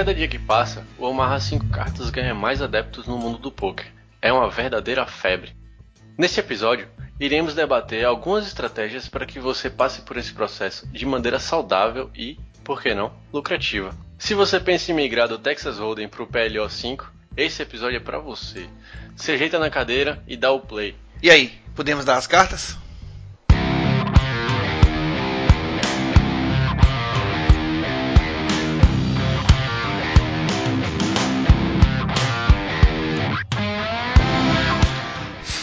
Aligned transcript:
cada 0.00 0.14
dia 0.14 0.28
que 0.28 0.38
passa, 0.38 0.86
o 0.96 1.04
Omaha 1.04 1.38
5 1.38 1.68
cartas 1.68 2.08
ganha 2.08 2.34
mais 2.34 2.62
adeptos 2.62 3.06
no 3.06 3.18
mundo 3.18 3.36
do 3.36 3.52
poker. 3.52 3.92
É 4.22 4.32
uma 4.32 4.48
verdadeira 4.48 5.04
febre. 5.04 5.54
Neste 6.16 6.40
episódio, 6.40 6.88
iremos 7.20 7.54
debater 7.54 8.06
algumas 8.06 8.46
estratégias 8.46 9.08
para 9.08 9.26
que 9.26 9.38
você 9.38 9.68
passe 9.68 10.00
por 10.00 10.16
esse 10.16 10.32
processo 10.32 10.88
de 10.88 11.04
maneira 11.04 11.38
saudável 11.38 12.10
e, 12.16 12.38
por 12.64 12.80
que 12.80 12.94
não, 12.94 13.12
lucrativa. 13.30 13.94
Se 14.18 14.32
você 14.32 14.58
pensa 14.58 14.90
em 14.90 14.94
migrar 14.94 15.28
do 15.28 15.38
Texas 15.38 15.78
Hold'em 15.78 16.08
para 16.08 16.22
o 16.22 16.26
PLO 16.26 16.70
5, 16.70 17.12
esse 17.36 17.60
episódio 17.60 17.98
é 17.98 18.00
para 18.00 18.18
você. 18.18 18.70
Se 19.14 19.32
ajeita 19.32 19.58
na 19.58 19.68
cadeira 19.68 20.24
e 20.26 20.34
dá 20.34 20.50
o 20.50 20.60
play. 20.60 20.96
E 21.22 21.30
aí, 21.30 21.60
podemos 21.76 22.06
dar 22.06 22.16
as 22.16 22.26
cartas? 22.26 22.74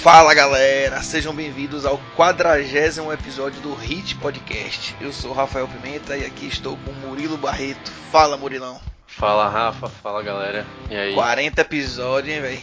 Fala 0.08 0.34
galera, 0.34 1.04
sejam 1.04 1.36
bem-vindos 1.36 1.86
ao 1.86 2.00
quadragésimo 2.16 3.12
episódio 3.12 3.60
do 3.60 3.74
Hit 3.74 4.16
Podcast. 4.16 4.96
Eu 5.02 5.12
sou 5.12 5.34
Rafael 5.34 5.68
Pimenta 5.68 6.16
e 6.16 6.26
aqui 6.26 6.48
estou 6.48 6.78
com 6.78 6.94
Murilo 6.94 7.36
Barreto. 7.36 7.92
Fala 8.10 8.38
Murilão. 8.38 8.80
Fala 9.06 9.50
Rafa, 9.50 9.90
fala 9.90 10.24
galera. 10.24 10.66
E 10.90 10.96
aí? 10.96 11.14
40 11.14 11.60
episódios, 11.60 12.34
hein, 12.34 12.42
velho? 12.42 12.62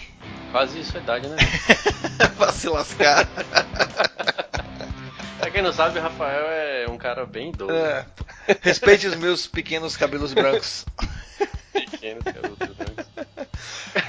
Quase 0.53 0.81
isso 0.81 0.97
a 0.97 1.01
idade, 1.03 1.29
né? 1.29 1.37
pra 2.39 2.51
se 2.51 2.67
lascar. 2.67 3.29
pra 5.39 5.51
quem 5.51 5.61
não 5.61 5.75
sabe, 5.75 5.99
o 5.99 6.03
Rafael 6.03 6.47
é 6.47 6.87
um 6.89 6.97
cara 6.97 7.27
bem 7.27 7.51
idoso. 7.51 7.75
É. 7.75 8.07
Respeite 8.63 9.07
os 9.07 9.17
meus 9.17 9.47
pequenos 9.47 9.99
cabelos 9.99 10.33
brancos. 10.33 10.87
Pequenos 11.75 12.25
cabelos 12.25 12.57
brancos. 12.57 13.05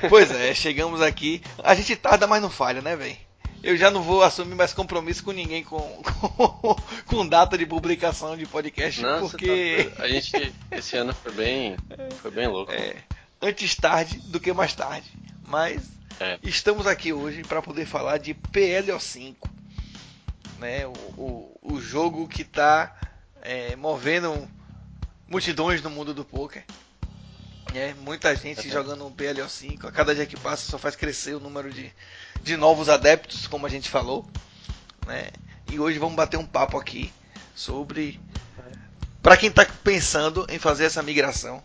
Pois 0.08 0.32
é, 0.32 0.54
chegamos 0.54 1.02
aqui. 1.02 1.42
A 1.62 1.76
gente 1.76 1.98
tarda, 1.98 2.26
mas 2.26 2.42
não 2.42 2.50
falha, 2.50 2.82
né, 2.82 2.96
velho? 2.96 3.25
Eu 3.66 3.76
já 3.76 3.90
não 3.90 4.04
vou 4.04 4.22
assumir 4.22 4.54
mais 4.54 4.74
compromisso 4.74 5.24
com 5.24 5.32
ninguém 5.32 5.64
com, 5.64 5.80
com, 6.38 6.76
com 7.08 7.28
data 7.28 7.58
de 7.58 7.66
publicação 7.66 8.38
de 8.38 8.46
podcast, 8.46 9.02
Nossa, 9.02 9.22
porque 9.22 9.92
tá... 9.96 10.04
a 10.04 10.08
gente 10.08 10.54
esse 10.70 10.96
ano 10.96 11.16
foi 11.16 11.32
bem, 11.32 11.76
foi 12.22 12.30
bem 12.30 12.48
louco. 12.48 12.72
É, 12.72 12.96
antes 13.42 13.74
tarde 13.74 14.20
do 14.20 14.40
que 14.40 14.54
mais 14.54 14.76
tarde. 14.76 15.12
Mas 15.48 15.82
é. 16.20 16.38
estamos 16.44 16.86
aqui 16.86 17.12
hoje 17.12 17.42
para 17.42 17.60
poder 17.60 17.88
falar 17.88 18.20
de 18.20 18.36
PLO5, 18.36 19.36
né? 20.60 20.86
O, 20.86 20.92
o, 21.18 21.60
o 21.74 21.82
jogo 21.82 22.28
que 22.28 22.44
está 22.44 22.96
é, 23.42 23.76
movendo 23.76 24.48
multidões 25.28 25.82
no 25.82 25.90
mundo 25.90 26.14
do 26.14 26.24
poker. 26.24 26.64
É, 27.74 27.94
muita 27.96 28.36
gente 28.36 28.70
jogando 28.70 29.06
um 29.06 29.12
PLO5. 29.12 29.86
A 29.86 29.92
cada 29.92 30.14
dia 30.14 30.26
que 30.26 30.40
passa 30.40 30.70
só 30.70 30.78
faz 30.78 30.96
crescer 30.96 31.36
o 31.36 31.40
número 31.40 31.72
de, 31.72 31.92
de 32.42 32.56
novos 32.56 32.90
adeptos, 32.90 33.48
como 33.48 33.66
a 33.66 33.70
gente 33.70 33.90
falou. 33.90 34.26
Né? 35.06 35.30
E 35.72 35.80
hoje 35.80 36.00
vamos 36.00 36.16
bater 36.16 36.38
um 36.38 36.46
papo 36.46 36.78
aqui 36.78 37.12
sobre. 37.56 38.20
Para 39.22 39.36
quem 39.38 39.50
está 39.50 39.66
pensando 39.84 40.46
em 40.50 40.60
fazer 40.60 40.86
essa 40.86 41.02
migração. 41.02 41.64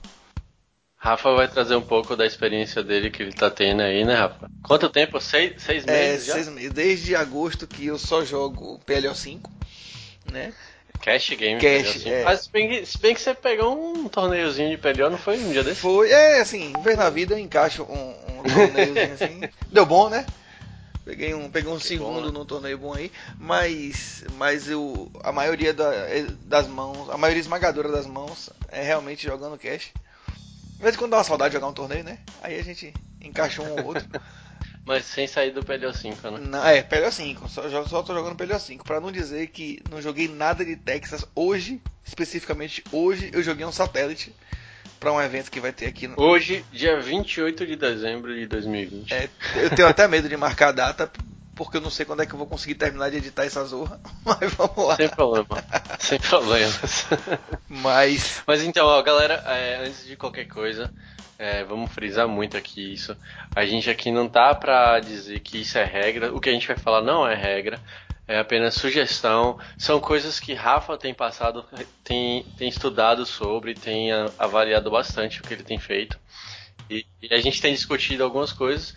Rafa 0.97 1.33
vai 1.35 1.49
trazer 1.49 1.77
um 1.77 1.83
pouco 1.83 2.15
da 2.15 2.27
experiência 2.27 2.83
dele 2.83 3.11
que 3.11 3.23
ele 3.23 3.31
está 3.31 3.51
tendo 3.51 3.81
aí, 3.81 4.05
né, 4.05 4.15
Rafa? 4.15 4.51
Quanto 4.63 4.91
tempo? 4.91 5.19
Seis, 5.19 5.63
seis 5.63 5.87
é, 5.87 5.91
meses? 5.91 6.29
É, 6.29 6.33
seis 6.33 6.49
meses. 6.49 6.73
Desde 6.73 7.17
agosto 7.17 7.67
que 7.67 7.87
eu 7.87 7.99
só 7.99 8.25
jogo 8.25 8.79
PLO5. 8.87 9.41
Né? 10.31 10.53
Cash 11.01 11.31
Game. 11.31 11.61
Cash, 11.61 11.97
assim. 11.97 12.11
é. 12.11 12.25
Mas 12.25 12.41
se 12.41 12.51
bem, 12.51 12.69
que, 12.69 12.87
se 12.87 12.99
bem, 12.99 13.15
que, 13.15 13.21
você 13.21 13.35
pegou 13.35 13.75
um 13.75 14.09
torneiozinho 14.09 14.71
de 14.71 14.77
PLO, 14.77 15.11
não 15.11 15.19
foi 15.19 15.39
um 15.39 15.51
dia 15.51 15.65
desse? 15.65 15.81
Foi, 15.81 16.11
é 16.11 16.41
assim, 16.41 16.73
vez 16.83 16.97
na 16.97 17.09
vida 17.09 17.35
eu 17.35 17.39
encaixo 17.39 17.85
um, 17.85 18.11
um 18.39 18.43
torneiozinho 18.43 19.15
assim. 19.15 19.41
Deu 19.73 19.87
bom, 19.87 20.09
né? 20.09 20.27
Peguei 21.05 21.35
um, 21.35 21.51
peguei 21.51 21.73
um 21.73 21.79
que 21.79 21.87
segundo 21.87 22.21
bom, 22.21 22.27
né? 22.27 22.33
num 22.33 22.45
torneio 22.45 22.79
bom 22.79 22.93
aí, 22.93 23.11
mas, 23.39 24.23
mas 24.37 24.69
eu, 24.69 25.11
a 25.25 25.33
maioria 25.33 25.73
da, 25.73 25.91
das 26.45 26.69
mãos, 26.69 27.09
a 27.09 27.17
maioria 27.17 27.41
esmagadora 27.41 27.91
das 27.91 28.07
mãos 28.07 28.51
é 28.69 28.83
realmente 28.83 29.27
jogando 29.27 29.59
cash. 29.59 29.91
De 30.77 30.83
vez 30.83 30.95
em 30.95 30.99
quando 30.99 31.11
dá 31.13 31.17
uma 31.19 31.25
saudade 31.25 31.51
de 31.51 31.57
jogar 31.57 31.69
um 31.69 31.73
torneio, 31.73 32.05
né? 32.05 32.19
Aí 32.43 32.59
a 32.59 32.63
gente 32.63 32.93
encaixa 33.21 33.63
um 33.63 33.73
ou 33.73 33.87
outro. 33.87 34.07
Mas 34.85 35.05
sem 35.05 35.27
sair 35.27 35.51
do 35.53 35.63
PLO5, 35.63 36.31
né? 36.31 36.41
Não, 36.41 36.67
é, 36.67 36.83
PLO5. 36.83 37.49
Só, 37.49 37.87
só 37.87 38.03
tô 38.03 38.15
jogando 38.15 38.37
PLO5. 38.37 38.83
Pra 38.83 39.01
não 39.01 39.13
dizer 39.13 39.49
que 39.49 39.83
não 39.91 40.01
joguei 40.01 40.27
nada 40.29 40.65
de 40.65 40.77
Texas 40.77 41.25
hoje, 41.35 41.81
especificamente 42.05 42.83
hoje, 42.91 43.31
eu 43.33 43.43
joguei 43.43 43.65
um 43.65 43.73
satélite 43.73 44.35
para 44.99 45.13
um 45.13 45.21
evento 45.21 45.51
que 45.51 45.61
vai 45.61 45.73
ter 45.73 45.87
aqui 45.87 46.07
no... 46.07 46.21
Hoje, 46.21 46.65
dia 46.71 47.01
28 47.01 47.67
de 47.67 47.77
dezembro 47.77 48.35
de 48.35 48.47
2020. 48.47 49.13
É, 49.15 49.29
eu 49.57 49.71
tenho 49.71 49.89
até 49.89 50.07
medo 50.07 50.29
de 50.29 50.37
marcar 50.37 50.69
a 50.69 50.73
data, 50.73 51.11
porque 51.55 51.79
eu 51.79 51.81
não 51.81 51.91
sei 51.91 52.05
quando 52.05 52.23
é 52.23 52.27
que 52.27 52.35
eu 52.35 52.39
vou 52.39 52.47
conseguir 52.47 52.75
terminar 52.75 53.11
de 53.11 53.17
editar 53.17 53.45
essa 53.45 53.65
zorra. 53.65 53.99
Mas 54.25 54.53
vamos 54.55 54.87
lá. 54.87 54.97
Sem 54.97 55.09
problema. 55.09 55.65
Sem 55.99 56.19
problemas. 56.19 57.07
Mas. 57.69 58.43
Mas 58.47 58.63
então, 58.63 58.87
ó, 58.87 59.03
galera, 59.03 59.43
é, 59.47 59.87
antes 59.87 60.07
de 60.07 60.17
qualquer 60.17 60.47
coisa, 60.47 60.93
é, 61.41 61.65
vamos 61.65 61.91
frisar 61.91 62.29
muito 62.29 62.55
aqui 62.55 62.93
isso. 62.93 63.17
A 63.57 63.65
gente 63.65 63.89
aqui 63.89 64.11
não 64.11 64.29
tá 64.29 64.55
pra 64.55 65.01
dizer 65.01 65.41
que 65.41 65.63
isso 65.63 65.79
é 65.79 65.85
regra. 65.85 66.35
O 66.35 66.39
que 66.39 66.51
a 66.51 66.53
gente 66.53 66.69
vai 66.69 66.77
falar 66.77 67.01
não 67.01 67.27
é 67.27 67.35
regra. 67.35 67.81
É 68.29 68.39
apenas 68.39 68.75
sugestão. 68.75 69.59
São 69.79 69.99
coisas 69.99 70.39
que 70.39 70.53
Rafa 70.53 70.99
tem 70.99 71.15
passado, 71.15 71.65
tem, 72.05 72.45
tem 72.59 72.69
estudado 72.69 73.25
sobre, 73.25 73.73
tem 73.73 74.11
avaliado 74.39 74.91
bastante 74.91 75.41
o 75.41 75.43
que 75.43 75.55
ele 75.55 75.63
tem 75.63 75.79
feito. 75.79 76.19
E, 76.91 77.07
e 77.23 77.35
a 77.35 77.41
gente 77.41 77.63
tem 77.63 77.73
discutido 77.73 78.23
algumas 78.23 78.53
coisas. 78.53 78.95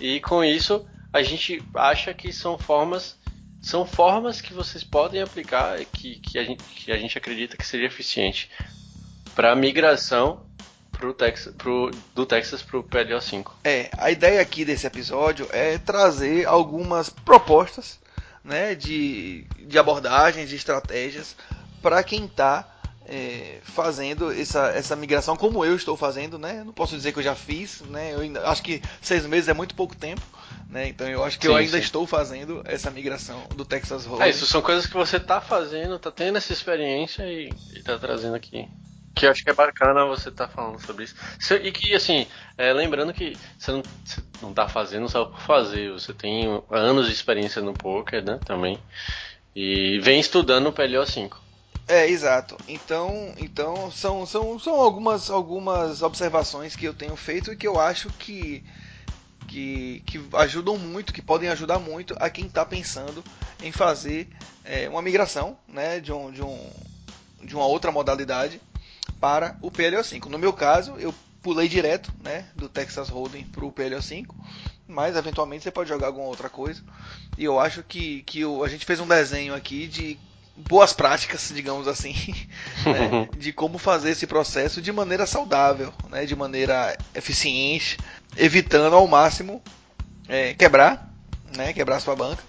E 0.00 0.20
com 0.20 0.44
isso, 0.44 0.86
a 1.12 1.24
gente 1.24 1.60
acha 1.74 2.14
que 2.14 2.32
são 2.32 2.56
formas 2.56 3.18
são 3.60 3.84
formas 3.84 4.40
que 4.40 4.54
vocês 4.54 4.82
podem 4.82 5.20
aplicar 5.20 5.84
que, 5.84 6.18
que, 6.20 6.38
a, 6.38 6.44
gente, 6.44 6.64
que 6.64 6.90
a 6.90 6.96
gente 6.96 7.18
acredita 7.18 7.58
que 7.58 7.66
seria 7.66 7.88
eficiente 7.88 8.48
para 9.34 9.54
migração 9.54 10.48
pro 11.00 11.14
Texas, 11.14 11.54
pro, 11.56 11.90
do 12.14 12.26
Texas 12.26 12.62
para 12.62 12.78
o 12.78 12.84
PLO5. 12.84 13.52
É, 13.64 13.90
a 13.96 14.10
ideia 14.10 14.40
aqui 14.40 14.64
desse 14.64 14.86
episódio 14.86 15.48
é 15.50 15.78
trazer 15.78 16.46
algumas 16.46 17.08
propostas 17.08 17.98
né, 18.44 18.74
de, 18.74 19.44
de 19.58 19.78
abordagens, 19.78 20.48
de 20.48 20.56
estratégias 20.56 21.34
para 21.80 22.02
quem 22.02 22.26
está 22.26 22.68
é, 23.06 23.58
fazendo 23.62 24.30
essa, 24.30 24.68
essa 24.68 24.94
migração, 24.94 25.36
como 25.36 25.64
eu 25.64 25.74
estou 25.74 25.96
fazendo, 25.96 26.38
né? 26.38 26.62
Não 26.64 26.72
posso 26.72 26.94
dizer 26.94 27.12
que 27.12 27.18
eu 27.18 27.22
já 27.22 27.34
fiz, 27.34 27.80
né? 27.88 28.14
Eu 28.14 28.20
ainda, 28.20 28.46
acho 28.48 28.62
que 28.62 28.82
seis 29.00 29.26
meses 29.26 29.48
é 29.48 29.54
muito 29.54 29.74
pouco 29.74 29.96
tempo, 29.96 30.22
né? 30.68 30.88
Então 30.88 31.08
eu 31.08 31.24
acho 31.24 31.38
que 31.38 31.46
sim, 31.46 31.52
eu 31.52 31.56
ainda 31.56 31.78
sim. 31.78 31.82
estou 31.82 32.06
fazendo 32.06 32.62
essa 32.66 32.90
migração 32.90 33.42
do 33.56 33.64
Texas 33.64 34.04
Hold'em. 34.04 34.26
É, 34.26 34.30
isso 34.30 34.46
são 34.46 34.60
coisas 34.60 34.86
que 34.86 34.94
você 34.94 35.16
está 35.16 35.40
fazendo, 35.40 35.96
está 35.96 36.10
tendo 36.10 36.36
essa 36.36 36.52
experiência 36.52 37.24
e 37.24 37.50
está 37.74 37.98
trazendo 37.98 38.36
aqui. 38.36 38.68
Que 39.14 39.26
eu 39.26 39.30
acho 39.30 39.42
que 39.42 39.50
é 39.50 39.54
bacana 39.54 40.04
você 40.04 40.28
estar 40.28 40.46
tá 40.46 40.52
falando 40.52 40.80
sobre 40.80 41.04
isso. 41.04 41.14
E 41.62 41.72
que, 41.72 41.94
assim, 41.94 42.26
é, 42.56 42.72
lembrando 42.72 43.12
que 43.12 43.36
você 43.58 43.72
não, 43.72 43.82
você 44.04 44.22
não 44.40 44.52
tá 44.54 44.68
fazendo 44.68 45.08
só 45.08 45.24
por 45.24 45.40
fazer, 45.40 45.92
você 45.92 46.12
tem 46.12 46.62
anos 46.70 47.06
de 47.06 47.12
experiência 47.12 47.60
no 47.60 47.74
poker, 47.74 48.24
né, 48.24 48.38
também. 48.44 48.78
E 49.54 49.98
vem 50.00 50.20
estudando 50.20 50.68
o 50.68 50.72
PLO 50.72 51.04
5. 51.04 51.50
É, 51.90 52.08
exato. 52.08 52.56
Então, 52.68 53.34
então 53.36 53.90
são, 53.90 54.24
são, 54.24 54.58
são 54.60 54.74
algumas, 54.74 55.28
algumas 55.28 56.02
observações 56.02 56.76
que 56.76 56.84
eu 56.84 56.94
tenho 56.94 57.16
feito 57.16 57.52
e 57.52 57.56
que 57.56 57.66
eu 57.66 57.80
acho 57.80 58.08
que, 58.10 58.62
que, 59.48 60.00
que 60.06 60.24
ajudam 60.34 60.78
muito, 60.78 61.12
que 61.12 61.20
podem 61.20 61.48
ajudar 61.48 61.80
muito 61.80 62.14
a 62.20 62.30
quem 62.30 62.46
está 62.46 62.64
pensando 62.64 63.24
em 63.60 63.72
fazer 63.72 64.28
é, 64.64 64.88
uma 64.88 65.02
migração 65.02 65.58
né, 65.66 65.98
de, 65.98 66.12
um, 66.12 66.30
de, 66.30 66.42
um, 66.42 66.70
de 67.42 67.56
uma 67.56 67.66
outra 67.66 67.90
modalidade 67.90 68.60
para 69.20 69.56
o 69.60 69.70
PLO5. 69.70 70.26
No 70.26 70.38
meu 70.38 70.52
caso, 70.52 70.94
eu 70.98 71.14
pulei 71.42 71.68
direto 71.68 72.12
né, 72.22 72.46
do 72.54 72.68
Texas 72.68 73.08
Hold'em 73.08 73.44
para 73.44 73.64
o 73.64 73.72
PLO5, 73.72 74.26
mas 74.86 75.16
eventualmente 75.16 75.64
você 75.64 75.70
pode 75.70 75.88
jogar 75.88 76.08
alguma 76.08 76.26
outra 76.26 76.48
coisa. 76.48 76.82
E 77.36 77.44
eu 77.44 77.58
acho 77.58 77.82
que, 77.82 78.22
que 78.22 78.40
eu, 78.40 78.64
a 78.64 78.68
gente 78.68 78.84
fez 78.84 79.00
um 79.00 79.06
desenho 79.06 79.54
aqui 79.54 79.86
de 79.86 80.18
boas 80.56 80.92
práticas, 80.92 81.50
digamos 81.54 81.88
assim, 81.88 82.14
né, 82.84 83.28
de 83.36 83.52
como 83.52 83.78
fazer 83.78 84.10
esse 84.10 84.26
processo 84.26 84.80
de 84.80 84.92
maneira 84.92 85.26
saudável, 85.26 85.92
né, 86.08 86.26
de 86.26 86.36
maneira 86.36 86.96
eficiente, 87.14 87.98
evitando 88.36 88.94
ao 88.94 89.06
máximo 89.06 89.62
é, 90.28 90.54
quebrar, 90.54 91.12
né, 91.56 91.72
quebrar 91.72 92.00
sua 92.00 92.14
banca, 92.14 92.42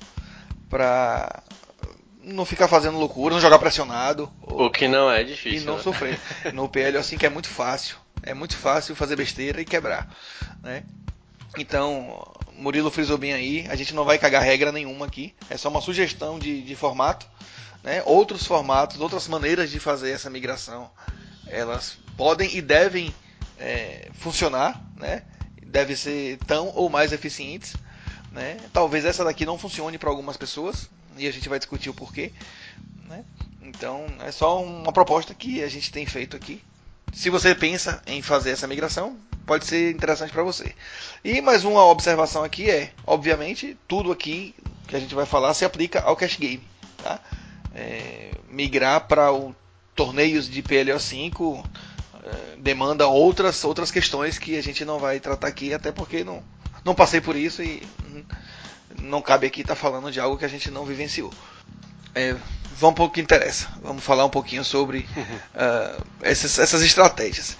para 0.70 1.44
não 2.24 2.46
ficar 2.46 2.68
fazendo 2.68 2.98
loucura, 2.98 3.34
não 3.34 3.42
jogar 3.42 3.60
pressionado. 3.60 4.32
O 4.42 4.70
que 4.70 4.88
não 4.88 5.10
é 5.12 5.24
difícil. 5.24 5.62
E 5.62 5.66
não 5.66 5.78
né? 5.78 5.84
sofrer. 5.84 6.20
No 6.54 6.70
PL 6.70 6.98
assim 6.98 7.18
que 7.18 7.26
é 7.26 7.30
muito 7.30 7.48
fácil. 7.48 7.98
É 8.24 8.34
muito 8.34 8.56
fácil 8.56 8.96
fazer 8.96 9.16
besteira 9.16 9.60
e 9.62 9.66
quebrar. 9.66 10.14
Né? 10.62 10.84
Então, 11.58 12.24
Murilo 12.54 12.92
frisou 12.92 13.18
bem 13.18 13.34
aí, 13.34 13.66
a 13.70 13.76
gente 13.76 13.94
não 13.94 14.06
vai 14.06 14.20
cagar 14.20 14.44
regra 14.44 14.72
nenhuma 14.72 15.08
aqui. 15.08 15.34
É 15.50 15.58
só 15.58 15.70
uma 15.70 15.82
sugestão 15.82 16.38
de, 16.38 16.62
de 16.62 16.76
formato. 16.76 17.26
Né? 17.84 18.04
Outros 18.06 18.46
formatos, 18.46 19.00
outras 19.00 19.28
maneiras 19.28 19.72
de 19.72 19.80
fazer 19.80 20.12
essa 20.12 20.30
migração, 20.30 20.92
elas 21.48 21.98
podem 22.16 22.56
e 22.56 22.62
devem 22.62 23.14
é, 23.60 24.10
funcionar, 24.14 24.80
né? 24.98 25.24
Deve 25.66 25.96
ser 25.96 26.38
tão 26.46 26.72
ou 26.76 26.90
mais 26.90 27.12
eficientes, 27.12 27.76
né? 28.32 28.58
Talvez 28.72 29.06
essa 29.06 29.24
daqui 29.24 29.46
não 29.46 29.58
funcione 29.58 29.98
para 29.98 30.10
algumas 30.10 30.38
pessoas 30.38 30.90
e 31.22 31.28
a 31.28 31.32
gente 31.32 31.48
vai 31.48 31.60
discutir 31.60 31.90
o 31.90 31.94
porquê, 31.94 32.32
né? 33.08 33.24
Então 33.62 34.08
é 34.22 34.32
só 34.32 34.62
uma 34.64 34.92
proposta 34.92 35.34
que 35.36 35.64
a 35.64 35.70
gente 35.70 35.92
tem 35.92 36.06
feito 36.06 36.36
aqui. 36.36 36.62
Se 37.14 37.30
você 37.30 37.54
pensa 37.54 38.02
em 38.08 38.22
fazer 38.22 38.52
essa 38.52 38.68
migração, 38.68 39.18
pode 39.46 39.66
ser 39.66 39.92
interessante 39.92 40.34
para 40.34 40.42
você. 40.42 40.74
E 41.24 41.40
mais 41.40 41.64
uma 41.64 41.86
observação 41.86 42.44
aqui 42.44 42.70
é, 42.70 42.92
obviamente, 43.06 43.78
tudo 43.88 44.12
aqui 44.12 44.56
que 44.88 44.96
a 44.96 45.00
gente 45.00 45.14
vai 45.14 45.26
falar 45.26 45.54
se 45.54 45.64
aplica 45.64 46.02
ao 46.02 46.16
cash 46.16 46.38
game, 46.38 46.64
tá? 47.04 47.20
É, 47.76 48.32
migrar 48.50 49.08
para 49.08 49.28
torneios 49.96 50.50
de 50.50 50.64
PLO5 50.64 51.64
é, 52.24 52.58
demanda 52.58 53.08
outras 53.08 53.64
outras 53.64 53.92
questões 53.92 54.40
que 54.40 54.58
a 54.58 54.64
gente 54.64 54.84
não 54.84 54.98
vai 54.98 55.20
tratar 55.20 55.48
aqui, 55.48 55.72
até 55.72 55.92
porque 55.92 56.24
não 56.24 56.44
não 56.84 56.96
passei 56.96 57.22
por 57.22 57.36
isso 57.36 57.62
e 57.62 57.84
não 59.00 59.22
cabe 59.22 59.48
aqui 59.48 59.62
estar 59.62 59.76
tá 59.76 59.80
falando 59.80 60.12
de 60.12 60.20
algo 60.20 60.38
que 60.38 60.46
a 60.46 60.50
gente 60.50 60.72
não 60.72 60.86
vivenciou. 60.86 61.34
É, 62.14 62.36
vamos 62.78 62.96
para 62.96 63.04
o 63.06 63.10
que 63.10 63.22
interessa. 63.22 63.70
Vamos 63.82 64.04
falar 64.04 64.26
um 64.26 64.30
pouquinho 64.30 64.64
sobre 64.64 65.00
uh, 65.00 66.06
essas, 66.22 66.58
essas 66.60 66.82
estratégias. 66.82 67.58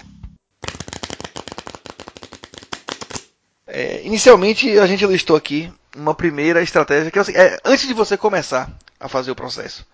É, 3.66 4.02
inicialmente 4.04 4.78
a 4.78 4.86
gente 4.86 5.06
listou 5.06 5.36
aqui 5.36 5.72
uma 5.96 6.14
primeira 6.14 6.62
estratégia 6.62 7.10
que 7.10 7.18
é, 7.18 7.22
é, 7.36 7.60
antes 7.64 7.86
de 7.86 7.94
você 7.94 8.16
começar 8.16 8.70
a 8.98 9.08
fazer 9.08 9.30
o 9.30 9.36
processo 9.36 9.86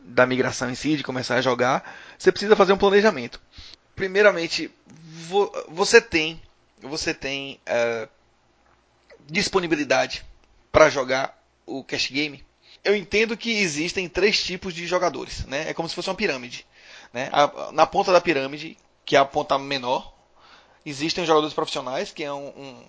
da 0.00 0.26
migração 0.26 0.70
em 0.70 0.74
si, 0.74 0.96
de 0.96 1.02
começar 1.02 1.36
a 1.36 1.40
jogar, 1.40 1.94
você 2.18 2.30
precisa 2.30 2.56
fazer 2.56 2.72
um 2.72 2.78
planejamento. 2.78 3.40
Primeiramente, 3.94 4.70
vo, 4.86 5.50
você 5.68 6.00
tem 6.00 6.42
você 6.80 7.14
tem 7.14 7.60
uh, 7.68 8.08
disponibilidade 9.26 10.24
para 10.74 10.90
jogar 10.90 11.40
o 11.64 11.84
cash 11.84 12.10
game. 12.10 12.44
Eu 12.82 12.96
entendo 12.96 13.36
que 13.36 13.60
existem 13.60 14.08
três 14.08 14.42
tipos 14.42 14.74
de 14.74 14.88
jogadores, 14.88 15.46
né? 15.46 15.70
É 15.70 15.72
como 15.72 15.88
se 15.88 15.94
fosse 15.94 16.08
uma 16.10 16.16
pirâmide, 16.16 16.66
né? 17.12 17.30
A, 17.32 17.70
na 17.70 17.86
ponta 17.86 18.12
da 18.12 18.20
pirâmide, 18.20 18.76
que 19.04 19.14
é 19.14 19.18
a 19.20 19.24
ponta 19.24 19.56
menor, 19.56 20.12
existem 20.84 21.22
os 21.22 21.28
jogadores 21.28 21.54
profissionais, 21.54 22.10
que 22.10 22.24
é 22.24 22.32
um, 22.32 22.48
um, 22.48 22.84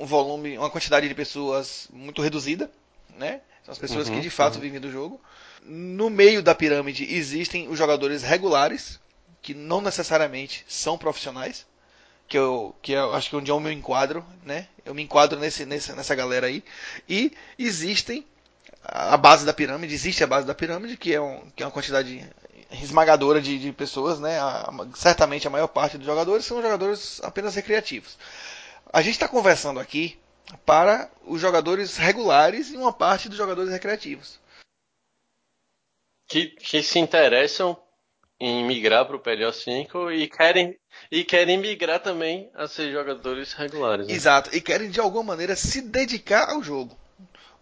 um 0.00 0.04
volume, 0.04 0.58
uma 0.58 0.68
quantidade 0.68 1.08
de 1.08 1.14
pessoas 1.14 1.86
muito 1.92 2.20
reduzida, 2.22 2.68
né? 3.16 3.40
São 3.62 3.70
as 3.70 3.78
pessoas 3.78 4.08
uhum, 4.08 4.16
que 4.16 4.22
de 4.22 4.30
fato 4.30 4.56
uhum. 4.56 4.60
vivem 4.60 4.80
do 4.80 4.90
jogo. 4.90 5.20
No 5.62 6.10
meio 6.10 6.42
da 6.42 6.56
pirâmide 6.56 7.04
existem 7.14 7.68
os 7.68 7.78
jogadores 7.78 8.24
regulares, 8.24 8.98
que 9.40 9.54
não 9.54 9.80
necessariamente 9.80 10.64
são 10.66 10.98
profissionais, 10.98 11.66
que 12.30 12.38
eu, 12.38 12.76
que 12.80 12.92
eu 12.92 13.12
acho 13.12 13.28
que 13.28 13.34
é 13.34 13.38
onde 13.38 13.50
eu 13.50 13.58
me 13.58 13.72
enquadro, 13.74 14.24
né? 14.44 14.68
Eu 14.84 14.94
me 14.94 15.02
enquadro 15.02 15.36
nesse, 15.36 15.66
nesse, 15.66 15.92
nessa 15.94 16.14
galera 16.14 16.46
aí. 16.46 16.62
E 17.08 17.36
existem 17.58 18.24
a 18.84 19.16
base 19.16 19.44
da 19.44 19.52
pirâmide, 19.52 19.92
existe 19.92 20.22
a 20.22 20.28
base 20.28 20.46
da 20.46 20.54
pirâmide, 20.54 20.96
que 20.96 21.12
é, 21.12 21.20
um, 21.20 21.50
que 21.50 21.64
é 21.64 21.66
uma 21.66 21.72
quantidade 21.72 22.24
esmagadora 22.70 23.42
de, 23.42 23.58
de 23.58 23.72
pessoas, 23.72 24.20
né? 24.20 24.38
A, 24.38 24.70
certamente 24.94 25.48
a 25.48 25.50
maior 25.50 25.66
parte 25.66 25.98
dos 25.98 26.06
jogadores 26.06 26.46
são 26.46 26.62
jogadores 26.62 27.20
apenas 27.24 27.56
recreativos. 27.56 28.16
A 28.92 29.02
gente 29.02 29.14
está 29.14 29.26
conversando 29.26 29.80
aqui 29.80 30.16
para 30.64 31.10
os 31.26 31.40
jogadores 31.40 31.96
regulares 31.96 32.70
e 32.70 32.76
uma 32.76 32.92
parte 32.92 33.28
dos 33.28 33.36
jogadores 33.36 33.72
recreativos. 33.72 34.38
Que, 36.28 36.46
que 36.46 36.80
se 36.80 37.00
interessam 37.00 37.76
em 38.40 38.64
migrar 38.64 39.04
para 39.04 39.16
o 39.16 39.20
PLO5 39.20 40.16
e 40.16 40.26
querem, 40.26 40.76
e 41.12 41.22
querem 41.22 41.58
migrar 41.58 42.00
também 42.00 42.50
a 42.54 42.66
ser 42.66 42.90
jogadores 42.90 43.52
regulares. 43.52 44.06
Né? 44.06 44.14
Exato, 44.14 44.56
e 44.56 44.60
querem 44.60 44.88
de 44.88 44.98
alguma 44.98 45.24
maneira 45.24 45.54
se 45.54 45.82
dedicar 45.82 46.48
ao 46.50 46.62
jogo. 46.62 46.98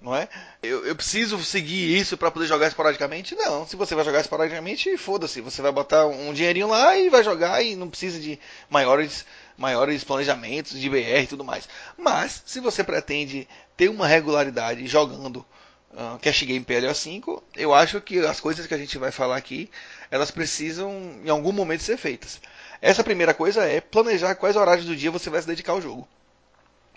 Não 0.01 0.15
é? 0.15 0.29
Eu, 0.63 0.87
eu 0.87 0.95
preciso 0.95 1.37
seguir 1.43 1.99
isso 1.99 2.17
para 2.17 2.31
poder 2.31 2.47
jogar 2.47 2.69
esporadicamente? 2.69 3.35
Não. 3.35 3.67
Se 3.67 3.75
você 3.75 3.97
vai 3.97 4.05
jogar 4.05 4.21
esporadicamente, 4.21 4.97
foda-se. 4.97 5.41
Você 5.41 5.61
vai 5.61 5.73
botar 5.73 6.07
um 6.07 6.33
dinheirinho 6.33 6.69
lá 6.69 6.97
e 6.97 7.11
vai 7.11 7.25
jogar 7.25 7.61
e 7.65 7.75
não 7.75 7.91
precisa 7.91 8.21
de 8.21 8.39
maiores 8.71 9.27
maiores 9.57 10.05
planejamentos 10.05 10.79
de 10.79 10.89
BR 10.89 11.25
e 11.25 11.27
tudo 11.27 11.45
mais. 11.45 11.69
Mas, 11.97 12.45
se 12.47 12.61
você 12.61 12.85
pretende 12.85 13.49
ter 13.77 13.89
uma 13.89 14.07
regularidade 14.07 14.87
jogando 14.87 15.45
uh, 15.93 16.19
Cash 16.21 16.43
Game 16.43 16.65
PLO5, 16.65 17.43
eu 17.57 17.75
acho 17.75 18.01
que 18.01 18.19
as 18.21 18.41
coisas 18.41 18.67
que 18.67 18.75
a 18.75 18.79
gente 18.79 18.99
vai 18.99 19.11
falar 19.11 19.37
aqui, 19.37 19.71
elas 20.11 20.31
precisam 20.31 21.21
em 21.25 21.29
algum 21.29 21.53
momento 21.53 21.83
ser 21.83 21.97
feitas. 21.97 22.41
Essa 22.81 23.05
primeira 23.05 23.35
coisa 23.35 23.65
é 23.65 23.81
planejar 23.81 24.35
quais 24.35 24.57
horários 24.57 24.87
do 24.87 24.97
dia 24.97 25.11
você 25.11 25.29
vai 25.31 25.41
se 25.41 25.49
dedicar 25.49 25.73
ao 25.73 25.83
jogo. 25.83 26.07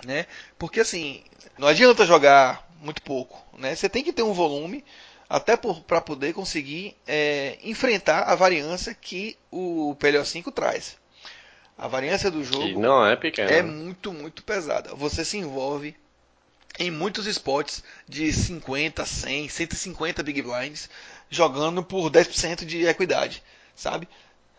Né? 0.05 0.25
Porque 0.57 0.79
assim, 0.79 1.23
não 1.57 1.67
adianta 1.67 2.05
jogar 2.05 2.67
muito 2.79 3.01
pouco. 3.01 3.43
Né? 3.57 3.75
Você 3.75 3.89
tem 3.89 4.03
que 4.03 4.13
ter 4.13 4.23
um 4.23 4.33
volume 4.33 4.83
até 5.29 5.55
para 5.55 6.01
poder 6.01 6.33
conseguir 6.33 6.95
é, 7.07 7.57
enfrentar 7.63 8.23
a 8.23 8.35
variância 8.35 8.93
que 8.93 9.37
o 9.49 9.95
PLO5 9.99 10.51
traz. 10.51 10.97
A 11.77 11.87
variância 11.87 12.29
do 12.29 12.43
jogo 12.43 12.79
não 12.79 13.05
é 13.05 13.15
pequena. 13.15 13.49
É 13.49 13.61
muito, 13.61 14.11
muito 14.13 14.43
pesada. 14.43 14.93
Você 14.93 15.25
se 15.25 15.37
envolve 15.37 15.95
em 16.79 16.89
muitos 16.89 17.25
spots 17.27 17.83
de 18.07 18.31
50, 18.31 19.05
100, 19.05 19.49
150 19.49 20.23
big 20.23 20.41
blinds 20.41 20.89
jogando 21.29 21.83
por 21.83 22.09
10% 22.09 22.65
de 22.65 22.85
equidade, 22.85 23.43
sabe? 23.75 24.07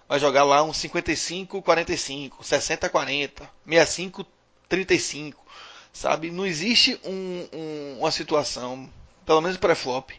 Vai 0.08 0.18
jogar 0.18 0.44
lá 0.44 0.62
uns 0.62 0.76
55, 0.78 1.62
45, 1.62 2.44
60, 2.44 2.88
40, 2.88 3.50
65, 3.66 4.26
35, 4.68 5.46
sabe? 5.92 6.30
Não 6.30 6.46
existe 6.46 7.00
um, 7.04 7.48
um, 7.52 7.98
uma 8.00 8.10
situação, 8.10 8.90
pelo 9.24 9.40
menos 9.40 9.56
pré-flop, 9.56 10.10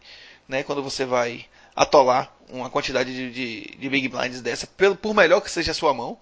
né? 0.48 0.64
Quando 0.64 0.84
você 0.84 1.06
vai 1.06 1.46
atolar 1.76 2.34
uma 2.50 2.70
quantidade 2.70 3.14
de, 3.14 3.32
de, 3.32 3.78
de 3.78 3.90
big 3.90 4.08
blinds 4.08 4.42
dessa, 4.42 4.68
pelo, 4.68 4.96
por 4.96 5.14
melhor 5.14 5.42
que 5.42 5.50
seja 5.50 5.72
a 5.72 5.76
sua 5.76 5.94
mão, 5.94 6.20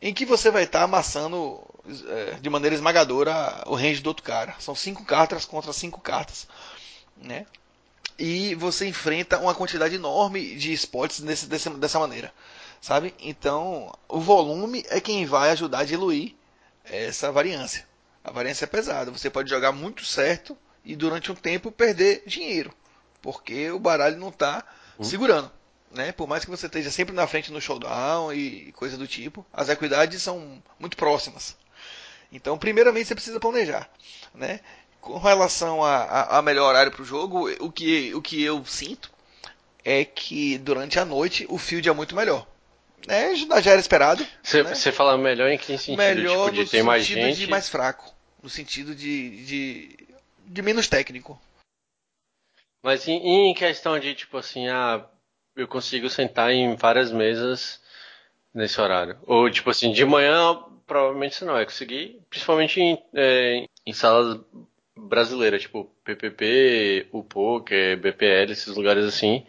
em 0.00 0.14
que 0.14 0.24
você 0.24 0.50
vai 0.50 0.64
estar 0.64 0.80
tá 0.80 0.84
amassando 0.84 1.60
é, 2.08 2.38
de 2.40 2.48
maneira 2.48 2.74
esmagadora 2.74 3.62
o 3.66 3.74
range 3.74 4.00
do 4.00 4.08
outro 4.08 4.22
cara. 4.22 4.54
São 4.58 4.74
cinco 4.74 5.04
cartas 5.04 5.44
contra 5.44 5.72
cinco 5.72 6.00
cartas, 6.00 6.46
né? 7.16 7.46
E 8.18 8.54
você 8.54 8.86
enfrenta 8.86 9.38
uma 9.38 9.54
quantidade 9.54 9.94
enorme 9.94 10.54
de 10.56 10.72
spots 10.72 11.20
desse, 11.20 11.46
desse, 11.46 11.70
dessa 11.70 11.98
maneira, 11.98 12.32
sabe? 12.80 13.14
Então, 13.18 13.92
o 14.08 14.20
volume 14.20 14.84
é 14.88 15.00
quem 15.00 15.24
vai 15.24 15.50
ajudar 15.50 15.80
a 15.80 15.84
diluir 15.84 16.34
essa 16.84 17.32
variância. 17.32 17.86
A 18.22 18.30
variância 18.30 18.64
é 18.64 18.68
pesada. 18.68 19.10
Você 19.10 19.30
pode 19.30 19.48
jogar 19.48 19.72
muito 19.72 20.04
certo 20.04 20.56
e 20.84 20.94
durante 20.94 21.32
um 21.32 21.34
tempo 21.34 21.72
perder 21.72 22.22
dinheiro, 22.26 22.72
porque 23.22 23.70
o 23.70 23.78
baralho 23.78 24.18
não 24.18 24.28
está 24.28 24.64
hum. 24.98 25.04
segurando 25.04 25.50
né? 25.90 26.12
Por 26.12 26.28
mais 26.28 26.44
que 26.44 26.50
você 26.50 26.66
esteja 26.66 26.90
sempre 26.90 27.14
na 27.14 27.26
frente 27.26 27.52
no 27.52 27.60
showdown 27.60 28.32
e 28.32 28.72
coisa 28.72 28.96
do 28.96 29.06
tipo, 29.06 29.44
as 29.52 29.68
equidades 29.68 30.22
são 30.22 30.62
muito 30.78 30.96
próximas. 30.96 31.56
Então, 32.32 32.56
primeiramente, 32.56 33.08
você 33.08 33.14
precisa 33.14 33.40
planejar, 33.40 33.90
né? 34.34 34.60
Com 35.00 35.18
relação 35.18 35.82
a, 35.82 35.96
a, 35.96 36.38
a 36.38 36.42
melhor 36.42 36.68
horário 36.68 36.92
para 36.92 37.02
o 37.02 37.06
jogo, 37.06 37.50
o 37.58 37.72
que, 37.72 38.14
o 38.14 38.22
que 38.22 38.42
eu 38.42 38.64
sinto 38.64 39.10
é 39.84 40.04
que 40.04 40.58
durante 40.58 40.98
a 40.98 41.04
noite 41.04 41.46
o 41.48 41.58
field 41.58 41.88
é 41.88 41.92
muito 41.92 42.14
melhor. 42.14 42.46
É, 43.08 43.34
já 43.34 43.70
era 43.70 43.80
esperado. 43.80 44.26
Você 44.42 44.62
né? 44.62 44.74
fala 44.74 45.16
melhor 45.16 45.48
em 45.48 45.56
que 45.56 45.78
sentido? 45.78 45.96
Melhor 45.96 46.50
tipo, 46.50 46.64
de 46.64 46.70
ter 46.70 46.82
mais 46.82 47.04
gente? 47.04 47.38
de 47.38 47.46
mais 47.46 47.68
fraco. 47.68 48.14
No 48.42 48.48
sentido 48.48 48.94
de, 48.94 49.44
de, 49.44 50.08
de 50.46 50.62
menos 50.62 50.86
técnico. 50.86 51.40
Mas 52.82 53.06
em, 53.08 53.50
em, 53.50 53.54
questão 53.54 53.98
de, 53.98 54.14
tipo 54.14 54.38
assim, 54.38 54.68
ah, 54.68 55.04
eu 55.56 55.68
consigo 55.68 56.08
sentar 56.08 56.52
em 56.52 56.74
várias 56.76 57.12
mesas 57.12 57.80
nesse 58.54 58.80
horário. 58.80 59.16
Ou, 59.26 59.50
tipo 59.50 59.70
assim, 59.70 59.92
de 59.92 60.04
manhã, 60.04 60.58
provavelmente 60.86 61.36
você 61.36 61.44
não 61.44 61.54
vai 61.54 61.64
conseguir, 61.64 62.20
principalmente 62.28 62.80
em, 62.80 63.02
é, 63.14 63.66
em 63.86 63.92
salas 63.92 64.40
brasileiras, 64.96 65.62
tipo 65.62 65.90
PPP, 66.04 67.08
UPOC, 67.12 67.96
BPL, 67.96 68.52
esses 68.52 68.74
lugares 68.74 69.04
assim. 69.04 69.44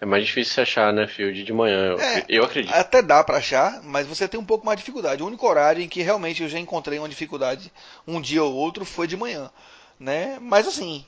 É 0.00 0.04
mais 0.04 0.26
difícil 0.26 0.54
se 0.54 0.60
achar, 0.60 0.92
né, 0.92 1.06
field 1.06 1.44
de 1.44 1.52
manhã, 1.52 1.92
eu, 1.92 2.00
é, 2.00 2.24
eu 2.28 2.44
acredito. 2.44 2.74
Até 2.74 3.00
dá 3.00 3.22
para 3.22 3.38
achar, 3.38 3.80
mas 3.84 4.04
você 4.04 4.26
tem 4.26 4.38
um 4.38 4.44
pouco 4.44 4.66
mais 4.66 4.76
de 4.76 4.82
dificuldade. 4.82 5.22
O 5.22 5.26
único 5.26 5.46
horário 5.46 5.80
em 5.80 5.88
que 5.88 6.02
realmente 6.02 6.42
eu 6.42 6.48
já 6.48 6.58
encontrei 6.58 6.98
uma 6.98 7.08
dificuldade 7.08 7.72
um 8.06 8.20
dia 8.20 8.42
ou 8.42 8.52
outro 8.52 8.84
foi 8.84 9.06
de 9.06 9.16
manhã, 9.16 9.48
né? 10.02 10.38
Mas 10.40 10.66
assim, 10.66 11.04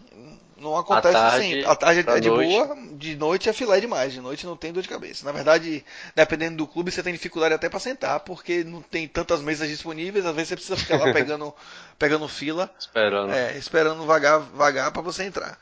não 0.57 0.77
acontece 0.77 1.15
tarde, 1.15 1.45
sempre. 1.45 1.67
A 1.67 1.75
tarde 1.75 2.01
é 2.09 2.21
de 2.21 2.29
noite. 2.31 2.53
boa, 2.53 2.77
de 2.93 3.17
noite 3.17 3.49
é 3.49 3.53
filé 3.53 3.81
demais. 3.81 4.13
De 4.13 4.21
noite 4.21 4.47
não 4.47 4.57
tem 4.57 4.73
dor 4.73 4.83
de 4.83 4.89
cabeça. 4.89 5.25
Na 5.25 5.33
verdade, 5.33 5.85
dependendo 6.15 6.57
do 6.57 6.67
clube, 6.67 6.91
você 6.91 7.03
tem 7.03 7.13
dificuldade 7.13 7.55
até 7.55 7.69
para 7.69 7.81
sentar, 7.81 8.21
porque 8.21 8.63
não 8.63 8.81
tem 8.81 9.09
tantas 9.09 9.41
mesas 9.41 9.69
disponíveis. 9.69 10.25
Às 10.25 10.35
vezes 10.35 10.49
você 10.49 10.55
precisa 10.57 10.77
ficar 10.77 10.99
lá 10.99 11.11
pegando, 11.13 11.53
pegando 11.99 12.29
fila. 12.29 12.71
Esperando. 12.79 13.33
É, 13.33 13.57
esperando 13.59 14.07
vagar, 14.07 14.39
vagar 14.39 14.93
para 14.93 15.03
você 15.03 15.25
entrar. 15.25 15.59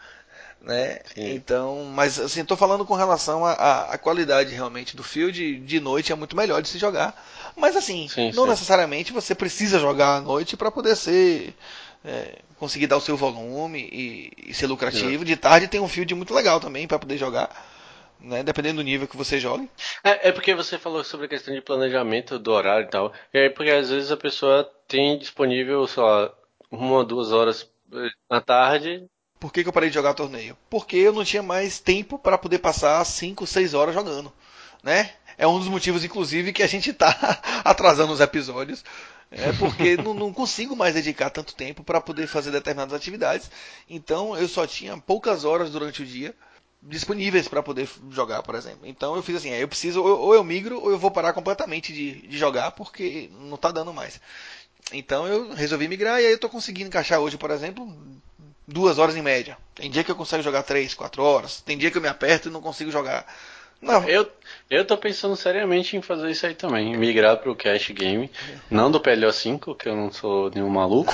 né? 0.61 1.01
Então, 1.17 1.85
mas 1.87 2.21
assim, 2.21 2.45
tô 2.45 2.57
falando 2.57 2.85
com 2.85 2.95
relação 2.95 3.47
à 3.47 3.97
qualidade 3.97 4.55
realmente 4.55 4.95
do 4.95 5.03
field, 5.03 5.59
de 5.61 5.81
noite 5.81 6.13
é 6.13 6.15
muito 6.15 6.37
melhor 6.37 6.61
de 6.61 6.69
se 6.69 6.79
jogar. 6.79 7.15
Mas 7.57 7.77
assim, 7.77 8.09
sim, 8.09 8.31
não 8.35 8.45
sim. 8.45 8.51
necessariamente 8.51 9.13
você 9.13 9.35
precisa 9.35 9.79
jogar 9.79 10.17
à 10.17 10.21
noite 10.21 10.57
para 10.57 10.71
poder 10.71 10.97
ser 10.97 11.55
é, 12.05 12.39
conseguir 12.59 12.87
dar 12.87 12.97
o 12.97 13.01
seu 13.01 13.17
volume 13.17 13.89
e, 13.93 14.51
e 14.51 14.55
ser 14.55 14.67
lucrativo. 14.67 15.25
De 15.25 15.37
tarde 15.37 15.69
tem 15.69 15.81
um 15.81 15.89
field 15.89 16.15
muito 16.15 16.35
legal 16.35 16.61
também 16.61 16.87
para 16.87 16.99
poder 16.99 17.17
jogar. 17.17 17.71
Né, 18.21 18.41
dependendo 18.45 18.77
do 18.77 18.85
nível 18.85 19.09
que 19.09 19.17
você 19.17 19.41
joga. 19.41 19.67
É, 20.05 20.29
é, 20.29 20.33
porque 20.33 20.55
você 20.55 20.79
falou 20.79 21.03
sobre 21.03 21.27
a 21.27 21.29
questão 21.29 21.53
de 21.53 21.61
planejamento 21.61 22.39
do 22.39 22.53
horário 22.53 22.87
e 22.87 22.89
tal. 22.89 23.13
É 23.33 23.49
porque 23.49 23.73
às 23.73 23.91
vezes 23.91 24.13
a 24.13 24.17
pessoa 24.17 24.63
tem 24.87 25.19
disponível, 25.19 25.85
sei 25.89 26.05
lá, 26.05 26.33
uma 26.71 26.99
ou 26.99 27.05
duas 27.05 27.33
horas 27.33 27.69
eh, 27.93 28.11
na 28.31 28.41
tarde 28.41 29.09
por 29.43 29.53
que, 29.53 29.65
que 29.65 29.69
eu 29.69 29.73
parei 29.73 29.89
de 29.89 29.95
jogar 29.97 30.15
torneio? 30.15 30.57
Porque 30.71 30.97
eu 30.97 31.13
não 31.13 31.25
tinha 31.25 31.43
mais 31.43 31.81
tempo 31.81 32.17
para 32.17 32.39
poder 32.39 32.61
passar 32.61 33.05
5, 33.05 33.45
6 33.45 33.75
horas 33.75 33.93
jogando, 33.93 34.33
né? 34.85 35.11
É 35.37 35.45
um 35.49 35.59
dos 35.59 35.67
motivos, 35.67 36.05
inclusive, 36.05 36.53
que 36.53 36.63
a 36.63 36.67
gente 36.69 36.91
está 36.91 37.41
atrasando 37.65 38.13
os 38.13 38.21
episódios. 38.21 38.85
É 39.33 39.53
porque 39.55 39.97
não, 40.03 40.15
não, 40.15 40.33
consigo 40.33 40.77
mais 40.77 40.95
dedicar 40.95 41.31
tanto 41.31 41.55
tempo 41.55 41.83
para 41.83 42.01
poder 42.01 42.27
fazer 42.27 42.51
determinadas 42.51 42.95
atividades. 42.95 43.51
Então 43.89 44.37
eu 44.37 44.47
só 44.47 44.67
tinha 44.67 44.97
poucas 44.99 45.45
horas 45.45 45.71
durante 45.71 46.03
o 46.03 46.07
dia 46.07 46.35
disponíveis 46.83 47.47
para 47.47 47.63
poder 47.63 47.89
jogar, 48.11 48.43
por 48.43 48.55
exemplo. 48.55 48.87
Então 48.87 49.15
eu 49.15 49.23
fiz 49.23 49.37
assim, 49.37 49.51
é, 49.51 49.63
eu 49.63 49.69
preciso 49.69 50.03
ou 50.03 50.35
eu 50.35 50.43
migro 50.43 50.81
ou 50.81 50.91
eu 50.91 50.99
vou 50.99 51.11
parar 51.11 51.33
completamente 51.33 51.93
de, 51.93 52.27
de 52.27 52.37
jogar 52.37 52.73
porque 52.73 53.31
não 53.41 53.55
está 53.55 53.71
dando 53.71 53.93
mais. 53.93 54.21
Então 54.93 55.27
eu 55.27 55.55
resolvi 55.55 55.89
migrar 55.89 56.21
e 56.21 56.27
aí 56.27 56.33
eu 56.33 56.37
estou 56.37 56.51
conseguindo 56.51 56.89
encaixar 56.89 57.21
hoje, 57.21 57.39
por 57.39 57.51
exemplo, 57.51 57.91
duas 58.67 58.99
horas 58.99 59.17
em 59.17 59.23
média. 59.23 59.57
Tem 59.75 59.91
dia 59.91 60.05
que 60.05 60.11
eu 60.11 60.17
consigo 60.17 60.43
jogar 60.43 60.63
três, 60.65 60.95
quatro 60.95 61.23
horas. 61.23 61.61
Tem 61.61 61.79
dia 61.79 61.91
que 61.91 61.97
eu 61.97 62.03
me 62.03 62.09
aperto 62.09 62.49
e 62.49 62.53
não 62.53 62.61
consigo 62.61 62.91
jogar. 62.91 63.27
Não. 63.83 64.09
Eu, 64.09 64.31
eu 64.71 64.85
tô 64.85 64.97
pensando 64.97 65.35
seriamente 65.35 65.97
em 65.97 66.01
fazer 66.01 66.31
isso 66.31 66.47
aí 66.47 66.55
também, 66.55 66.97
migrar 66.97 67.37
pro 67.39 67.57
cash 67.57 67.91
game, 67.91 68.31
não 68.71 68.93
do 68.93 69.01
PLO 69.01 69.33
5, 69.33 69.75
que 69.75 69.89
eu 69.89 69.97
não 69.97 70.13
sou 70.13 70.51
nenhum 70.51 70.71
maluco. 70.71 71.13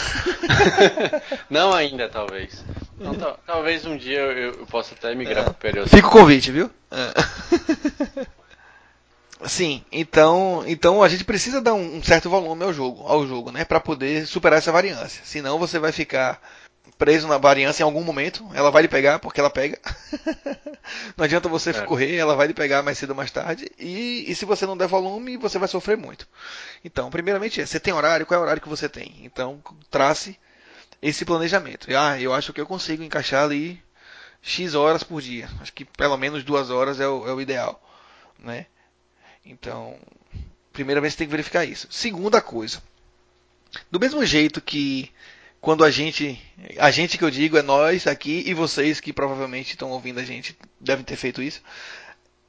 não 1.49 1.73
ainda, 1.73 2.11
talvez. 2.11 2.63
Então, 3.01 3.39
talvez 3.47 3.87
um 3.87 3.97
dia 3.97 4.21
eu, 4.21 4.53
eu 4.53 4.67
possa 4.67 4.95
até 4.95 5.15
migrar 5.15 5.47
é. 5.49 5.51
pro 5.51 5.55
PLO 5.55 5.85
5. 5.85 5.97
Fica 5.97 6.09
o 6.09 6.11
convite, 6.11 6.53
viu? 6.53 6.71
É. 6.91 8.29
Sim, 9.47 9.85
então, 9.91 10.65
então 10.67 11.03
a 11.03 11.09
gente 11.09 11.25
precisa 11.25 11.61
dar 11.61 11.73
um, 11.73 11.99
um 11.99 12.03
certo 12.03 12.29
volume 12.29 12.65
ao 12.65 12.73
jogo, 12.73 13.05
ao 13.07 13.27
jogo, 13.27 13.53
né, 13.53 13.65
para 13.65 13.79
poder 13.79 14.27
superar 14.27 14.59
essa 14.59 14.73
variância. 14.73 15.23
Senão 15.25 15.59
você 15.59 15.79
vai 15.79 15.93
ficar 15.93 16.41
preso 16.99 17.29
na 17.29 17.39
variância 17.39 17.83
em 17.83 17.85
algum 17.85 18.03
momento, 18.03 18.45
ela 18.53 18.71
vai 18.71 18.83
lhe 18.83 18.89
pegar, 18.89 19.21
porque 19.21 19.39
ela 19.39 19.49
pega. 19.49 19.79
não 21.17 21.25
adianta 21.25 21.49
você 21.49 21.71
é. 21.71 21.83
correr, 21.83 22.17
ela 22.17 22.35
vai 22.35 22.49
lhe 22.49 22.55
pegar 22.55 22.83
mais 22.83 22.99
cedo 22.99 23.11
ou 23.11 23.17
mais 23.17 23.31
tarde. 23.31 23.71
E, 23.79 24.25
e, 24.29 24.35
se 24.35 24.45
você 24.45 24.67
não 24.67 24.77
der 24.77 24.89
volume, 24.89 25.37
você 25.37 25.59
vai 25.59 25.69
sofrer 25.69 25.97
muito. 25.97 26.27
Então, 26.85 27.09
primeiramente, 27.09 27.65
você 27.65 27.79
tem 27.79 27.95
horário? 27.95 28.27
Qual 28.27 28.37
é 28.37 28.41
o 28.41 28.43
horário 28.43 28.61
que 28.61 28.69
você 28.69 28.89
tem? 28.89 29.15
Então, 29.23 29.63
trace 29.89 30.37
esse 31.01 31.25
planejamento. 31.25 31.87
Ah, 31.97 32.21
eu 32.21 32.35
acho 32.35 32.53
que 32.53 32.61
eu 32.61 32.67
consigo 32.67 33.05
encaixar 33.05 33.45
ali 33.45 33.81
X 34.43 34.75
horas 34.75 35.05
por 35.05 35.23
dia. 35.23 35.49
Acho 35.61 35.73
que 35.73 35.85
pelo 35.85 36.17
menos 36.17 36.43
duas 36.43 36.69
horas 36.69 36.99
é 36.99 37.07
o, 37.07 37.29
é 37.29 37.33
o 37.33 37.41
ideal. 37.41 37.81
Né? 38.41 38.67
Então, 39.47 39.97
primeiramente 40.73 41.13
você 41.13 41.19
tem 41.19 41.27
que 41.29 41.33
verificar 41.33 41.65
isso. 41.65 41.87
Segunda 41.93 42.41
coisa. 42.41 42.83
Do 43.89 44.01
mesmo 44.01 44.25
jeito 44.27 44.61
que 44.61 45.13
quando 45.61 45.85
a 45.85 45.91
gente, 45.91 46.41
a 46.79 46.91
gente 46.91 47.19
que 47.19 47.25
eu 47.25 47.31
digo 47.31 47.59
é 47.59 47.63
nós 47.63 48.07
aqui 48.07 48.45
e 48.47 48.55
vocês 48.55 49.01
que 49.01 49.13
provavelmente 49.13 49.71
estão 49.71 49.91
ouvindo 49.91 50.21
a 50.21 50.25
gente 50.25 50.57
devem 50.81 51.05
ter 51.05 51.17
feito 51.17 51.43
isso, 51.43 51.63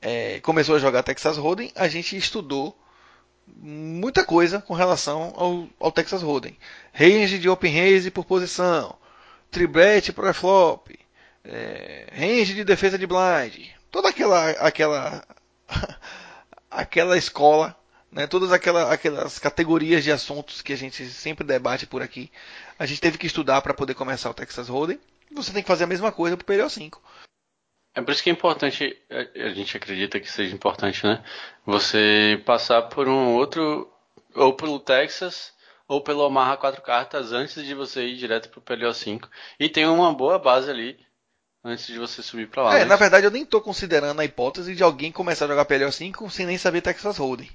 é, 0.02 0.40
começou 0.42 0.76
a 0.76 0.80
jogar 0.80 1.04
Texas 1.04 1.38
Hold'em, 1.38 1.72
a 1.76 1.88
gente 1.88 2.16
estudou 2.16 2.78
muita 3.48 4.24
coisa 4.24 4.62
com 4.62 4.74
relação 4.74 5.34
ao, 5.36 5.68
ao 5.80 5.92
Texas 5.92 6.22
Hold'em. 6.22 6.58
Range 6.94 7.40
de 7.40 7.50
open 7.50 7.74
raise 7.74 8.12
por 8.12 8.26
posição, 8.26 8.96
tribet 9.50 10.14
para 10.14 10.34
flop, 10.34 10.90
é, 11.44 12.08
range 12.14 12.54
de 12.54 12.64
defesa 12.64 12.98
de 12.98 13.08
blind, 13.08 13.70
toda 13.90 14.10
aquela 14.10 14.52
aquela 14.52 15.26
aquela 16.70 17.18
escola 17.18 17.79
né, 18.12 18.28
todas 18.28 18.52
aquelas, 18.52 18.90
aquelas 18.90 19.40
categorias 19.40 20.04
de 20.04 20.12
assuntos 20.12 20.62
que 20.62 20.74
a 20.74 20.78
gente 20.78 21.06
sempre 21.06 21.46
debate 21.46 21.86
por 21.86 22.02
aqui, 22.02 22.32
a 22.78 22.86
gente 22.86 23.02
teve 23.02 23.18
que 23.18 23.28
estudar 23.28 23.62
para 23.62 23.74
poder 23.74 23.94
começar 23.94 24.30
o 24.30 24.34
Texas 24.34 24.68
Hold'em. 24.68 25.00
Você 25.32 25.54
tem 25.54 25.62
que 25.62 25.68
fazer 25.68 25.84
a 25.84 25.88
mesma 25.88 26.12
coisa 26.12 26.36
para 26.36 26.44
o 26.44 26.46
PLO 26.46 26.70
5. 26.70 27.02
É 27.96 28.02
por 28.02 28.12
isso 28.12 28.24
que 28.24 28.30
é 28.30 28.34
importante, 28.34 28.98
a 29.10 29.50
gente 29.50 29.76
acredita 29.76 30.20
que 30.20 30.32
seja 30.32 30.56
importante, 30.56 31.06
né? 31.06 31.24
Você 31.66 32.42
passar 32.46 32.84
por 32.84 33.08
um 33.08 33.36
outro, 33.36 33.92
ou 34.36 34.54
pelo 34.54 34.80
Texas, 34.80 35.54
ou 35.88 36.02
pelo 36.02 36.24
Omaha 36.24 36.56
4 36.56 36.82
cartas 36.82 37.32
antes 37.34 37.64
de 37.66 37.74
você 37.74 38.06
ir 38.06 38.16
direto 38.16 38.50
para 38.50 38.60
o 38.60 38.62
PLO 38.62 38.94
5. 38.94 39.28
E 39.60 39.68
tem 39.68 39.88
uma 39.88 40.14
boa 40.14 40.38
base 40.38 40.70
ali 40.70 41.00
antes 41.64 41.88
de 41.88 41.98
você 41.98 42.22
subir 42.22 42.48
para 42.48 42.64
lá. 42.64 42.76
É, 42.76 42.80
né? 42.80 42.86
na 42.86 42.96
verdade 42.96 43.26
eu 43.26 43.32
nem 43.32 43.44
estou 43.44 43.60
considerando 43.60 44.20
a 44.20 44.26
hipótese 44.26 44.76
de 44.76 44.84
alguém 44.84 45.12
começar 45.12 45.46
a 45.46 45.48
jogar 45.50 45.66
PLO 45.66 45.92
5 45.92 46.30
sem 46.30 46.46
nem 46.46 46.58
saber 46.58 46.82
Texas 46.82 47.18
Hold'em. 47.18 47.50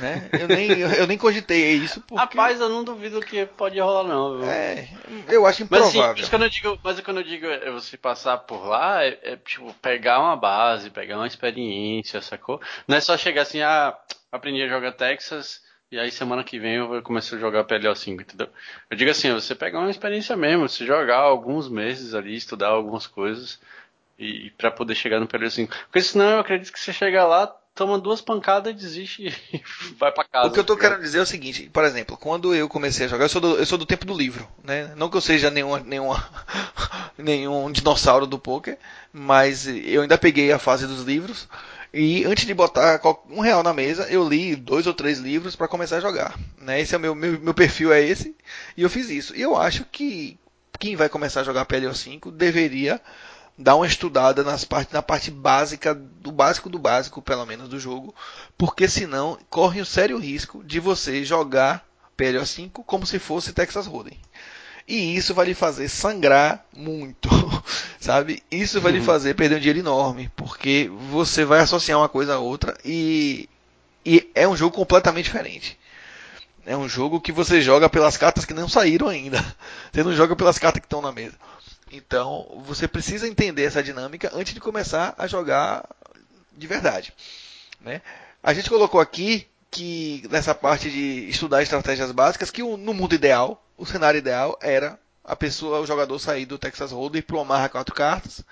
Né? 0.00 0.28
Eu, 0.40 0.48
nem, 0.48 0.70
eu, 0.78 1.06
nem 1.06 1.18
cogitei 1.18 1.72
isso. 1.72 2.00
Porque... 2.02 2.14
Rapaz, 2.14 2.60
eu 2.60 2.68
não 2.68 2.84
duvido 2.84 3.20
que 3.20 3.44
pode 3.46 3.78
rolar, 3.80 4.04
não. 4.04 4.38
Viu? 4.38 4.48
É, 4.48 4.88
eu 5.28 5.44
acho 5.44 5.62
improvável. 5.64 6.00
Mas, 6.00 6.20
assim, 6.20 6.30
quando 6.30 6.42
eu 6.44 6.48
digo, 6.48 6.78
mas 6.82 7.00
quando 7.00 7.16
eu 7.18 7.24
digo 7.24 7.46
é 7.46 7.70
você 7.70 7.96
passar 7.96 8.38
por 8.38 8.64
lá, 8.66 9.04
é, 9.04 9.18
é, 9.22 9.36
tipo 9.36 9.72
pegar 9.74 10.20
uma 10.20 10.36
base, 10.36 10.90
pegar 10.90 11.16
uma 11.16 11.26
experiência, 11.26 12.22
sacou? 12.22 12.60
Não 12.86 12.96
é 12.96 13.00
só 13.00 13.16
chegar 13.16 13.42
assim, 13.42 13.60
ah, 13.60 13.96
aprendi 14.30 14.62
a 14.62 14.68
jogar 14.68 14.92
Texas. 14.92 15.60
E 15.90 15.98
aí 15.98 16.10
semana 16.10 16.42
que 16.42 16.58
vem 16.58 16.76
eu 16.76 16.88
vou 16.88 17.02
começar 17.02 17.36
a 17.36 17.38
jogar 17.38 17.64
PLO 17.64 17.94
5, 17.94 18.22
entendeu? 18.22 18.48
Eu 18.88 18.96
digo 18.96 19.10
assim, 19.10 19.30
você 19.32 19.54
pegar 19.54 19.78
uma 19.78 19.90
experiência 19.90 20.34
mesmo, 20.34 20.66
você 20.66 20.86
jogar 20.86 21.18
alguns 21.18 21.68
meses 21.68 22.14
ali, 22.14 22.34
estudar 22.34 22.68
algumas 22.68 23.06
coisas 23.06 23.60
e, 24.18 24.46
e 24.46 24.50
para 24.50 24.70
poder 24.70 24.94
chegar 24.94 25.20
no 25.20 25.26
PLO 25.26 25.50
5. 25.50 25.70
Porque 25.84 26.00
senão 26.00 26.30
eu 26.30 26.38
acredito 26.38 26.72
que 26.72 26.80
você 26.80 26.94
chega 26.94 27.26
lá, 27.26 27.54
toma 27.74 27.98
duas 27.98 28.20
pancadas, 28.20 28.74
desiste 28.74 29.34
e 29.52 29.62
vai 29.98 30.12
para 30.12 30.24
casa. 30.24 30.48
O 30.48 30.52
que 30.52 30.60
eu 30.60 30.64
tô 30.64 30.76
querendo 30.76 31.00
dizer 31.00 31.18
é 31.18 31.22
o 31.22 31.26
seguinte, 31.26 31.70
por 31.72 31.84
exemplo, 31.84 32.16
quando 32.16 32.54
eu 32.54 32.68
comecei 32.68 33.06
a 33.06 33.08
jogar, 33.08 33.24
eu 33.24 33.28
sou 33.28 33.40
do, 33.40 33.56
eu 33.56 33.66
sou 33.66 33.78
do 33.78 33.86
tempo 33.86 34.06
do 34.06 34.16
livro, 34.16 34.48
né? 34.62 34.92
Não 34.96 35.08
que 35.08 35.16
eu 35.16 35.20
seja 35.20 35.50
nenhuma, 35.50 35.80
nenhuma, 35.80 36.24
nenhum 37.16 37.70
dinossauro 37.70 38.26
do 38.26 38.38
poker, 38.38 38.78
mas 39.12 39.66
eu 39.66 40.02
ainda 40.02 40.18
peguei 40.18 40.52
a 40.52 40.58
fase 40.58 40.86
dos 40.86 41.02
livros 41.02 41.48
e 41.94 42.24
antes 42.24 42.46
de 42.46 42.54
botar 42.54 43.00
um 43.28 43.40
real 43.40 43.62
na 43.62 43.74
mesa, 43.74 44.04
eu 44.08 44.26
li 44.26 44.56
dois 44.56 44.86
ou 44.86 44.94
três 44.94 45.18
livros 45.18 45.54
para 45.54 45.68
começar 45.68 45.98
a 45.98 46.00
jogar. 46.00 46.38
Né? 46.58 46.80
Esse 46.80 46.94
é 46.94 46.98
o 46.98 47.00
meu, 47.00 47.14
meu, 47.14 47.38
meu 47.38 47.54
perfil 47.54 47.92
é 47.92 48.02
esse 48.02 48.34
e 48.76 48.82
eu 48.82 48.88
fiz 48.88 49.10
isso. 49.10 49.36
E 49.36 49.42
eu 49.42 49.56
acho 49.56 49.84
que 49.84 50.38
quem 50.78 50.96
vai 50.96 51.08
começar 51.08 51.42
a 51.42 51.44
jogar 51.44 51.66
PLO 51.66 51.94
5 51.94 52.30
deveria 52.30 53.00
dar 53.56 53.76
uma 53.76 53.86
estudada 53.86 54.42
nas 54.42 54.64
parte, 54.64 54.92
na 54.92 55.02
parte 55.02 55.30
básica, 55.30 55.94
do 55.94 56.32
básico 56.32 56.68
do 56.68 56.78
básico, 56.78 57.22
pelo 57.22 57.46
menos, 57.46 57.68
do 57.68 57.78
jogo, 57.78 58.14
porque 58.56 58.88
senão 58.88 59.38
corre 59.50 59.80
o 59.80 59.86
sério 59.86 60.18
risco 60.18 60.64
de 60.64 60.80
você 60.80 61.24
jogar 61.24 61.86
PLO 62.16 62.44
5 62.44 62.84
como 62.84 63.06
se 63.06 63.18
fosse 63.18 63.52
Texas 63.52 63.86
Hold'em. 63.86 64.18
E 64.86 65.16
isso 65.16 65.32
vai 65.32 65.46
lhe 65.46 65.54
fazer 65.54 65.88
sangrar 65.88 66.64
muito, 66.76 67.28
sabe? 68.00 68.42
Isso 68.50 68.80
vai 68.80 68.92
lhe 68.92 68.98
uhum. 68.98 69.04
fazer 69.04 69.34
perder 69.34 69.56
um 69.56 69.60
dinheiro 69.60 69.78
enorme, 69.78 70.30
porque 70.34 70.90
você 71.10 71.44
vai 71.44 71.60
associar 71.60 71.98
uma 71.98 72.08
coisa 72.08 72.34
a 72.34 72.38
outra 72.40 72.76
e, 72.84 73.48
e 74.04 74.28
é 74.34 74.46
um 74.46 74.56
jogo 74.56 74.74
completamente 74.74 75.26
diferente. 75.26 75.78
É 76.64 76.76
um 76.76 76.88
jogo 76.88 77.20
que 77.20 77.32
você 77.32 77.60
joga 77.60 77.88
pelas 77.88 78.16
cartas 78.16 78.44
que 78.44 78.54
não 78.54 78.68
saíram 78.68 79.08
ainda. 79.08 79.44
Você 79.92 80.04
não 80.04 80.14
joga 80.14 80.36
pelas 80.36 80.60
cartas 80.60 80.80
que 80.80 80.86
estão 80.86 81.02
na 81.02 81.10
mesa. 81.10 81.34
Então, 81.92 82.62
você 82.64 82.88
precisa 82.88 83.28
entender 83.28 83.64
essa 83.64 83.82
dinâmica 83.82 84.30
antes 84.32 84.54
de 84.54 84.60
começar 84.60 85.14
a 85.18 85.26
jogar 85.26 85.86
de 86.56 86.66
verdade. 86.66 87.12
Né? 87.82 88.00
A 88.42 88.54
gente 88.54 88.70
colocou 88.70 88.98
aqui 88.98 89.46
que 89.70 90.26
nessa 90.30 90.54
parte 90.54 90.90
de 90.90 91.28
estudar 91.28 91.62
estratégias 91.62 92.10
básicas, 92.10 92.50
que 92.50 92.62
no 92.62 92.94
mundo 92.94 93.14
ideal, 93.14 93.62
o 93.76 93.84
cenário 93.84 94.18
ideal 94.18 94.58
era 94.62 94.98
a 95.22 95.36
pessoa, 95.36 95.80
o 95.80 95.86
jogador 95.86 96.18
sair 96.18 96.46
do 96.46 96.58
Texas 96.58 96.92
Hold'em 96.92 97.22
para 97.22 97.36
o 97.36 97.40
Omaha 97.40 97.68
quatro 97.68 97.94
cartas, 97.94 98.42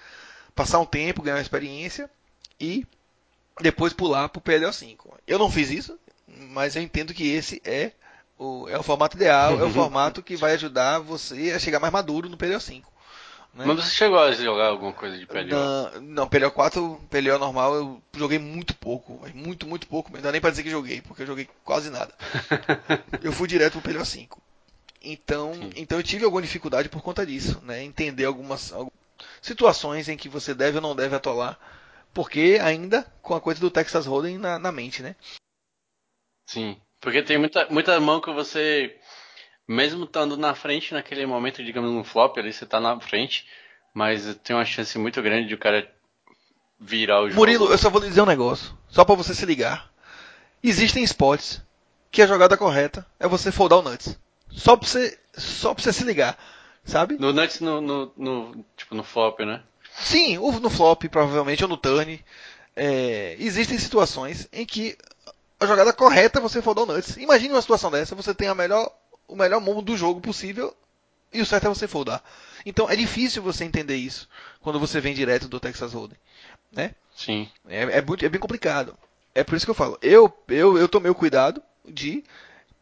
passar 0.55 0.79
um 0.79 0.87
tempo, 0.87 1.23
ganhar 1.23 1.37
uma 1.37 1.43
experiência 1.43 2.11
e 2.61 2.87
depois 3.61 3.95
pular 3.95 4.29
para 4.29 4.39
o 4.39 4.43
PLO 4.43 4.73
5. 4.73 5.19
Eu 5.27 5.39
não 5.39 5.51
fiz 5.51 5.71
isso, 5.71 5.99
mas 6.27 6.77
eu 6.77 6.83
entendo 6.83 7.15
que 7.15 7.27
esse 7.31 7.61
é 7.65 7.93
o, 8.39 8.69
é 8.69 8.79
o 8.79 8.83
formato 8.83 9.17
ideal, 9.17 9.59
é 9.59 9.65
o 9.65 9.71
formato 9.71 10.23
que 10.23 10.37
vai 10.37 10.53
ajudar 10.53 10.99
você 10.99 11.53
a 11.53 11.59
chegar 11.59 11.81
mais 11.81 11.93
maduro 11.93 12.29
no 12.29 12.37
PLO 12.37 12.61
5. 12.61 13.00
Né? 13.53 13.65
Mas 13.67 13.77
você 13.85 13.91
chegou 13.91 14.19
a 14.19 14.31
jogar 14.31 14.69
alguma 14.69 14.93
coisa 14.93 15.19
de 15.19 15.27
PLO? 15.27 15.49
Não, 15.49 16.01
não 16.01 16.29
PLO 16.29 16.51
4, 16.51 17.01
PLO 17.11 17.39
normal, 17.39 17.75
eu 17.75 18.03
joguei 18.15 18.39
muito 18.39 18.75
pouco. 18.77 19.21
Muito, 19.35 19.67
muito 19.67 19.87
pouco. 19.87 20.13
Não 20.13 20.21
dá 20.21 20.31
nem 20.31 20.41
pra 20.41 20.51
dizer 20.51 20.63
que 20.63 20.71
joguei, 20.71 21.01
porque 21.03 21.23
eu 21.23 21.27
joguei 21.27 21.49
quase 21.65 21.91
nada. 21.91 22.15
eu 23.23 23.33
fui 23.33 23.49
direto 23.49 23.81
pro 23.81 23.93
PLO 23.93 24.05
5. 24.05 24.41
Então, 25.03 25.53
então 25.75 25.99
eu 25.99 26.05
tive 26.05 26.25
alguma 26.25 26.43
dificuldade 26.43 26.89
por 26.89 27.03
conta 27.03 27.25
disso, 27.25 27.61
né? 27.65 27.83
Entender 27.83 28.25
algumas. 28.25 28.73
situações 29.41 30.09
em 30.09 30.17
que 30.17 30.29
você 30.29 30.55
deve 30.55 30.77
ou 30.77 30.83
não 30.83 30.95
deve 30.95 31.17
atolar, 31.17 31.59
porque 32.13 32.59
ainda 32.63 33.03
com 33.23 33.35
a 33.35 33.41
coisa 33.41 33.61
do 33.61 33.71
Texas 33.71 34.07
Hold'em 34.07 34.39
na, 34.39 34.59
na 34.59 34.71
mente, 34.71 35.03
né? 35.03 35.17
Sim, 36.47 36.81
porque 37.01 37.23
tem 37.23 37.39
muita, 37.39 37.67
muita 37.71 37.99
mão 37.99 38.21
que 38.21 38.31
você, 38.33 39.00
mesmo 39.67 40.05
estando 40.05 40.37
na 40.37 40.55
frente 40.55 40.95
naquele 40.95 41.25
momento, 41.27 41.65
digamos 41.65 41.91
no 41.91 42.05
flop, 42.05 42.39
ali 42.39 42.53
você 42.53 42.67
tá 42.67 42.81
na 42.81 42.99
frente, 43.01 43.47
mas 43.95 44.35
tem 44.43 44.55
uma 44.55 44.65
chance 44.65 44.99
muito 44.99 45.21
grande 45.23 45.49
de 45.49 45.55
o 45.55 45.59
cara 45.59 45.91
virar 46.79 47.21
o 47.21 47.29
jogo. 47.29 47.41
Murilo, 47.41 47.71
eu 47.71 47.79
só 47.79 47.91
vou 47.91 48.01
lhe 48.01 48.09
dizer 48.09 48.23
um 48.23 48.27
negócio, 48.27 48.77
só 48.89 49.05
para 49.05 49.15
você 49.15 49.35
se 49.35 49.45
ligar. 49.45 49.91
Existem 50.63 51.05
spots 51.05 51.63
que 52.11 52.23
a 52.23 52.27
jogada 52.27 52.57
correta 52.57 53.07
é 53.19 53.29
você 53.29 53.53
foldar 53.53 53.79
o 53.79 53.83
nuts. 53.83 54.19
Só 54.51 54.77
pra 54.77 54.87
você, 54.87 55.19
só 55.37 55.73
pra 55.73 55.83
você 55.83 55.93
se 55.93 56.05
ligar, 56.05 56.37
sabe? 56.85 57.17
No 57.19 57.33
nuts 57.33 57.61
no, 57.61 57.81
no, 57.81 58.13
no 58.17 58.65
tipo 58.77 58.95
no 58.95 59.05
flop, 59.05 59.41
né? 59.41 59.63
Sim, 59.95 60.39
ou 60.39 60.53
no 60.59 60.71
flop 60.71 61.05
provavelmente 61.05 61.63
ou 61.63 61.69
no 61.69 61.77
turn. 61.77 62.23
É, 62.75 63.37
existem 63.39 63.79
situações 63.79 64.49
em 64.53 64.65
que 64.65 64.97
a 65.59 65.67
jogada 65.67 65.93
correta 65.93 66.39
é 66.39 66.43
você 66.43 66.63
foldar 66.63 66.85
o 66.85 66.87
nuts. 66.87 67.17
Imagine 67.17 67.55
uma 67.55 67.63
situação 67.63 67.91
dessa, 67.91 68.15
você 68.15 68.35
tem 68.35 68.49
a 68.49 68.55
melhor, 68.55 68.91
o 69.31 69.37
melhor 69.37 69.61
mundo 69.61 69.83
do 69.83 69.97
jogo 69.97 70.21
possível 70.21 70.75
e 71.33 71.41
o 71.41 71.47
certo 71.47 71.67
é 71.67 71.69
você 71.69 71.87
foldar. 71.87 72.23
Então 72.67 72.91
é 72.91 72.97
difícil 72.97 73.43
você 73.43 73.65
entender 73.65 73.97
isso 73.97 74.29
quando 74.61 74.81
você 74.81 75.01
vem 75.01 75.15
direto 75.15 75.49
do 75.49 75.61
Texas 75.61 75.93
Hold'em, 75.93 76.19
né? 76.73 76.95
Sim. 77.17 77.49
É, 77.69 77.99
é, 77.99 78.03
muito, 78.03 78.25
é 78.25 78.29
bem 78.29 78.41
complicado. 78.41 78.97
É 79.35 79.45
por 79.45 79.55
isso 79.55 79.65
que 79.65 79.71
eu 79.71 79.75
falo. 79.75 79.99
Eu, 80.03 80.33
eu, 80.49 80.77
eu 80.77 80.89
tomei 80.89 81.11
o 81.11 81.15
cuidado 81.15 81.63
de 81.89 82.25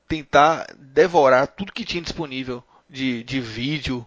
tentar 0.07 0.67
devorar 0.76 1.47
tudo 1.47 1.73
que 1.73 1.85
tinha 1.85 2.02
disponível 2.02 2.64
de, 2.88 3.23
de 3.23 3.40
vídeo 3.40 4.07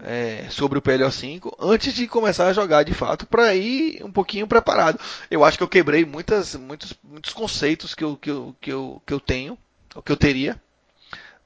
é, 0.00 0.46
sobre 0.50 0.78
o 0.78 0.82
PLO5 0.82 1.54
antes 1.58 1.94
de 1.94 2.06
começar 2.06 2.46
a 2.46 2.52
jogar 2.52 2.82
de 2.82 2.94
fato 2.94 3.26
para 3.26 3.54
ir 3.54 4.04
um 4.04 4.12
pouquinho 4.12 4.46
preparado. 4.46 5.00
Eu 5.30 5.44
acho 5.44 5.56
que 5.56 5.64
eu 5.64 5.68
quebrei 5.68 6.04
muitas, 6.04 6.54
muitos, 6.54 6.92
muitos 7.02 7.32
conceitos 7.32 7.94
que 7.94 8.04
eu, 8.04 8.16
que, 8.16 8.30
eu, 8.30 8.54
que, 8.60 8.70
eu, 8.70 9.02
que 9.04 9.12
eu 9.12 9.20
tenho, 9.20 9.58
que 10.04 10.12
eu 10.12 10.16
teria, 10.16 10.60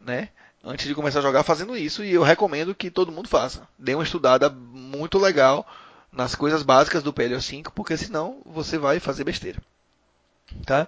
né? 0.04 0.28
Antes 0.64 0.86
de 0.86 0.94
começar 0.94 1.18
a 1.18 1.22
jogar 1.22 1.42
fazendo 1.42 1.76
isso 1.76 2.04
e 2.04 2.12
eu 2.12 2.22
recomendo 2.22 2.74
que 2.74 2.90
todo 2.90 3.10
mundo 3.10 3.28
faça. 3.28 3.66
Dê 3.78 3.94
uma 3.94 4.04
estudada 4.04 4.48
muito 4.48 5.18
legal 5.18 5.66
nas 6.12 6.34
coisas 6.34 6.62
básicas 6.62 7.02
do 7.02 7.12
PLO5, 7.12 7.70
porque 7.74 7.96
senão 7.96 8.40
você 8.44 8.78
vai 8.78 9.00
fazer 9.00 9.24
besteira. 9.24 9.60
Tá? 10.64 10.86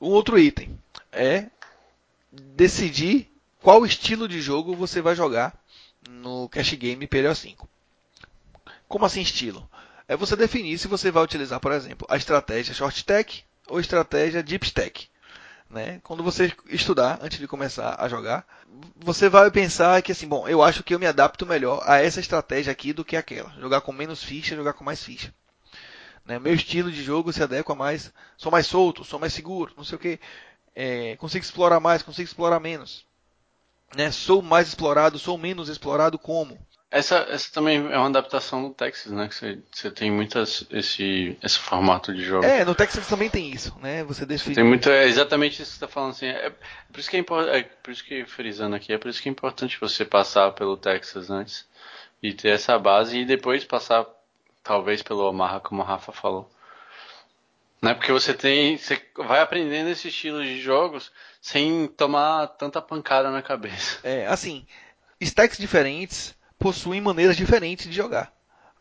Um 0.00 0.08
outro 0.08 0.38
item 0.38 0.78
é 1.10 1.46
decidir 2.30 3.30
qual 3.60 3.86
estilo 3.86 4.28
de 4.28 4.40
jogo 4.40 4.74
você 4.74 5.00
vai 5.00 5.14
jogar 5.14 5.56
no 6.10 6.48
Cash 6.48 6.74
Game 6.74 7.06
PLO5. 7.06 7.66
Como 8.88 9.06
assim 9.06 9.22
estilo? 9.22 9.68
É 10.08 10.16
você 10.16 10.36
definir 10.36 10.76
se 10.78 10.88
você 10.88 11.10
vai 11.10 11.22
utilizar, 11.22 11.60
por 11.60 11.72
exemplo, 11.72 12.06
a 12.10 12.16
estratégia 12.16 12.74
Short 12.74 12.98
Stack 12.98 13.44
ou 13.68 13.80
estratégia 13.80 14.42
Deep 14.42 14.66
Stack. 14.66 15.08
Né? 15.72 16.00
Quando 16.04 16.22
você 16.22 16.52
estudar 16.68 17.18
antes 17.22 17.38
de 17.38 17.48
começar 17.48 17.96
a 17.98 18.06
jogar, 18.06 18.46
você 18.94 19.26
vai 19.30 19.50
pensar 19.50 20.02
que 20.02 20.12
assim, 20.12 20.28
bom, 20.28 20.46
eu 20.46 20.62
acho 20.62 20.84
que 20.84 20.94
eu 20.94 20.98
me 20.98 21.06
adapto 21.06 21.46
melhor 21.46 21.82
a 21.86 21.98
essa 21.98 22.20
estratégia 22.20 22.70
aqui 22.70 22.92
do 22.92 23.02
que 23.02 23.16
aquela. 23.16 23.48
Jogar 23.58 23.80
com 23.80 23.90
menos 23.90 24.22
ficha, 24.22 24.54
jogar 24.54 24.74
com 24.74 24.84
mais 24.84 25.02
ficha. 25.02 25.32
Né? 26.26 26.38
Meu 26.38 26.52
estilo 26.52 26.92
de 26.92 27.02
jogo 27.02 27.32
se 27.32 27.42
adequa 27.42 27.74
mais, 27.74 28.12
sou 28.36 28.52
mais 28.52 28.66
solto, 28.66 29.02
sou 29.02 29.18
mais 29.18 29.32
seguro, 29.32 29.72
não 29.74 29.82
sei 29.82 29.96
o 29.96 29.98
que. 29.98 30.20
É, 30.74 31.16
consigo 31.16 31.42
explorar 31.42 31.80
mais, 31.80 32.02
consigo 32.02 32.28
explorar 32.28 32.60
menos. 32.60 33.06
Né? 33.96 34.10
Sou 34.10 34.42
mais 34.42 34.68
explorado, 34.68 35.18
sou 35.18 35.38
menos 35.38 35.70
explorado 35.70 36.18
como. 36.18 36.58
Essa, 36.92 37.26
essa 37.30 37.50
também 37.50 37.78
é 37.90 37.96
uma 37.96 38.08
adaptação 38.08 38.68
do 38.68 38.74
Texas, 38.74 39.10
né? 39.10 39.26
Que 39.26 39.62
você, 39.72 39.90
tem 39.90 40.10
muitas 40.10 40.66
esse, 40.70 41.38
esse 41.42 41.58
formato 41.58 42.12
de 42.12 42.22
jogo. 42.22 42.44
É, 42.44 42.66
no 42.66 42.74
Texas 42.74 43.06
também 43.06 43.30
tem 43.30 43.50
isso, 43.50 43.74
né? 43.80 44.04
Você 44.04 44.26
define. 44.26 44.54
Tem 44.54 44.62
muito, 44.62 44.90
é 44.90 45.06
exatamente 45.06 45.62
isso 45.62 45.72
que 45.72 45.78
você 45.78 45.84
está 45.84 45.88
falando 45.88 46.10
assim. 46.10 46.26
É, 46.26 46.48
é, 46.48 46.50
por 46.50 47.00
isso 47.00 47.08
que 47.08 47.16
é, 47.16 47.20
é 47.20 47.62
por 47.62 47.90
isso 47.90 48.04
que 48.04 48.26
frisando 48.26 48.76
aqui, 48.76 48.92
é 48.92 48.98
por 48.98 49.08
isso 49.08 49.22
que 49.22 49.30
é 49.30 49.32
importante 49.32 49.80
você 49.80 50.04
passar 50.04 50.52
pelo 50.52 50.76
Texas 50.76 51.30
antes 51.30 51.66
e 52.22 52.34
ter 52.34 52.50
essa 52.50 52.78
base 52.78 53.20
e 53.20 53.24
depois 53.24 53.64
passar 53.64 54.04
talvez 54.62 55.00
pelo 55.02 55.26
Omaha, 55.26 55.60
como 55.60 55.80
o 55.80 55.84
Rafa 55.86 56.12
falou. 56.12 56.52
Né? 57.80 57.94
Porque 57.94 58.12
você 58.12 58.34
tem. 58.34 58.76
Você 58.76 59.00
vai 59.16 59.40
aprendendo 59.40 59.88
esse 59.88 60.08
estilo 60.08 60.44
de 60.44 60.60
jogos 60.60 61.10
sem 61.40 61.86
tomar 61.86 62.48
tanta 62.48 62.82
pancada 62.82 63.30
na 63.30 63.40
cabeça. 63.40 63.98
É, 64.04 64.26
assim, 64.26 64.66
stacks 65.22 65.56
diferentes 65.56 66.34
possuem 66.62 67.00
maneiras 67.00 67.36
diferentes 67.36 67.86
de 67.86 67.92
jogar, 67.92 68.32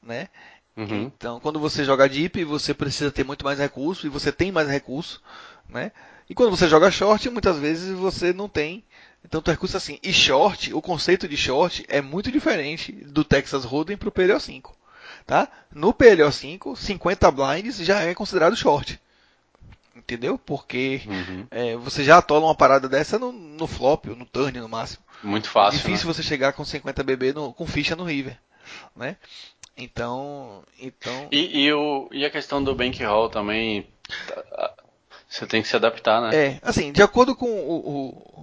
né? 0.02 0.30
Uhum. 0.78 1.12
Então, 1.15 1.39
quando 1.39 1.60
você 1.60 1.84
joga 1.84 2.08
deep, 2.08 2.44
você 2.46 2.74
precisa 2.74 3.12
ter 3.12 3.26
muito 3.26 3.44
mais 3.44 3.60
recurso 3.60 4.06
e 4.06 4.10
você 4.10 4.32
tem 4.32 4.52
mais 4.52 4.70
recurso, 4.70 5.22
né? 5.67 5.91
E 6.30 6.36
quando 6.36 6.56
você 6.56 6.67
joga 6.70 6.91
short, 6.91 7.30
muitas 7.30 7.58
vezes 7.58 7.91
você 7.91 8.32
não 8.32 8.48
tem 8.48 8.84
tanto 9.30 9.52
recurso 9.52 9.76
assim. 9.76 10.00
E 10.02 10.13
short, 10.13 10.74
o 10.74 10.82
conceito 10.82 11.28
de 11.28 11.36
short 11.36 11.86
é 11.89 12.02
muito 12.02 12.32
diferente 12.32 12.91
do 12.91 13.24
Texas 13.24 13.65
Hold'em 13.65 13.98
para 13.98 14.10
o 14.10 14.12
PLO5, 14.12 14.72
tá? 15.26 15.48
No 15.74 15.94
PLO5, 15.94 16.76
50 16.78 17.32
blinds 17.32 17.78
já 17.78 18.02
é 18.02 18.13
considerado 18.13 18.56
short. 18.56 19.00
Entendeu? 19.96 20.38
Porque 20.38 21.02
uhum. 21.06 21.48
é, 21.52 21.76
você 21.76 22.04
já 22.04 22.18
atola 22.18 22.46
uma 22.46 22.56
parada 22.56 22.88
dessa 22.88 23.20
no, 23.20 23.32
no 23.32 23.68
flop 23.68 24.08
ou 24.08 24.16
no 24.16 24.26
turn 24.26 24.60
no 24.60 24.70
máximo. 24.70 25.04
Muito 25.22 25.50
fácil. 25.50 25.78
É 25.78 25.82
difícil 25.82 26.08
né? 26.08 26.14
você 26.14 26.24
chegar 26.24 26.54
com 26.54 26.64
50 26.64 27.04
BB 27.04 27.34
no, 27.34 27.54
com 27.54 27.68
ficha 27.68 27.96
no 27.96 28.06
river, 28.06 28.38
né? 28.96 29.18
Então, 29.76 30.64
então. 30.80 31.28
E, 31.32 31.64
e, 31.64 31.74
o, 31.74 32.08
e 32.12 32.26
a 32.26 32.30
questão 32.30 32.64
do 32.64 32.76
bankroll 32.76 33.30
também, 33.30 33.88
você 35.28 35.46
tem 35.46 35.62
que 35.62 35.68
se 35.68 35.76
adaptar, 35.76 36.22
né? 36.22 36.36
É, 36.36 36.60
assim, 36.62 36.92
de 36.92 37.02
acordo 37.02 37.36
com 37.36 37.50
o, 37.50 37.76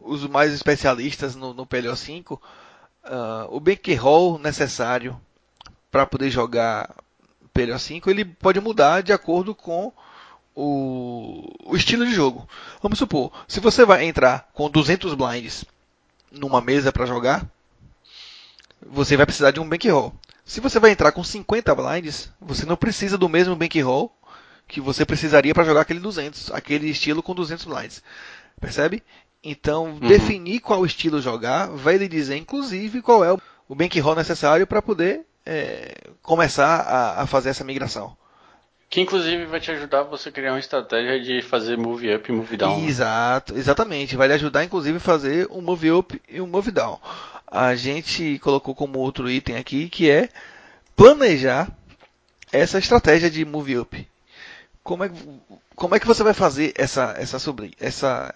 o, 0.05 0.13
os 0.13 0.27
mais 0.27 0.53
especialistas 0.53 1.35
no, 1.35 1.55
no 1.55 1.67
PLO5, 1.67 2.33
uh, 2.33 2.41
ah, 3.05 3.47
o 3.51 3.61
bankroll 3.61 4.39
necessário 4.39 5.19
para 5.91 6.07
poder 6.07 6.31
jogar 6.31 6.95
PLO5 7.55 8.07
ele 8.09 8.25
pode 8.25 8.61
mudar 8.61 9.03
de 9.03 9.13
acordo 9.13 9.55
com 9.55 9.93
o, 10.61 11.55
o 11.65 11.77
estilo 11.77 12.05
de 12.05 12.13
jogo. 12.13 12.49
Vamos 12.83 12.99
supor, 12.99 13.31
se 13.47 13.61
você 13.61 13.85
vai 13.85 14.05
entrar 14.05 14.49
com 14.53 14.69
200 14.69 15.15
blinds 15.15 15.65
numa 16.33 16.61
mesa 16.61 16.91
para 16.91 17.07
jogar, 17.07 17.47
você 18.85 19.17
vai 19.17 19.25
precisar 19.25 19.53
de 19.53 19.61
um 19.61 19.69
bankroll. 19.69 20.13
Se 20.45 20.61
você 20.61 20.81
vai 20.81 20.91
entrar 20.91 21.13
com 21.13 21.23
50 21.23 21.73
blinds, 21.77 22.29
você 22.41 22.67
não 22.67 22.77
precisa 22.77 23.17
do 23.17 23.29
mesmo 23.29 23.55
bankroll 23.55 24.13
que 24.67 24.81
você 24.81 25.07
precisaria 25.07 25.55
para 25.55 25.65
jogar 25.65 25.83
aquele 25.83 26.01
200, 26.01 26.51
aquele 26.51 26.91
estilo 26.91 27.23
com 27.23 27.35
200 27.35 27.65
blinds. 27.65 28.03
Percebe? 28.61 29.03
Então, 29.45 29.85
uhum. 29.85 30.09
definir 30.09 30.59
qual 30.59 30.85
estilo 30.85 31.23
jogar 31.23 31.69
vai 31.69 31.97
lhe 31.97 32.09
dizer, 32.09 32.37
inclusive, 32.37 33.01
qual 33.01 33.25
é 33.25 33.33
o 33.33 33.75
bankroll 33.77 34.17
necessário 34.17 34.67
para 34.67 34.83
poder 34.83 35.25
é, 35.47 35.95
começar 36.21 36.81
a, 36.81 37.23
a, 37.23 37.27
fazer 37.29 37.51
essa 37.51 37.63
migração. 37.63 38.17
Que 38.91 39.03
inclusive 39.03 39.45
vai 39.45 39.61
te 39.61 39.71
ajudar 39.71 40.05
você 40.05 40.33
criar 40.33 40.53
uma 40.53 40.59
estratégia 40.59 41.21
de 41.21 41.43
fazer 41.43 41.77
move 41.77 42.15
up 42.15 42.31
e 42.31 42.35
move 42.35 42.57
down. 42.57 42.81
Né? 42.81 42.89
Exato, 42.89 43.55
exatamente. 43.55 44.17
Vai 44.17 44.29
lhe 44.29 44.35
ajudar 44.35 44.65
inclusive 44.65 44.97
a 44.97 45.01
fazer 45.01 45.47
um 45.51 45.61
move 45.61 45.91
up 45.93 46.23
e 46.29 46.41
um 46.41 46.47
move 46.47 46.71
down. 46.71 46.99
A 47.47 47.75
gente 47.75 48.39
colocou 48.39 48.75
como 48.75 48.99
outro 48.99 49.31
item 49.31 49.57
aqui 49.57 49.89
que 49.91 50.11
é 50.11 50.31
planejar 50.97 51.71
essa 52.51 52.79
estratégia 52.79 53.31
de 53.31 53.45
move 53.45 53.79
up. 53.79 54.09
Como 54.83 55.05
é, 55.05 55.11
como 55.75 55.95
é 55.95 56.01
que 56.01 56.07
você 56.07 56.23
vai 56.23 56.33
fazer 56.33 56.73
essa, 56.75 57.15
essa, 57.19 57.39
sobre, 57.39 57.75
essa, 57.79 58.35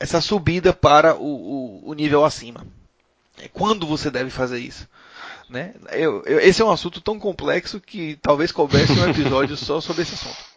essa 0.00 0.20
subida 0.20 0.72
para 0.72 1.14
o, 1.14 1.82
o, 1.84 1.90
o 1.90 1.94
nível 1.94 2.24
acima? 2.24 2.66
Quando 3.52 3.86
você 3.86 4.10
deve 4.10 4.30
fazer 4.30 4.58
isso? 4.58 4.88
Né? 5.48 5.74
Eu, 5.92 6.22
eu, 6.24 6.40
esse 6.40 6.62
é 6.62 6.64
um 6.64 6.70
assunto 6.70 7.00
tão 7.00 7.18
complexo 7.18 7.80
que 7.80 8.16
talvez 8.16 8.50
coubesse 8.52 8.92
um 8.92 9.08
episódio 9.08 9.56
só 9.56 9.80
sobre 9.80 10.02
esse 10.02 10.14
assunto. 10.14 10.54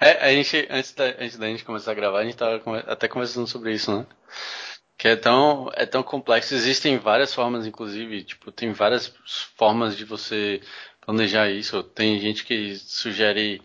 É, 0.00 0.26
a 0.26 0.32
gente, 0.32 0.66
antes 0.70 0.92
da, 0.92 1.04
antes 1.04 1.36
da 1.36 1.46
gente 1.46 1.64
começar 1.64 1.92
a 1.92 1.94
gravar, 1.94 2.20
a 2.20 2.24
gente 2.24 2.34
estava 2.34 2.78
até 2.86 3.08
conversando 3.08 3.46
sobre 3.46 3.72
isso, 3.72 3.96
né? 3.96 4.06
Que 4.96 5.08
é 5.08 5.16
tão, 5.16 5.70
é 5.74 5.84
tão 5.84 6.02
complexo. 6.02 6.54
Existem 6.54 6.98
várias 6.98 7.34
formas, 7.34 7.66
inclusive, 7.66 8.24
tipo, 8.24 8.50
tem 8.52 8.72
várias 8.72 9.12
formas 9.56 9.96
de 9.96 10.04
você 10.04 10.60
planejar 11.00 11.50
isso. 11.50 11.82
Tem 11.82 12.18
gente 12.18 12.44
que 12.44 12.76
sugere 12.76 13.60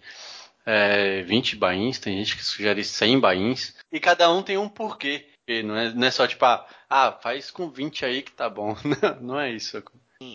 é, 0.65 1.21
20 1.23 1.55
bains, 1.55 1.99
tem 1.99 2.17
gente 2.17 2.35
que 2.35 2.43
sugere 2.43 2.83
100 2.83 3.19
bains. 3.19 3.75
E 3.91 3.99
cada 3.99 4.31
um 4.31 4.43
tem 4.43 4.57
um 4.57 4.69
porquê. 4.69 5.27
Não 5.65 5.75
é, 5.75 5.93
não 5.93 6.07
é 6.07 6.11
só 6.11 6.25
tipo, 6.27 6.45
ah, 6.45 6.65
ah, 6.89 7.11
faz 7.11 7.51
com 7.51 7.69
20 7.69 8.05
aí 8.05 8.21
que 8.21 8.31
tá 8.31 8.49
bom. 8.49 8.75
Não, 9.01 9.21
não 9.21 9.39
é 9.39 9.51
isso. 9.51 9.83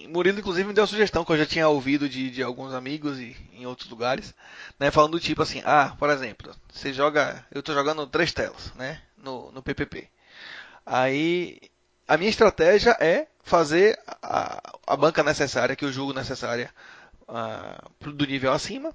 Murilo, 0.09 0.40
inclusive, 0.40 0.66
me 0.66 0.75
deu 0.75 0.83
uma 0.83 0.88
sugestão 0.88 1.25
que 1.25 1.31
eu 1.31 1.38
já 1.38 1.46
tinha 1.46 1.68
ouvido 1.68 2.09
de, 2.09 2.29
de 2.31 2.42
alguns 2.42 2.75
amigos 2.75 3.20
e 3.20 3.37
em 3.53 3.66
outros 3.66 3.88
lugares, 3.88 4.35
né? 4.81 4.90
Falando 4.90 5.12
do 5.12 5.20
tipo 5.20 5.42
assim, 5.42 5.62
ah, 5.64 5.94
por 5.96 6.11
exemplo, 6.11 6.53
você 6.68 6.92
joga. 6.92 7.46
Eu 7.53 7.61
estou 7.61 7.75
jogando 7.75 8.07
três 8.07 8.33
telas, 8.33 8.72
né? 8.75 9.01
No, 9.16 9.53
no 9.53 9.62
PPP. 9.62 10.09
Aí 10.85 11.61
a 12.09 12.16
minha 12.16 12.31
estratégia 12.31 12.96
é 12.99 13.29
fazer 13.44 13.96
a, 14.22 14.61
a 14.87 14.96
banca 14.96 15.22
necessária, 15.22 15.77
que 15.77 15.85
eu 15.85 15.92
julgo 15.92 16.12
necessária 16.12 16.68
uh, 17.29 18.12
do 18.12 18.27
nível 18.27 18.53
acima 18.53 18.92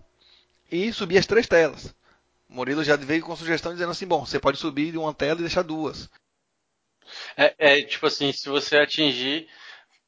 e 0.70 0.92
subir 0.92 1.18
as 1.18 1.26
três 1.26 1.48
telas. 1.48 1.96
Murilo 2.50 2.84
já 2.84 2.98
veio 2.98 3.24
com 3.24 3.36
sugestão 3.36 3.72
dizendo 3.72 3.92
assim, 3.92 4.06
bom, 4.06 4.26
você 4.26 4.40
pode 4.40 4.58
subir 4.58 4.92
de 4.92 4.98
uma 4.98 5.14
tela 5.14 5.40
e 5.40 5.44
deixar 5.44 5.62
duas. 5.62 6.10
É, 7.38 7.56
é 7.58 7.82
tipo 7.82 8.08
assim, 8.08 8.32
se 8.34 8.50
você 8.50 8.78
atingir, 8.78 9.48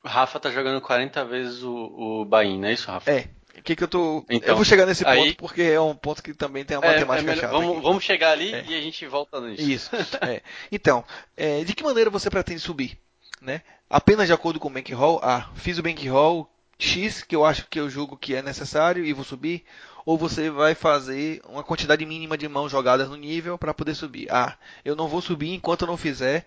Rafa 0.04 0.40
tá 0.40 0.52
jogando 0.52 0.82
40 0.82 1.24
vezes 1.26 1.64
o, 1.64 1.74
o 1.74 2.26
Bahia, 2.26 2.58
não 2.58 2.68
é 2.68 2.74
isso, 2.74 2.90
Rafa? 2.90 3.10
É. 3.10 3.30
O 3.58 3.62
que, 3.62 3.76
que 3.76 3.84
eu 3.84 3.88
tô. 3.88 4.26
Então, 4.30 4.50
eu 4.50 4.56
vou 4.56 4.66
chegar 4.66 4.86
nesse 4.86 5.06
aí, 5.08 5.28
ponto 5.28 5.38
porque 5.38 5.62
é 5.62 5.80
um 5.80 5.96
ponto 5.96 6.24
que 6.24 6.34
também 6.34 6.66
tem 6.66 6.76
a 6.76 6.80
é, 6.82 6.94
matemática 6.96 7.32
é, 7.32 7.34
é 7.34 7.38
chata. 7.38 7.54
Vamos, 7.54 7.82
vamos, 7.84 8.04
chegar 8.04 8.32
ali 8.32 8.52
é. 8.54 8.66
e 8.68 8.76
a 8.76 8.82
gente 8.82 9.06
volta 9.06 9.40
nisso. 9.40 9.62
Isso. 9.62 9.92
é. 10.22 10.42
Então, 10.72 11.06
é, 11.38 11.64
de 11.64 11.74
que 11.74 11.84
maneira 11.84 12.10
você 12.10 12.30
pretende 12.30 12.60
subir? 12.60 13.00
Né? 13.40 13.62
Apenas 13.90 14.28
de 14.28 14.34
acordo 14.34 14.60
com 14.60 14.70
o 14.70 14.72
bankroll? 14.72 15.20
Ah, 15.22 15.50
fiz 15.56 15.78
o 15.78 15.84
bankroll 15.84 16.50
X, 16.80 17.22
que 17.22 17.36
eu 17.36 17.46
acho 17.46 17.68
que 17.70 17.80
eu 17.80 17.90
julgo 17.90 18.18
que 18.18 18.36
é 18.36 18.42
necessário 18.42 19.06
e 19.06 19.14
vou 19.14 19.24
subir. 19.24 19.64
Ou 20.06 20.18
você 20.18 20.50
vai 20.50 20.76
fazer 20.76 21.42
uma 21.48 21.64
quantidade 21.64 22.06
mínima 22.06 22.38
de 22.38 22.48
mãos 22.50 22.72
jogadas 22.72 23.08
no 23.08 23.16
nível 23.16 23.58
para 23.58 23.74
poder 23.74 23.96
subir. 23.96 24.28
Ah, 24.32 24.58
eu 24.84 24.96
não 24.96 25.08
vou 25.08 25.22
subir 25.22 25.54
enquanto 25.54 25.84
eu 25.84 25.88
não 25.88 25.96
fizer 25.96 26.46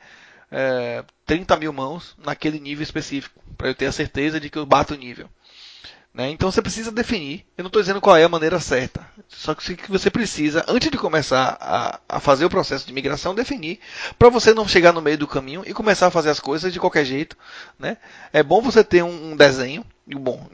é, 0.51 1.05
30 1.25 1.57
mil 1.57 1.73
mãos 1.73 2.17
naquele 2.25 2.61
nível 2.61 2.83
específico, 2.83 3.41
para 3.57 3.69
eu 3.69 3.75
ter 3.75 3.87
a 3.87 3.93
certeza 3.93 4.41
de 4.41 4.51
que 4.51 4.59
eu 4.59 4.67
bato 4.67 4.95
o 4.95 4.97
nível. 4.97 5.29
Né? 6.17 6.31
Então 6.31 6.51
você 6.51 6.63
precisa 6.63 6.91
definir. 6.91 7.45
Eu 7.59 7.63
não 7.63 7.69
estou 7.69 7.83
dizendo 7.83 8.01
qual 8.01 8.17
é 8.17 8.25
a 8.25 8.29
maneira 8.29 8.59
certa. 8.59 9.07
Só 9.29 9.55
que 9.55 9.77
você 9.87 10.11
precisa, 10.11 10.65
antes 10.67 10.91
de 10.91 10.97
começar 10.97 11.59
a, 11.61 12.01
a 12.09 12.21
fazer 12.21 12.47
o 12.47 12.51
processo 12.51 12.87
de 12.87 12.93
migração, 12.93 13.35
definir 13.35 13.81
para 14.19 14.31
você 14.31 14.55
não 14.55 14.67
chegar 14.67 14.95
no 14.95 15.03
meio 15.03 15.19
do 15.19 15.29
caminho 15.29 15.63
e 15.67 15.75
começar 15.75 16.07
a 16.07 16.11
fazer 16.11 16.31
as 16.31 16.41
coisas 16.41 16.73
de 16.73 16.81
qualquer 16.81 17.05
jeito. 17.05 17.37
Né? 17.79 17.99
É 18.33 18.43
bom 18.43 18.63
você 18.63 18.83
ter 18.83 19.03
um, 19.03 19.33
um 19.33 19.37
desenho. 19.37 19.85
Bom, 20.07 20.49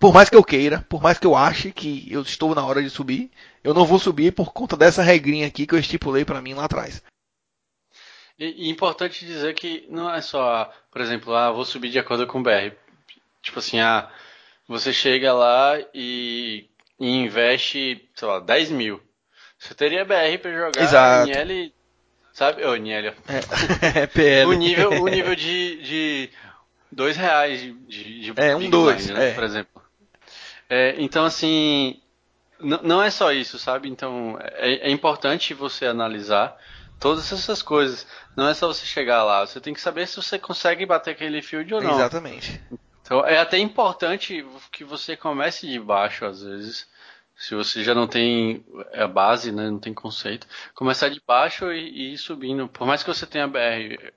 por 0.00 0.14
mais 0.14 0.30
que 0.30 0.36
eu 0.36 0.42
queira, 0.42 0.86
por 0.88 1.02
mais 1.02 1.18
que 1.18 1.26
eu 1.26 1.36
ache 1.36 1.70
que 1.70 2.06
eu 2.10 2.22
estou 2.22 2.54
na 2.54 2.64
hora 2.64 2.82
de 2.82 2.88
subir, 2.88 3.30
eu 3.62 3.74
não 3.74 3.84
vou 3.84 3.98
subir 3.98 4.32
por 4.32 4.54
conta 4.54 4.74
dessa 4.74 5.02
regrinha 5.02 5.46
aqui 5.46 5.66
que 5.66 5.74
eu 5.74 5.78
estipulei 5.78 6.24
para 6.24 6.40
mim 6.40 6.54
lá 6.54 6.64
atrás. 6.64 7.02
E, 8.38 8.66
e 8.66 8.70
importante 8.70 9.24
dizer 9.24 9.54
que 9.54 9.86
não 9.88 10.12
é 10.12 10.20
só, 10.20 10.70
por 10.90 11.00
exemplo, 11.00 11.34
ah, 11.34 11.50
vou 11.50 11.64
subir 11.64 11.90
de 11.90 11.98
acordo 11.98 12.26
com 12.26 12.40
o 12.40 12.42
BR. 12.42 12.72
Tipo 13.42 13.58
assim, 13.58 13.80
ah, 13.80 14.08
você 14.66 14.92
chega 14.92 15.32
lá 15.32 15.78
e, 15.94 16.68
e 16.98 17.08
investe, 17.08 18.08
sei 18.14 18.28
lá, 18.28 18.40
10 18.40 18.70
mil. 18.70 19.00
Você 19.58 19.74
teria 19.74 20.04
BR 20.04 20.38
para 20.40 20.52
jogar 20.52 20.82
Exato. 20.82 21.30
NL, 21.30 21.72
sabe? 22.32 22.64
Ô, 22.64 22.70
oh, 22.70 22.76
NL. 22.76 23.08
É, 23.08 24.02
é 24.02 24.06
PL. 24.06 24.50
o 24.50 24.52
nível, 24.52 24.90
o 25.02 25.08
nível 25.08 25.34
de, 25.34 25.82
de 25.82 26.30
dois 26.90 27.16
reais 27.16 27.60
de, 27.60 27.72
de, 27.72 28.32
É, 28.36 28.56
um 28.56 28.68
dois, 28.68 29.08
né, 29.10 29.30
é. 29.30 29.34
por 29.34 29.44
exemplo. 29.44 29.82
É, 30.68 30.94
então, 30.98 31.24
assim, 31.24 32.00
não 32.58 33.02
é 33.02 33.10
só 33.10 33.32
isso, 33.32 33.58
sabe? 33.58 33.88
Então, 33.88 34.38
é, 34.40 34.88
é 34.88 34.90
importante 34.90 35.54
você 35.54 35.86
analisar 35.86 36.56
todas 36.98 37.32
essas 37.32 37.62
coisas. 37.62 38.06
Não 38.36 38.48
é 38.48 38.54
só 38.54 38.66
você 38.66 38.84
chegar 38.86 39.22
lá, 39.24 39.46
você 39.46 39.60
tem 39.60 39.74
que 39.74 39.80
saber 39.80 40.06
se 40.06 40.16
você 40.16 40.38
consegue 40.38 40.86
bater 40.86 41.12
aquele 41.12 41.42
field 41.42 41.74
ou 41.74 41.82
não. 41.82 41.94
Exatamente. 41.94 42.60
Então 43.02 43.24
é 43.24 43.38
até 43.38 43.58
importante 43.58 44.44
que 44.72 44.84
você 44.84 45.16
comece 45.16 45.66
de 45.66 45.78
baixo 45.78 46.24
às 46.24 46.42
vezes. 46.42 46.88
Se 47.36 47.54
você 47.54 47.82
já 47.82 47.94
não 47.94 48.06
tem 48.06 48.64
a 48.92 49.08
base, 49.08 49.50
né, 49.50 49.68
não 49.68 49.80
tem 49.80 49.92
conceito, 49.92 50.46
começar 50.72 51.08
de 51.08 51.20
baixo 51.26 51.72
e, 51.72 51.90
e 51.90 52.12
ir 52.14 52.18
subindo. 52.18 52.68
Por 52.68 52.86
mais 52.86 53.02
que 53.02 53.12
você 53.12 53.26
tenha 53.26 53.48
BR, 53.48 54.12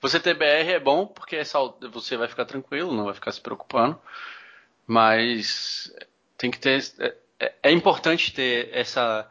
você 0.00 0.20
ter 0.20 0.34
BR 0.34 0.70
é 0.70 0.78
bom 0.78 1.06
porque 1.06 1.36
é 1.36 1.44
só, 1.44 1.76
você 1.92 2.16
vai 2.16 2.28
ficar 2.28 2.44
tranquilo, 2.44 2.94
não 2.94 3.06
vai 3.06 3.14
ficar 3.14 3.32
se 3.32 3.40
preocupando. 3.40 3.98
Mas 4.86 5.92
tem 6.36 6.50
que 6.50 6.58
ter, 6.58 6.82
é, 7.38 7.52
é 7.62 7.72
importante 7.72 8.32
ter 8.32 8.68
essa 8.72 9.28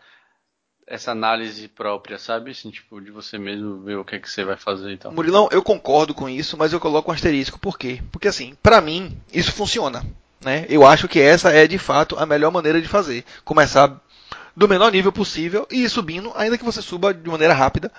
essa 0.88 1.12
análise 1.12 1.68
própria, 1.68 2.18
sabe? 2.18 2.52
Assim, 2.52 2.70
tipo, 2.70 3.00
de 3.02 3.12
você 3.12 3.38
mesmo 3.38 3.82
ver 3.82 3.96
o 3.96 4.06
que 4.06 4.16
é 4.16 4.20
que 4.20 4.30
você 4.30 4.44
vai 4.44 4.58
fazer 4.58 4.92
e 4.92 4.98
tal. 4.98 5.12
Murilão, 5.12 5.50
eu 5.52 5.64
concordo 5.64 6.14
com 6.14 6.30
isso, 6.30 6.58
mas 6.58 6.74
eu 6.74 6.80
coloco 6.80 7.12
um 7.12 7.14
asterisco. 7.14 7.60
Por 7.60 7.78
quê? 7.78 8.02
Porque 8.12 8.28
assim, 8.28 8.56
para 8.62 8.82
mim, 8.82 9.18
isso 9.32 9.52
funciona. 9.52 10.04
Né? 10.44 10.66
Eu 10.70 10.86
acho 10.86 11.08
que 11.08 11.20
essa 11.20 11.52
é 11.52 11.66
de 11.68 11.78
fato 11.78 12.18
a 12.20 12.26
melhor 12.26 12.52
maneira 12.52 12.82
de 12.82 12.88
fazer. 12.88 13.24
Começar 13.46 14.02
do 14.56 14.68
menor 14.68 14.92
nível 14.92 15.12
possível 15.12 15.68
e 15.72 15.84
ir 15.84 15.90
subindo, 15.90 16.32
ainda 16.36 16.58
que 16.58 16.66
você 16.66 16.82
suba 16.82 17.14
de 17.14 17.30
maneira 17.30 17.54
rápida, 17.54 17.92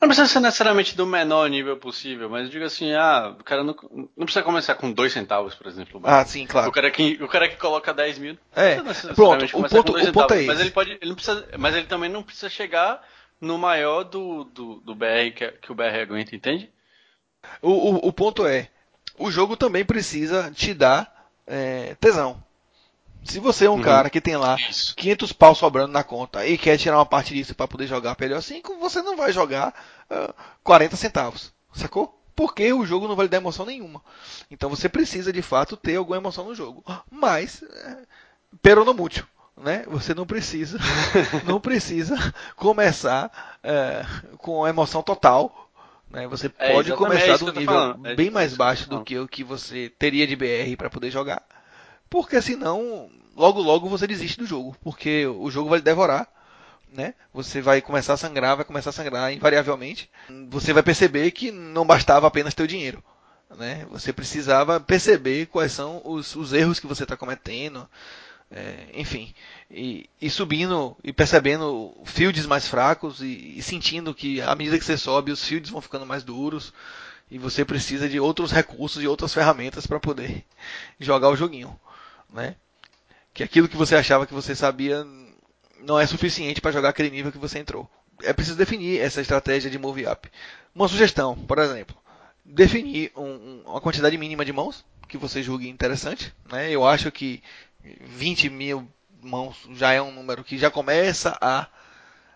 não 0.00 0.08
precisa 0.08 0.26
ser 0.26 0.40
necessariamente 0.40 0.96
do 0.96 1.06
menor 1.06 1.48
nível 1.50 1.76
possível, 1.76 2.30
mas 2.30 2.48
diga 2.48 2.66
assim, 2.66 2.92
ah, 2.94 3.36
o 3.38 3.44
cara 3.44 3.62
não, 3.62 3.76
não 4.16 4.24
precisa 4.24 4.42
começar 4.42 4.74
com 4.74 4.90
dois 4.90 5.12
centavos, 5.12 5.54
por 5.54 5.66
exemplo. 5.66 6.00
Ah, 6.04 6.24
sim, 6.24 6.46
claro. 6.46 6.70
O 6.70 6.72
cara 6.72 6.90
que, 6.90 7.18
o 7.22 7.28
cara 7.28 7.48
que 7.48 7.56
coloca 7.56 7.92
10 7.92 8.18
mil. 8.18 8.38
É, 8.56 8.76
pronto, 9.14 9.44
o 9.44 9.68
ponto, 9.68 9.92
o 9.92 10.12
ponto 10.12 10.34
é 10.34 10.42
mas 10.42 10.60
ele 10.60 10.70
pode, 10.70 10.92
ele 10.92 11.08
não 11.08 11.14
precisa, 11.14 11.46
mas 11.58 11.74
ele 11.74 11.86
também 11.86 12.08
não 12.08 12.22
precisa 12.22 12.48
chegar 12.48 13.06
no 13.40 13.58
maior 13.58 14.04
do, 14.04 14.44
do, 14.44 14.76
do 14.80 14.94
BR 14.94 15.32
que, 15.34 15.48
que 15.48 15.72
o 15.72 15.74
BR 15.74 16.00
aguenta, 16.02 16.34
entende? 16.34 16.70
O, 17.60 17.70
o, 17.70 18.08
o 18.08 18.12
ponto 18.12 18.46
é, 18.46 18.68
o 19.18 19.30
jogo 19.30 19.56
também 19.56 19.84
precisa 19.84 20.50
te 20.50 20.72
dar 20.72 21.28
é, 21.46 21.94
tesão. 22.00 22.42
Se 23.24 23.38
você 23.38 23.66
é 23.66 23.70
um 23.70 23.74
uhum. 23.74 23.82
cara 23.82 24.10
que 24.10 24.20
tem 24.20 24.36
lá 24.36 24.56
Isso. 24.56 24.94
500 24.96 25.32
pau 25.32 25.54
sobrando 25.54 25.92
na 25.92 26.02
conta 26.02 26.46
e 26.46 26.56
quer 26.56 26.78
tirar 26.78 26.98
uma 26.98 27.06
parte 27.06 27.34
disso 27.34 27.54
para 27.54 27.68
poder 27.68 27.86
jogar 27.86 28.16
PLO5, 28.16 28.78
você 28.80 29.02
não 29.02 29.16
vai 29.16 29.32
jogar 29.32 29.74
uh, 30.10 30.34
40 30.64 30.96
centavos, 30.96 31.52
sacou? 31.72 32.18
Porque 32.34 32.72
o 32.72 32.86
jogo 32.86 33.06
não 33.06 33.16
vai 33.16 33.26
lhe 33.26 33.30
dar 33.30 33.36
emoção 33.36 33.66
nenhuma. 33.66 34.02
Então 34.50 34.70
você 34.70 34.88
precisa 34.88 35.32
de 35.32 35.42
fato 35.42 35.76
ter 35.76 35.96
alguma 35.96 36.16
emoção 36.16 36.46
no 36.46 36.54
jogo. 36.54 36.82
Mas, 37.10 37.62
é, 37.62 37.98
pero 38.62 38.84
no 38.84 38.94
mútil. 38.94 39.26
Né? 39.56 39.84
Você 39.88 40.14
não 40.14 40.24
precisa, 40.24 40.78
não 41.44 41.60
precisa 41.60 42.16
começar 42.56 43.58
é, 43.62 44.06
com 44.38 44.66
emoção 44.66 45.02
total. 45.02 45.70
Né? 46.10 46.26
Você 46.28 46.50
é, 46.58 46.72
pode 46.72 46.92
começar 46.94 47.36
de 47.36 47.44
um 47.44 47.52
nível 47.52 48.00
é 48.04 48.14
bem 48.14 48.30
mais 48.30 48.56
baixo 48.56 48.88
do 48.88 49.04
que 49.04 49.18
o 49.18 49.28
que 49.28 49.44
você 49.44 49.92
teria 49.98 50.26
de 50.26 50.34
BR 50.34 50.74
para 50.78 50.88
poder 50.88 51.10
jogar 51.10 51.42
porque 52.10 52.42
senão 52.42 53.08
logo 53.36 53.62
logo 53.62 53.88
você 53.88 54.06
desiste 54.06 54.38
do 54.38 54.46
jogo, 54.46 54.76
porque 54.82 55.26
o 55.26 55.50
jogo 55.50 55.70
vai 55.70 55.78
lhe 55.78 55.84
devorar, 55.84 56.28
né? 56.92 57.14
Você 57.32 57.62
vai 57.62 57.80
começar 57.80 58.14
a 58.14 58.16
sangrar, 58.16 58.56
vai 58.56 58.64
começar 58.64 58.90
a 58.90 58.92
sangrar 58.92 59.32
invariavelmente. 59.32 60.10
Você 60.50 60.72
vai 60.72 60.82
perceber 60.82 61.30
que 61.30 61.52
não 61.52 61.86
bastava 61.86 62.26
apenas 62.26 62.52
ter 62.52 62.64
o 62.64 62.68
dinheiro, 62.68 63.02
né? 63.56 63.86
Você 63.90 64.12
precisava 64.12 64.80
perceber 64.80 65.46
quais 65.46 65.72
são 65.72 66.02
os, 66.04 66.34
os 66.34 66.52
erros 66.52 66.80
que 66.80 66.86
você 66.86 67.04
está 67.04 67.16
cometendo, 67.16 67.88
é, 68.50 68.86
enfim, 68.94 69.32
e, 69.70 70.10
e, 70.20 70.28
subindo 70.28 70.96
e 71.04 71.12
percebendo 71.12 71.96
fields 72.04 72.46
mais 72.46 72.66
fracos 72.66 73.20
e, 73.22 73.54
e 73.56 73.62
sentindo 73.62 74.12
que 74.12 74.42
à 74.42 74.56
medida 74.56 74.76
que 74.76 74.84
você 74.84 74.98
sobe 74.98 75.30
os 75.30 75.44
fields 75.44 75.70
vão 75.70 75.80
ficando 75.80 76.04
mais 76.04 76.24
duros 76.24 76.72
e 77.30 77.38
você 77.38 77.64
precisa 77.64 78.08
de 78.08 78.18
outros 78.18 78.50
recursos 78.50 79.00
e 79.00 79.06
outras 79.06 79.32
ferramentas 79.32 79.86
para 79.86 80.00
poder 80.00 80.44
jogar 80.98 81.28
o 81.28 81.36
joguinho 81.36 81.78
né? 82.32 82.56
Que 83.32 83.42
aquilo 83.42 83.68
que 83.68 83.76
você 83.76 83.94
achava 83.94 84.26
que 84.26 84.34
você 84.34 84.54
sabia 84.54 85.06
não 85.80 85.98
é 85.98 86.06
suficiente 86.06 86.60
para 86.60 86.72
jogar 86.72 86.90
aquele 86.90 87.10
nível 87.10 87.32
que 87.32 87.38
você 87.38 87.58
entrou. 87.58 87.88
É 88.22 88.32
preciso 88.32 88.56
definir 88.56 89.00
essa 89.00 89.20
estratégia 89.20 89.70
de 89.70 89.78
move 89.78 90.06
up. 90.06 90.28
Uma 90.74 90.88
sugestão, 90.88 91.36
por 91.36 91.58
exemplo, 91.58 91.96
definir 92.44 93.12
um, 93.16 93.62
uma 93.64 93.80
quantidade 93.80 94.16
mínima 94.18 94.44
de 94.44 94.52
mãos 94.52 94.84
que 95.08 95.16
você 95.16 95.42
julgue 95.42 95.68
interessante. 95.68 96.32
Né? 96.50 96.70
Eu 96.70 96.86
acho 96.86 97.10
que 97.10 97.42
20 97.82 98.50
mil 98.50 98.88
mãos 99.22 99.56
já 99.72 99.92
é 99.92 100.00
um 100.00 100.12
número 100.12 100.44
que 100.44 100.58
já 100.58 100.70
começa 100.70 101.36
a, 101.40 101.66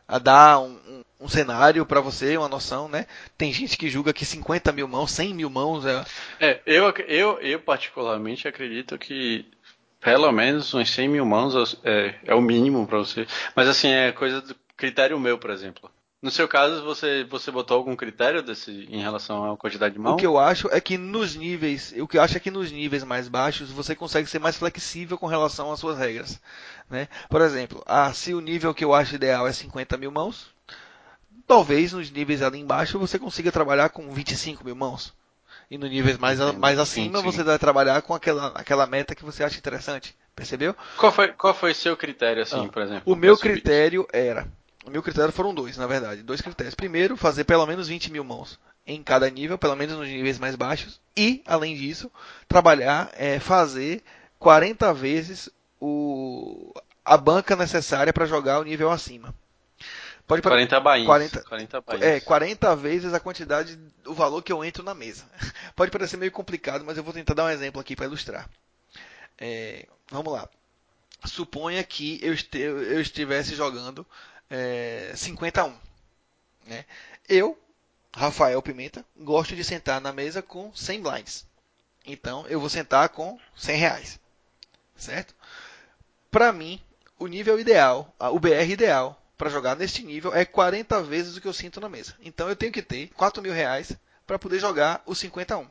a 0.06 0.18
dar 0.18 0.58
um, 0.60 0.72
um, 0.88 1.04
um 1.20 1.28
cenário 1.28 1.86
para 1.86 2.00
você, 2.00 2.36
uma 2.36 2.48
noção, 2.48 2.88
né? 2.88 3.06
Tem 3.38 3.52
gente 3.52 3.78
que 3.78 3.88
julga 3.88 4.12
que 4.12 4.24
50 4.24 4.72
mil 4.72 4.86
mãos, 4.86 5.10
100 5.12 5.34
mil 5.34 5.48
mãos 5.48 5.84
é... 5.86 6.04
É, 6.40 6.60
eu, 6.66 6.90
eu, 7.08 7.40
eu 7.40 7.60
particularmente 7.60 8.46
acredito 8.46 8.98
que 8.98 9.46
pelo 10.04 10.30
menos 10.30 10.74
uns 10.74 10.90
100 10.90 11.08
mil 11.08 11.24
mãos 11.24 11.80
é, 11.82 12.14
é 12.26 12.34
o 12.34 12.42
mínimo 12.42 12.86
para 12.86 12.98
você. 12.98 13.26
Mas 13.56 13.66
assim, 13.66 13.88
é 13.88 14.12
coisa 14.12 14.42
do 14.42 14.54
critério 14.76 15.18
meu, 15.18 15.38
por 15.38 15.50
exemplo. 15.50 15.90
No 16.20 16.30
seu 16.30 16.46
caso, 16.46 16.84
você, 16.84 17.24
você 17.24 17.50
botou 17.50 17.76
algum 17.76 17.96
critério 17.96 18.42
desse, 18.42 18.70
em 18.90 19.00
relação 19.00 19.50
à 19.50 19.56
quantidade 19.56 19.94
de 19.94 20.00
mãos? 20.00 20.14
O 20.14 20.16
que 20.16 20.26
eu 20.26 20.38
acho 20.38 20.68
é 20.70 20.80
que 20.80 20.98
nos 20.98 21.34
níveis, 21.34 21.94
o 21.98 22.06
que 22.06 22.18
eu 22.18 22.22
acho 22.22 22.36
é 22.36 22.40
que 22.40 22.50
nos 22.50 22.70
níveis 22.70 23.02
mais 23.02 23.28
baixos 23.28 23.70
você 23.70 23.94
consegue 23.94 24.28
ser 24.28 24.38
mais 24.38 24.56
flexível 24.56 25.16
com 25.16 25.26
relação 25.26 25.72
às 25.72 25.80
suas 25.80 25.98
regras. 25.98 26.38
Né? 26.88 27.08
Por 27.30 27.40
exemplo, 27.40 27.82
ah, 27.86 28.12
se 28.12 28.34
o 28.34 28.40
nível 28.40 28.74
que 28.74 28.84
eu 28.84 28.94
acho 28.94 29.14
ideal 29.14 29.46
é 29.46 29.52
50 29.52 29.96
mil 29.96 30.10
mãos, 30.10 30.48
talvez 31.46 31.94
nos 31.94 32.10
níveis 32.10 32.42
ali 32.42 32.58
embaixo 32.58 32.98
você 32.98 33.18
consiga 33.18 33.50
trabalhar 33.50 33.88
com 33.88 34.12
25 34.12 34.64
mil 34.64 34.76
mãos. 34.76 35.14
E 35.70 35.78
no 35.78 35.86
níveis 35.86 36.18
mais, 36.18 36.38
mais 36.56 36.78
acima 36.78 37.18
sim, 37.18 37.24
sim. 37.24 37.30
você 37.30 37.42
vai 37.42 37.58
trabalhar 37.58 38.02
com 38.02 38.14
aquela, 38.14 38.48
aquela 38.48 38.86
meta 38.86 39.14
que 39.14 39.24
você 39.24 39.42
acha 39.42 39.58
interessante. 39.58 40.14
Percebeu? 40.34 40.74
Qual 40.96 41.12
foi, 41.12 41.28
qual 41.28 41.54
foi 41.54 41.72
seu 41.72 41.96
critério, 41.96 42.42
assim, 42.42 42.66
ah, 42.66 42.68
por 42.68 42.82
exemplo? 42.82 43.02
O 43.06 43.14
meu 43.16 43.36
critério 43.38 44.06
era. 44.12 44.48
O 44.84 44.90
meu 44.90 45.02
critério 45.02 45.32
foram 45.32 45.54
dois, 45.54 45.76
na 45.76 45.86
verdade. 45.86 46.22
Dois 46.22 46.40
critérios. 46.40 46.74
Primeiro, 46.74 47.16
fazer 47.16 47.44
pelo 47.44 47.66
menos 47.66 47.88
20 47.88 48.12
mil 48.12 48.24
mãos 48.24 48.58
em 48.86 49.02
cada 49.02 49.30
nível, 49.30 49.56
pelo 49.56 49.76
menos 49.76 49.96
nos 49.96 50.08
níveis 50.08 50.38
mais 50.38 50.56
baixos. 50.56 51.00
E, 51.16 51.42
além 51.46 51.74
disso, 51.74 52.10
trabalhar, 52.46 53.10
é, 53.14 53.38
fazer 53.38 54.02
40 54.38 54.92
vezes 54.92 55.48
o, 55.80 56.72
a 57.04 57.16
banca 57.16 57.56
necessária 57.56 58.12
para 58.12 58.26
jogar 58.26 58.60
o 58.60 58.64
nível 58.64 58.90
acima. 58.90 59.34
Pode 60.26 60.40
40 60.40 60.80
bainhas. 60.80 61.06
40, 61.06 61.42
40 61.42 61.80
bainhas. 61.82 62.06
É, 62.06 62.20
40 62.20 62.76
vezes 62.76 63.12
a 63.12 63.20
quantidade, 63.20 63.78
o 64.06 64.14
valor 64.14 64.42
que 64.42 64.52
eu 64.52 64.64
entro 64.64 64.82
na 64.82 64.94
mesa. 64.94 65.24
Pode 65.76 65.90
parecer 65.90 66.16
meio 66.16 66.32
complicado, 66.32 66.84
mas 66.84 66.96
eu 66.96 67.04
vou 67.04 67.12
tentar 67.12 67.34
dar 67.34 67.44
um 67.44 67.50
exemplo 67.50 67.80
aqui 67.80 67.94
para 67.94 68.06
ilustrar. 68.06 68.48
É, 69.38 69.86
vamos 70.10 70.32
lá. 70.32 70.48
Suponha 71.26 71.82
que 71.84 72.18
eu, 72.22 72.32
este, 72.32 72.58
eu 72.58 73.00
estivesse 73.00 73.54
jogando 73.54 74.06
é, 74.48 75.12
50 75.14 75.60
a 75.60 75.64
1. 75.66 75.76
Né? 76.66 76.84
Eu, 77.28 77.58
Rafael 78.14 78.62
Pimenta, 78.62 79.04
gosto 79.18 79.54
de 79.54 79.62
sentar 79.62 80.00
na 80.00 80.12
mesa 80.12 80.40
com 80.40 80.74
100 80.74 81.02
blinds. 81.02 81.46
Então 82.06 82.46
eu 82.46 82.60
vou 82.60 82.70
sentar 82.70 83.10
com 83.10 83.38
100 83.56 83.76
reais. 83.76 84.20
Certo? 84.96 85.34
Para 86.30 86.52
mim, 86.52 86.80
o 87.18 87.26
nível 87.26 87.60
ideal, 87.60 88.14
o 88.18 88.38
BR 88.38 88.70
ideal 88.70 89.20
para 89.36 89.50
jogar 89.50 89.76
neste 89.76 90.02
nível 90.02 90.34
é 90.34 90.44
40 90.44 91.02
vezes 91.02 91.36
o 91.36 91.40
que 91.40 91.48
eu 91.48 91.52
sinto 91.52 91.80
na 91.80 91.88
mesa. 91.88 92.14
Então 92.20 92.48
eu 92.48 92.56
tenho 92.56 92.72
que 92.72 92.82
ter 92.82 93.08
4 93.14 93.42
mil 93.42 93.52
reais 93.52 93.92
para 94.26 94.38
poder 94.38 94.58
jogar 94.58 95.02
o 95.06 95.14
51. 95.14 95.68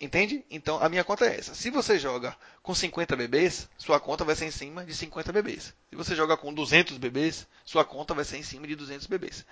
Entende? 0.00 0.44
Então 0.50 0.78
a 0.82 0.88
minha 0.88 1.04
conta 1.04 1.24
é 1.26 1.38
essa. 1.38 1.54
Se 1.54 1.70
você 1.70 1.98
joga 1.98 2.36
com 2.62 2.74
50 2.74 3.14
bebês, 3.16 3.68
sua 3.78 4.00
conta 4.00 4.24
vai 4.24 4.34
ser 4.34 4.46
em 4.46 4.50
cima 4.50 4.84
de 4.84 4.94
50 4.94 5.32
bebês. 5.32 5.72
Se 5.88 5.96
você 5.96 6.16
joga 6.16 6.36
com 6.36 6.52
200 6.52 6.98
bebês, 6.98 7.46
sua 7.64 7.84
conta 7.84 8.12
vai 8.12 8.24
ser 8.24 8.38
em 8.38 8.42
cima 8.42 8.66
de 8.66 8.74
200 8.74 9.06
bebês. 9.06 9.46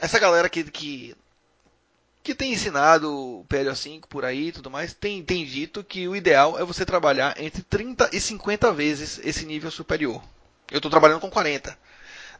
Essa 0.00 0.18
galera 0.18 0.48
que, 0.48 0.64
que, 0.64 1.14
que 2.22 2.34
tem 2.34 2.52
ensinado 2.52 3.12
o 3.12 3.44
PLO5 3.44 4.06
por 4.08 4.24
aí 4.24 4.48
e 4.48 4.52
tudo 4.52 4.70
mais, 4.70 4.94
tem, 4.94 5.22
tem 5.22 5.44
dito 5.44 5.84
que 5.84 6.08
o 6.08 6.16
ideal 6.16 6.58
é 6.58 6.64
você 6.64 6.86
trabalhar 6.86 7.40
entre 7.40 7.62
30 7.62 8.10
e 8.12 8.20
50 8.20 8.72
vezes 8.72 9.20
esse 9.22 9.44
nível 9.44 9.70
superior. 9.70 10.22
Eu 10.72 10.78
estou 10.78 10.90
trabalhando 10.90 11.20
com 11.20 11.30
40. 11.30 11.78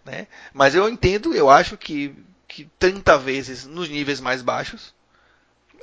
Né? 0.04 0.26
Mas 0.52 0.74
eu 0.74 0.88
entendo, 0.88 1.34
eu 1.34 1.48
acho 1.48 1.76
que, 1.76 2.14
que 2.48 2.68
30 2.78 3.16
vezes 3.18 3.64
nos 3.66 3.88
níveis 3.88 4.20
mais 4.20 4.42
baixos, 4.42 4.94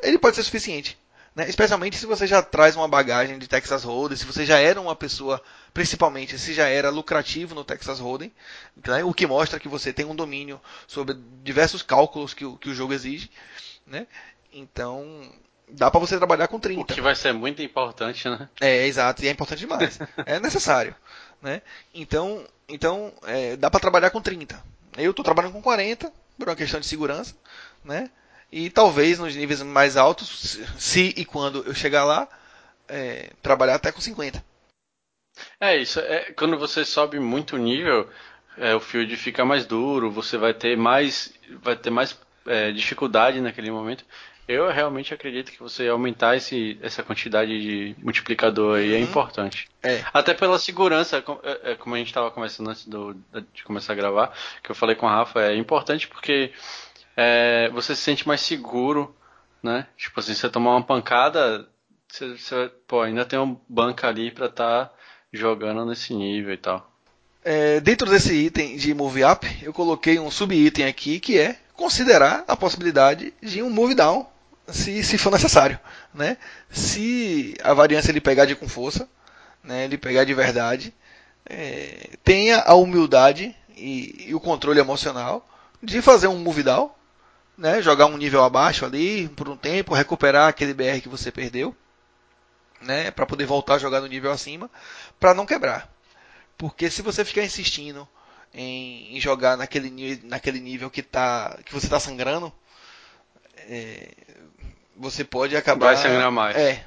ele 0.01 0.17
pode 0.17 0.35
ser 0.35 0.43
suficiente. 0.43 0.97
Né? 1.35 1.47
Especialmente 1.47 1.95
se 1.95 2.05
você 2.05 2.25
já 2.25 2.41
traz 2.41 2.75
uma 2.75 2.87
bagagem 2.87 3.37
de 3.37 3.47
Texas 3.47 3.83
Hold'em, 3.83 4.17
se 4.17 4.25
você 4.25 4.45
já 4.45 4.57
era 4.57 4.81
uma 4.81 4.95
pessoa, 4.95 5.41
principalmente 5.73 6.37
se 6.37 6.53
já 6.53 6.67
era 6.67 6.89
lucrativo 6.89 7.53
no 7.53 7.63
Texas 7.63 7.99
Hold'em, 7.99 8.33
né? 8.85 9.03
o 9.03 9.13
que 9.13 9.27
mostra 9.27 9.59
que 9.59 9.69
você 9.69 9.93
tem 9.93 10.05
um 10.05 10.15
domínio 10.15 10.59
sobre 10.87 11.15
diversos 11.43 11.83
cálculos 11.83 12.33
que 12.33 12.45
o, 12.45 12.57
que 12.57 12.69
o 12.69 12.73
jogo 12.73 12.93
exige. 12.93 13.29
Né? 13.85 14.07
Então, 14.51 15.31
dá 15.69 15.89
para 15.91 15.99
você 15.99 16.17
trabalhar 16.17 16.47
com 16.47 16.59
30. 16.59 16.81
O 16.81 16.85
que 16.85 17.01
vai 17.01 17.15
ser 17.15 17.33
muito 17.33 17.61
importante, 17.61 18.27
né? 18.27 18.49
É, 18.59 18.87
exato, 18.87 19.23
e 19.23 19.27
é 19.27 19.31
importante 19.31 19.59
demais. 19.59 19.99
é 20.25 20.39
necessário. 20.39 20.95
Né? 21.41 21.61
Então, 21.93 22.45
então 22.67 23.13
é, 23.23 23.55
dá 23.55 23.69
para 23.69 23.79
trabalhar 23.79 24.09
com 24.09 24.21
30. 24.21 24.61
Eu 24.97 25.11
estou 25.11 25.23
trabalhando 25.23 25.53
com 25.53 25.61
40 25.61 26.11
por 26.37 26.49
uma 26.49 26.55
questão 26.55 26.79
de 26.79 26.85
segurança, 26.85 27.35
né? 27.83 28.09
E 28.51 28.69
talvez 28.69 29.19
nos 29.19 29.35
níveis 29.35 29.61
mais 29.61 29.95
altos, 29.95 30.59
se 30.77 31.13
e 31.15 31.23
quando 31.23 31.63
eu 31.65 31.73
chegar 31.73 32.03
lá, 32.03 32.27
é, 32.87 33.31
trabalhar 33.41 33.75
até 33.75 33.91
com 33.91 34.01
50. 34.01 34.43
É 35.59 35.77
isso. 35.77 35.99
É, 35.99 36.31
quando 36.33 36.57
você 36.57 36.83
sobe 36.83 37.19
muito 37.19 37.55
o 37.55 37.59
nível, 37.59 38.09
é, 38.57 38.75
o 38.75 38.79
field 38.79 39.15
fica 39.15 39.45
mais 39.45 39.65
duro, 39.65 40.11
você 40.11 40.37
vai 40.37 40.53
ter 40.53 40.75
mais, 40.75 41.33
vai 41.61 41.75
ter 41.75 41.89
mais 41.89 42.17
é, 42.45 42.71
dificuldade 42.71 43.39
naquele 43.39 43.71
momento. 43.71 44.03
Eu 44.49 44.67
realmente 44.71 45.13
acredito 45.13 45.51
que 45.51 45.59
você 45.59 45.87
aumentar 45.87 46.35
esse, 46.35 46.79
essa 46.81 47.03
quantidade 47.03 47.51
de 47.61 47.95
multiplicador 47.99 48.79
aí 48.79 48.93
é 48.93 48.95
uhum. 48.95 48.97
é 48.97 48.99
importante. 49.01 49.69
É. 49.83 50.03
Até 50.11 50.33
pela 50.33 50.57
segurança, 50.57 51.23
é, 51.43 51.71
é, 51.71 51.75
como 51.75 51.93
a 51.93 51.99
gente 51.99 52.07
estava 52.07 52.31
conversando 52.31 52.71
antes 52.71 52.87
do, 52.87 53.13
de 53.53 53.63
começar 53.63 53.93
a 53.93 53.95
gravar, 53.95 54.33
que 54.63 54.71
eu 54.71 54.75
falei 54.75 54.95
com 54.95 55.07
a 55.07 55.11
Rafa, 55.11 55.39
é 55.39 55.55
importante 55.55 56.07
porque 56.07 56.51
é, 57.15 57.69
você 57.71 57.95
se 57.95 58.01
sente 58.01 58.27
mais 58.27 58.41
seguro, 58.41 59.15
né? 59.61 59.85
Tipo 59.95 60.19
assim, 60.19 60.33
você 60.33 60.49
tomar 60.49 60.71
uma 60.71 60.83
pancada, 60.83 61.69
você, 62.07 62.35
você 62.35 62.71
pô, 62.87 63.01
ainda 63.01 63.25
tem 63.25 63.37
uma 63.37 63.55
banca 63.69 64.07
ali 64.07 64.31
para 64.31 64.47
estar 64.47 64.85
tá 64.87 64.93
jogando 65.31 65.85
nesse 65.85 66.11
nível 66.15 66.55
e 66.55 66.57
tal. 66.57 66.91
É, 67.45 67.79
dentro 67.81 68.09
desse 68.09 68.33
item 68.33 68.77
de 68.77 68.95
Move 68.95 69.23
Up, 69.23 69.47
eu 69.61 69.71
coloquei 69.71 70.17
um 70.17 70.31
sub-item 70.31 70.85
aqui 70.85 71.19
que 71.19 71.37
é 71.37 71.55
considerar 71.75 72.43
a 72.47 72.57
possibilidade 72.57 73.31
de 73.43 73.61
um 73.61 73.69
Move 73.69 73.93
Down 73.93 74.25
se, 74.71 75.03
se 75.03 75.17
for 75.17 75.31
necessário. 75.31 75.79
Né? 76.13 76.37
Se 76.69 77.55
a 77.63 77.73
variância 77.73 78.11
ele 78.11 78.21
pegar 78.21 78.45
de 78.45 78.55
com 78.55 78.67
força, 78.67 79.07
né, 79.63 79.85
ele 79.85 79.97
pegar 79.97 80.23
de 80.23 80.33
verdade, 80.33 80.93
é, 81.45 82.11
tenha 82.23 82.61
a 82.61 82.73
humildade 82.75 83.55
e, 83.75 84.27
e, 84.29 84.35
o 84.35 84.39
controle 84.39 84.79
emocional 84.79 85.47
de 85.81 86.01
fazer 86.01 86.27
um 86.27 86.39
move 86.39 86.63
down, 86.63 86.91
né, 87.57 87.81
jogar 87.81 88.05
um 88.05 88.17
nível 88.17 88.43
abaixo 88.43 88.85
ali 88.85 89.27
por 89.29 89.49
um 89.49 89.57
tempo, 89.57 89.93
recuperar 89.93 90.47
aquele 90.47 90.73
BR 90.73 91.01
que 91.01 91.09
você 91.09 91.31
perdeu, 91.31 91.75
né, 92.81 93.11
para 93.11 93.25
poder 93.25 93.45
voltar 93.45 93.75
a 93.75 93.79
jogar 93.79 94.01
no 94.01 94.07
nível 94.07 94.31
acima, 94.31 94.69
para 95.19 95.33
não 95.33 95.45
quebrar. 95.45 95.91
Porque 96.57 96.89
se 96.89 97.01
você 97.01 97.23
ficar 97.23 97.43
insistindo 97.43 98.07
em, 98.53 99.15
em 99.15 99.19
jogar 99.19 99.57
naquele, 99.57 100.21
naquele 100.23 100.59
nível 100.59 100.89
que, 100.89 101.01
tá, 101.01 101.57
que 101.65 101.73
você 101.73 101.85
está 101.85 101.99
sangrando, 101.99 102.51
é, 103.69 104.09
você 104.99 105.23
pode 105.23 105.55
acabar. 105.55 105.87
Vai 105.87 105.97
sangrar 105.97 106.29
mais. 106.29 106.57
É, 106.57 106.85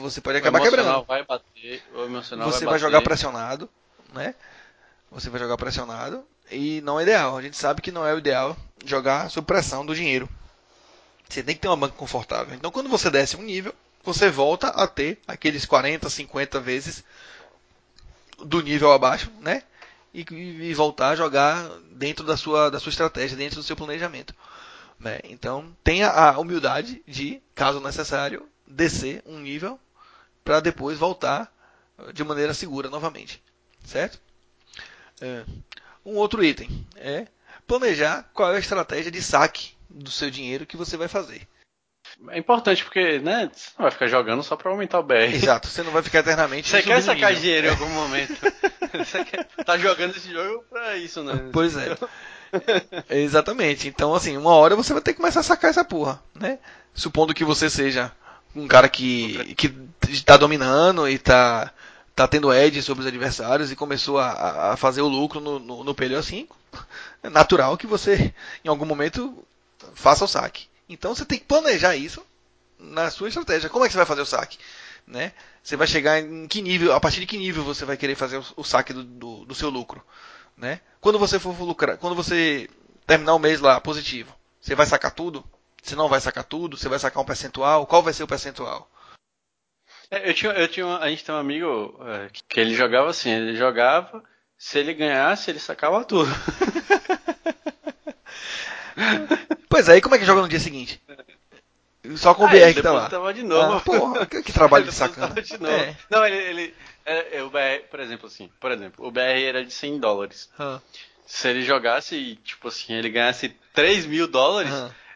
você 0.00 0.20
pode 0.20 0.38
acabar 0.38 0.60
o 0.60 0.64
quebrando. 0.64 1.04
vai 1.04 1.24
bater, 1.24 1.82
o 1.94 2.04
emocional 2.04 2.50
você 2.50 2.64
vai, 2.64 2.72
vai 2.72 2.80
jogar 2.80 3.00
pressionado, 3.02 3.70
né? 4.12 4.34
Você 5.10 5.30
vai 5.30 5.40
jogar 5.40 5.56
pressionado 5.56 6.24
e 6.50 6.80
não 6.82 6.98
é 6.98 7.04
ideal. 7.04 7.36
A 7.36 7.42
gente 7.42 7.56
sabe 7.56 7.80
que 7.80 7.92
não 7.92 8.06
é 8.06 8.12
o 8.12 8.18
ideal 8.18 8.56
jogar 8.84 9.30
sob 9.30 9.46
pressão 9.46 9.86
do 9.86 9.94
dinheiro. 9.94 10.28
Você 11.28 11.42
tem 11.42 11.54
que 11.54 11.60
ter 11.60 11.68
uma 11.68 11.76
banca 11.76 11.94
confortável. 11.94 12.54
Então, 12.54 12.70
quando 12.70 12.90
você 12.90 13.08
desce 13.08 13.36
um 13.36 13.42
nível, 13.42 13.74
você 14.02 14.28
volta 14.28 14.68
a 14.68 14.86
ter 14.86 15.18
aqueles 15.26 15.64
40, 15.64 16.10
50 16.10 16.60
vezes 16.60 17.04
do 18.38 18.60
nível 18.60 18.92
abaixo, 18.92 19.30
né? 19.40 19.62
E, 20.12 20.26
e 20.30 20.74
voltar 20.74 21.10
a 21.10 21.16
jogar 21.16 21.70
dentro 21.92 22.26
da 22.26 22.36
sua, 22.36 22.70
da 22.70 22.80
sua 22.80 22.90
estratégia, 22.90 23.36
dentro 23.36 23.56
do 23.56 23.62
seu 23.62 23.76
planejamento. 23.76 24.34
Né? 25.02 25.18
Então, 25.24 25.76
tenha 25.82 26.08
a 26.08 26.38
humildade 26.38 27.02
de, 27.06 27.42
caso 27.56 27.80
necessário, 27.80 28.48
descer 28.64 29.20
um 29.26 29.40
nível 29.40 29.78
para 30.44 30.60
depois 30.60 30.96
voltar 30.96 31.52
de 32.14 32.22
maneira 32.22 32.54
segura 32.54 32.88
novamente. 32.88 33.42
Certo? 33.84 34.20
É. 35.20 35.42
Um 36.06 36.14
outro 36.16 36.44
item 36.44 36.86
é 36.96 37.26
planejar 37.66 38.28
qual 38.32 38.52
é 38.52 38.56
a 38.56 38.60
estratégia 38.60 39.10
de 39.10 39.20
saque 39.20 39.72
do 39.90 40.10
seu 40.10 40.30
dinheiro 40.30 40.66
que 40.66 40.76
você 40.76 40.96
vai 40.96 41.08
fazer. 41.08 41.46
É 42.30 42.38
importante 42.38 42.84
porque, 42.84 43.18
né, 43.18 43.50
você 43.52 43.70
não 43.76 43.84
vai 43.84 43.90
ficar 43.90 44.06
jogando 44.06 44.42
só 44.42 44.54
para 44.54 44.70
aumentar 44.70 45.00
o 45.00 45.02
BR. 45.02 45.34
Exato, 45.34 45.66
você 45.66 45.82
não 45.82 45.90
vai 45.90 46.02
ficar 46.02 46.20
eternamente. 46.20 46.68
Você 46.68 46.82
quer 46.82 47.02
sacar 47.02 47.34
dinheiro 47.34 47.66
em 47.66 47.70
algum 47.70 47.88
momento. 47.88 48.34
você 48.94 49.24
quer, 49.24 49.46
tá 49.64 49.76
jogando 49.76 50.16
esse 50.16 50.30
jogo 50.30 50.64
para 50.70 50.96
isso, 50.96 51.24
né? 51.24 51.50
Pois 51.52 51.76
é. 51.76 51.96
Exatamente. 53.08 53.88
Então, 53.88 54.14
assim, 54.14 54.36
uma 54.36 54.50
hora 54.54 54.76
você 54.76 54.92
vai 54.92 55.02
ter 55.02 55.12
que 55.12 55.18
começar 55.18 55.40
a 55.40 55.44
sacar 55.44 55.70
essa 55.70 55.84
porra, 55.84 56.22
né? 56.34 56.58
Supondo 56.94 57.34
que 57.34 57.44
você 57.44 57.70
seja 57.70 58.12
um 58.54 58.68
cara 58.68 58.88
que, 58.88 59.54
que 59.54 59.74
está 60.08 60.36
dominando 60.36 61.08
e 61.08 61.14
está 61.14 61.72
tá 62.14 62.28
tendo 62.28 62.52
edge 62.52 62.82
sobre 62.82 63.00
os 63.02 63.06
adversários 63.06 63.72
e 63.72 63.76
começou 63.76 64.18
a, 64.18 64.72
a 64.72 64.76
fazer 64.76 65.00
o 65.00 65.08
lucro 65.08 65.40
no, 65.40 65.58
no, 65.58 65.84
no 65.84 65.94
PLO 65.94 66.22
5, 66.22 66.56
é 67.22 67.30
natural 67.30 67.76
que 67.76 67.86
você, 67.86 68.34
em 68.64 68.68
algum 68.68 68.84
momento, 68.84 69.36
faça 69.94 70.24
o 70.24 70.28
saque. 70.28 70.66
Então 70.88 71.14
você 71.14 71.24
tem 71.24 71.38
que 71.38 71.46
planejar 71.46 71.96
isso 71.96 72.22
na 72.78 73.10
sua 73.10 73.28
estratégia. 73.28 73.70
Como 73.70 73.84
é 73.84 73.88
que 73.88 73.92
você 73.92 73.98
vai 73.98 74.06
fazer 74.06 74.22
o 74.22 74.26
saque? 74.26 74.58
Né? 75.06 75.32
Você 75.62 75.76
vai 75.76 75.86
chegar 75.86 76.20
em 76.20 76.46
que 76.46 76.60
nível, 76.60 76.92
a 76.92 77.00
partir 77.00 77.20
de 77.20 77.26
que 77.26 77.38
nível 77.38 77.64
você 77.64 77.84
vai 77.84 77.96
querer 77.96 78.14
fazer 78.14 78.38
o, 78.38 78.44
o 78.56 78.64
saque 78.64 78.92
do, 78.92 79.02
do, 79.02 79.44
do 79.46 79.54
seu 79.54 79.70
lucro? 79.70 80.04
Né? 80.56 80.80
Quando 81.02 81.18
você 81.18 81.40
for 81.40 81.60
lucrar, 81.60 81.98
quando 81.98 82.14
você 82.14 82.70
terminar 83.04 83.34
o 83.34 83.38
mês 83.38 83.60
lá 83.60 83.80
positivo, 83.80 84.32
você 84.60 84.76
vai 84.76 84.86
sacar 84.86 85.10
tudo? 85.10 85.44
Você 85.82 85.96
não 85.96 86.08
vai 86.08 86.20
sacar 86.20 86.44
tudo? 86.44 86.78
Você 86.78 86.88
vai 86.88 86.96
sacar 86.96 87.20
um 87.20 87.26
percentual? 87.26 87.84
Qual 87.88 88.04
vai 88.04 88.12
ser 88.12 88.22
o 88.22 88.28
percentual? 88.28 88.88
É, 90.08 90.30
eu 90.30 90.32
tinha, 90.32 90.52
eu 90.52 90.68
tinha, 90.68 90.86
a 90.98 91.10
gente 91.10 91.24
tem 91.24 91.34
um 91.34 91.38
amigo 91.38 91.98
é, 92.06 92.30
que 92.48 92.60
ele 92.60 92.72
jogava 92.72 93.10
assim, 93.10 93.30
ele 93.30 93.56
jogava, 93.56 94.22
se 94.56 94.78
ele 94.78 94.94
ganhasse, 94.94 95.50
ele 95.50 95.58
sacava 95.58 96.04
tudo. 96.04 96.30
pois 99.68 99.88
é, 99.88 99.96
e 99.96 100.00
como 100.00 100.14
é 100.14 100.20
que 100.20 100.24
joga 100.24 100.42
no 100.42 100.48
dia 100.48 100.60
seguinte? 100.60 101.02
Só 102.14 102.32
com 102.32 102.44
o 102.44 102.48
BR 102.48 102.74
que 102.74 102.82
tá 102.82 102.92
lá. 102.92 103.08
Tava 103.08 103.34
de 103.34 103.42
novo. 103.42 103.74
Ah, 103.74 103.80
porra, 103.80 104.26
que, 104.26 104.40
que 104.40 104.52
trabalho 104.52 104.84
de 104.84 104.92
sacana. 104.92 105.34
De 105.34 105.54
é. 105.66 105.96
Não, 106.08 106.24
ele, 106.24 106.36
ele 106.36 106.74
é, 107.04 107.38
é, 107.38 107.42
o 107.42 107.50
BR, 107.50 107.88
por 107.90 108.00
exemplo, 108.00 108.26
assim, 108.26 108.50
por 108.60 108.70
exemplo, 108.70 109.06
o 109.06 109.10
BR 109.10 109.42
era 109.44 109.64
de 109.64 109.72
100 109.72 109.98
dólares. 109.98 110.50
Se 111.26 111.48
ele 111.48 111.62
jogasse, 111.62 112.38
tipo 112.44 112.68
assim, 112.68 112.94
ele 112.94 113.10
ganhasse 113.10 113.48
3 113.72 114.06
mil 114.06 114.26
dólares, 114.26 114.72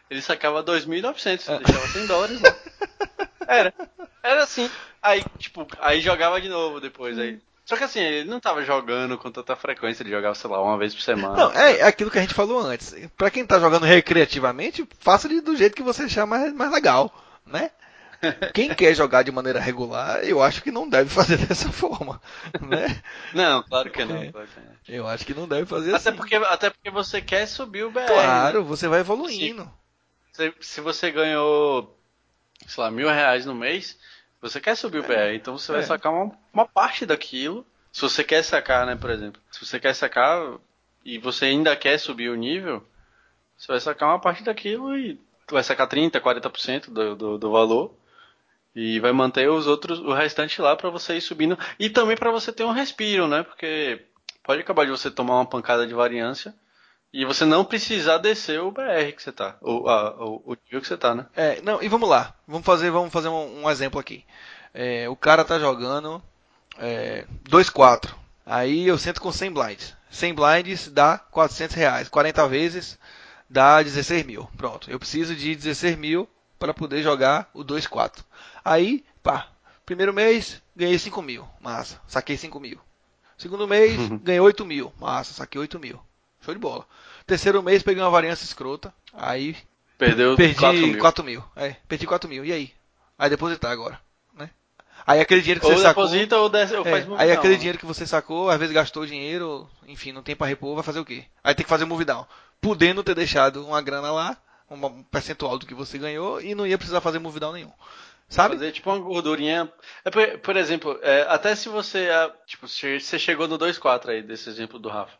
ele 0.09 0.21
sacava 0.21 0.63
2.900, 0.63 1.63
deixava 1.63 1.87
100 1.87 2.05
dólares 2.07 2.41
lá. 2.41 2.55
Era. 3.47 3.73
Era 4.21 4.43
assim. 4.43 4.69
Aí, 5.01 5.23
tipo, 5.37 5.65
aí 5.79 6.01
jogava 6.01 6.41
de 6.41 6.49
novo 6.49 6.81
depois. 6.81 7.17
Aí. 7.17 7.39
Só 7.65 7.77
que 7.77 7.83
assim, 7.83 7.99
ele 7.99 8.29
não 8.29 8.39
tava 8.39 8.63
jogando 8.63 9.17
com 9.17 9.31
tanta 9.31 9.55
frequência, 9.55 10.03
ele 10.03 10.09
jogava, 10.09 10.35
sei 10.35 10.49
lá, 10.49 10.61
uma 10.61 10.77
vez 10.77 10.93
por 10.93 11.01
semana. 11.01 11.35
Não, 11.35 11.51
é, 11.51 11.79
é 11.79 11.83
aquilo 11.83 12.11
que 12.11 12.17
a 12.17 12.21
gente 12.21 12.33
falou 12.33 12.59
antes. 12.59 12.95
Pra 13.17 13.29
quem 13.29 13.45
tá 13.45 13.59
jogando 13.59 13.85
recreativamente, 13.85 14.87
faça 14.99 15.27
do 15.27 15.55
jeito 15.55 15.75
que 15.75 15.83
você 15.83 16.03
achar 16.03 16.25
mais, 16.25 16.53
mais 16.53 16.71
legal, 16.71 17.13
né? 17.45 17.71
Quem 18.53 18.73
quer 18.73 18.93
jogar 18.95 19.23
de 19.23 19.31
maneira 19.31 19.59
regular, 19.59 20.23
eu 20.23 20.41
acho 20.41 20.61
que 20.61 20.71
não 20.71 20.89
deve 20.89 21.09
fazer 21.09 21.37
dessa 21.45 21.71
forma, 21.71 22.21
né? 22.61 23.01
Não, 23.33 23.63
claro 23.63 23.89
que 23.91 24.05
não. 24.05 24.31
Claro 24.31 24.47
que 24.47 24.59
não. 24.59 24.77
Eu 24.87 25.07
acho 25.07 25.25
que 25.25 25.33
não 25.33 25.47
deve 25.47 25.65
fazer 25.65 25.93
até 25.93 26.09
assim. 26.09 26.17
Porque, 26.17 26.35
até 26.35 26.69
porque 26.69 26.89
você 26.89 27.21
quer 27.21 27.45
subir 27.47 27.83
o 27.83 27.91
BR. 27.91 28.05
Claro, 28.07 28.59
né? 28.61 28.65
você 28.65 28.87
vai 28.87 29.01
evoluindo. 29.01 29.71
Se, 30.33 30.53
se, 30.59 30.81
você 30.81 31.11
ganhou, 31.11 31.97
sei 32.67 32.83
lá, 32.83 32.91
mil 32.91 33.07
reais 33.07 33.45
no 33.45 33.55
mês, 33.55 33.97
você 34.41 34.59
quer 34.59 34.75
subir 34.75 34.99
o 34.99 35.03
BR, 35.03 35.13
é. 35.13 35.35
então 35.35 35.57
você 35.57 35.71
vai 35.71 35.81
é. 35.81 35.85
sacar 35.85 36.11
uma, 36.11 36.31
uma 36.53 36.65
parte 36.65 37.05
daquilo. 37.05 37.65
Se 37.91 38.01
você 38.01 38.23
quer 38.23 38.43
sacar, 38.43 38.85
né, 38.85 38.95
por 38.95 39.09
exemplo. 39.09 39.41
Se 39.51 39.65
você 39.65 39.79
quer 39.79 39.93
sacar 39.93 40.57
e 41.03 41.17
você 41.17 41.45
ainda 41.45 41.75
quer 41.75 41.97
subir 41.99 42.29
o 42.29 42.35
nível, 42.35 42.85
você 43.57 43.67
vai 43.67 43.79
sacar 43.79 44.09
uma 44.09 44.19
parte 44.19 44.43
daquilo 44.43 44.95
e 44.95 45.19
vai 45.49 45.63
sacar 45.63 45.87
30, 45.87 46.19
40% 46.19 46.89
do, 46.91 47.15
do, 47.15 47.37
do 47.37 47.51
valor 47.51 47.95
e 48.79 48.99
vai 48.99 49.11
manter 49.11 49.49
os 49.49 49.65
outros, 49.65 49.97
o 49.97 50.13
restante 50.13 50.61
lá 50.61 50.75
para 50.75 50.91
você 50.91 51.17
ir 51.17 51.21
subindo. 51.21 51.57
E 51.79 51.89
também 51.89 52.15
para 52.15 52.29
você 52.29 52.53
ter 52.53 52.63
um 52.63 52.71
respiro, 52.71 53.27
né? 53.27 53.41
Porque 53.41 54.05
pode 54.43 54.61
acabar 54.61 54.85
de 54.85 54.91
você 54.91 55.09
tomar 55.09 55.33
uma 55.33 55.47
pancada 55.47 55.87
de 55.87 55.95
variância 55.95 56.53
e 57.11 57.25
você 57.25 57.43
não 57.43 57.65
precisar 57.65 58.19
descer 58.19 58.61
o 58.61 58.69
BR 58.69 59.13
que 59.15 59.23
você 59.23 59.31
tá. 59.31 59.57
Ou 59.61 59.83
o 60.45 60.55
nível 60.65 60.79
que 60.79 60.87
você 60.87 60.95
tá, 60.95 61.15
né? 61.15 61.25
É, 61.35 61.59
não, 61.63 61.81
e 61.81 61.87
vamos 61.87 62.07
lá. 62.07 62.35
Vamos 62.47 62.63
fazer, 62.63 62.91
vamos 62.91 63.11
fazer 63.11 63.29
um, 63.29 63.63
um 63.63 63.69
exemplo 63.71 63.99
aqui. 63.99 64.23
É, 64.71 65.09
o 65.09 65.15
cara 65.15 65.43
tá 65.43 65.57
jogando 65.57 66.21
é, 66.77 67.25
2-4. 67.49 68.13
Aí 68.45 68.87
eu 68.87 68.99
sento 68.99 69.19
com 69.19 69.31
100 69.31 69.53
blinds. 69.53 69.97
100 70.11 70.35
blinds 70.35 70.87
dá 70.89 71.17
400 71.17 71.75
reais. 71.75 72.09
40 72.09 72.47
vezes 72.47 72.99
dá 73.49 73.81
16 73.81 74.23
mil. 74.23 74.47
Pronto. 74.55 74.87
Eu 74.91 74.99
preciso 74.99 75.35
de 75.35 75.55
16 75.55 75.97
mil 75.97 76.29
para 76.59 76.75
poder 76.75 77.01
jogar 77.01 77.49
o 77.55 77.63
2-4. 77.63 78.26
Aí, 78.67 79.05
pá, 79.23 79.47
primeiro 79.85 80.13
mês 80.13 80.61
ganhei 80.75 80.99
5 80.99 81.21
mil, 81.21 81.47
massa, 81.61 82.01
saquei 82.05 82.35
5 82.35 82.59
mil. 82.59 82.77
Segundo 83.37 83.65
mês 83.65 83.97
uhum. 83.97 84.17
ganhei 84.17 84.41
8 84.41 84.65
mil, 84.65 84.91
massa, 84.99 85.33
saquei 85.33 85.61
8 85.61 85.79
mil. 85.79 85.97
Show 86.41 86.53
de 86.53 86.59
bola. 86.59 86.85
Terceiro 87.25 87.63
mês 87.63 87.81
peguei 87.81 88.03
uma 88.03 88.09
variância 88.09 88.43
escrota, 88.43 88.93
aí 89.13 89.55
Perdeu 89.97 90.35
perdi 90.35 90.59
4 90.59 90.79
mil. 90.81 90.99
4 90.99 91.23
mil. 91.23 91.43
É, 91.55 91.75
perdi 91.87 92.05
4 92.05 92.29
mil. 92.29 92.43
E 92.43 92.51
aí? 92.51 92.73
Aí 93.17 93.29
depositar 93.29 93.71
agora, 93.71 93.97
né? 94.33 94.49
Aí 95.05 95.21
aquele 95.21 95.41
dinheiro 95.41 95.61
que 95.61 95.65
ou 95.65 95.71
você 95.71 95.87
deposita 95.87 96.35
sacou, 96.35 96.43
ou, 96.43 96.49
des... 96.49 96.71
ou 96.73 96.83
faz 96.83 97.07
é, 97.07 97.23
Aí 97.23 97.31
aquele 97.31 97.55
dinheiro 97.55 97.79
que 97.79 97.85
você 97.85 98.05
sacou, 98.05 98.49
às 98.49 98.59
vezes 98.59 98.75
gastou 98.75 99.05
dinheiro, 99.05 99.69
enfim, 99.87 100.11
não 100.11 100.21
tem 100.21 100.35
para 100.35 100.47
repor, 100.47 100.75
vai 100.75 100.83
fazer 100.83 100.99
o 100.99 101.05
quê? 101.05 101.23
Aí 101.41 101.55
tem 101.55 101.63
que 101.63 101.69
fazer 101.69 101.85
move 101.85 102.03
down. 102.03 102.25
Podendo 102.59 103.01
ter 103.01 103.15
deixado 103.15 103.65
uma 103.65 103.81
grana 103.81 104.11
lá, 104.11 104.37
um 104.69 105.03
percentual 105.03 105.57
do 105.57 105.65
que 105.65 105.73
você 105.73 105.97
ganhou 105.97 106.41
e 106.41 106.53
não 106.53 106.67
ia 106.67 106.77
precisar 106.77 106.99
fazer 106.99 107.19
move 107.19 107.39
down 107.39 107.53
nenhum. 107.53 107.71
Sabe? 108.29 108.55
Fazer 108.55 108.71
tipo 108.71 108.89
uma 108.89 108.99
gordurinha. 108.99 109.71
É, 110.03 110.09
por, 110.09 110.39
por, 110.39 110.57
exemplo, 110.57 110.99
é, 111.01 111.25
até 111.29 111.55
se 111.55 111.69
você. 111.69 112.07
É, 112.07 112.31
tipo, 112.45 112.67
você 112.67 113.17
chegou 113.17 113.47
no 113.47 113.57
2-4 113.57 114.09
aí, 114.09 114.21
desse 114.21 114.49
exemplo 114.49 114.77
do 114.77 114.89
Rafa. 114.89 115.17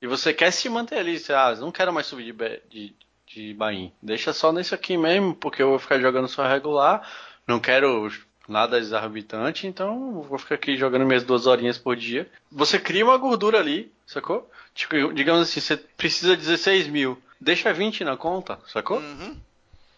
E 0.00 0.06
você 0.06 0.32
quer 0.32 0.50
se 0.50 0.68
manter 0.68 0.98
ali. 0.98 1.18
Você, 1.18 1.32
ah, 1.32 1.54
não 1.58 1.72
quero 1.72 1.92
mais 1.92 2.06
subir 2.06 2.32
de, 2.32 2.62
de, 2.70 2.94
de 3.26 3.54
Bahia. 3.54 3.90
Deixa 4.02 4.32
só 4.32 4.52
nesse 4.52 4.74
aqui 4.74 4.96
mesmo, 4.96 5.34
porque 5.34 5.62
eu 5.62 5.70
vou 5.70 5.78
ficar 5.78 5.98
jogando 6.00 6.28
só 6.28 6.46
regular. 6.46 7.08
Não 7.46 7.58
quero 7.58 8.10
nada 8.46 8.78
exorbitante, 8.78 9.66
então 9.66 10.22
vou 10.22 10.38
ficar 10.38 10.56
aqui 10.56 10.76
jogando 10.76 11.06
minhas 11.06 11.22
duas 11.22 11.46
horinhas 11.46 11.78
por 11.78 11.96
dia. 11.96 12.30
Você 12.50 12.78
cria 12.78 13.04
uma 13.04 13.16
gordura 13.16 13.58
ali, 13.58 13.92
sacou? 14.06 14.50
Tipo, 14.74 15.12
digamos 15.14 15.42
assim, 15.42 15.60
você 15.60 15.76
precisa 15.76 16.36
16 16.36 16.88
mil. 16.88 17.20
Deixa 17.40 17.72
20 17.72 18.04
na 18.04 18.16
conta, 18.16 18.58
sacou? 18.66 18.98
Uhum. 18.98 19.36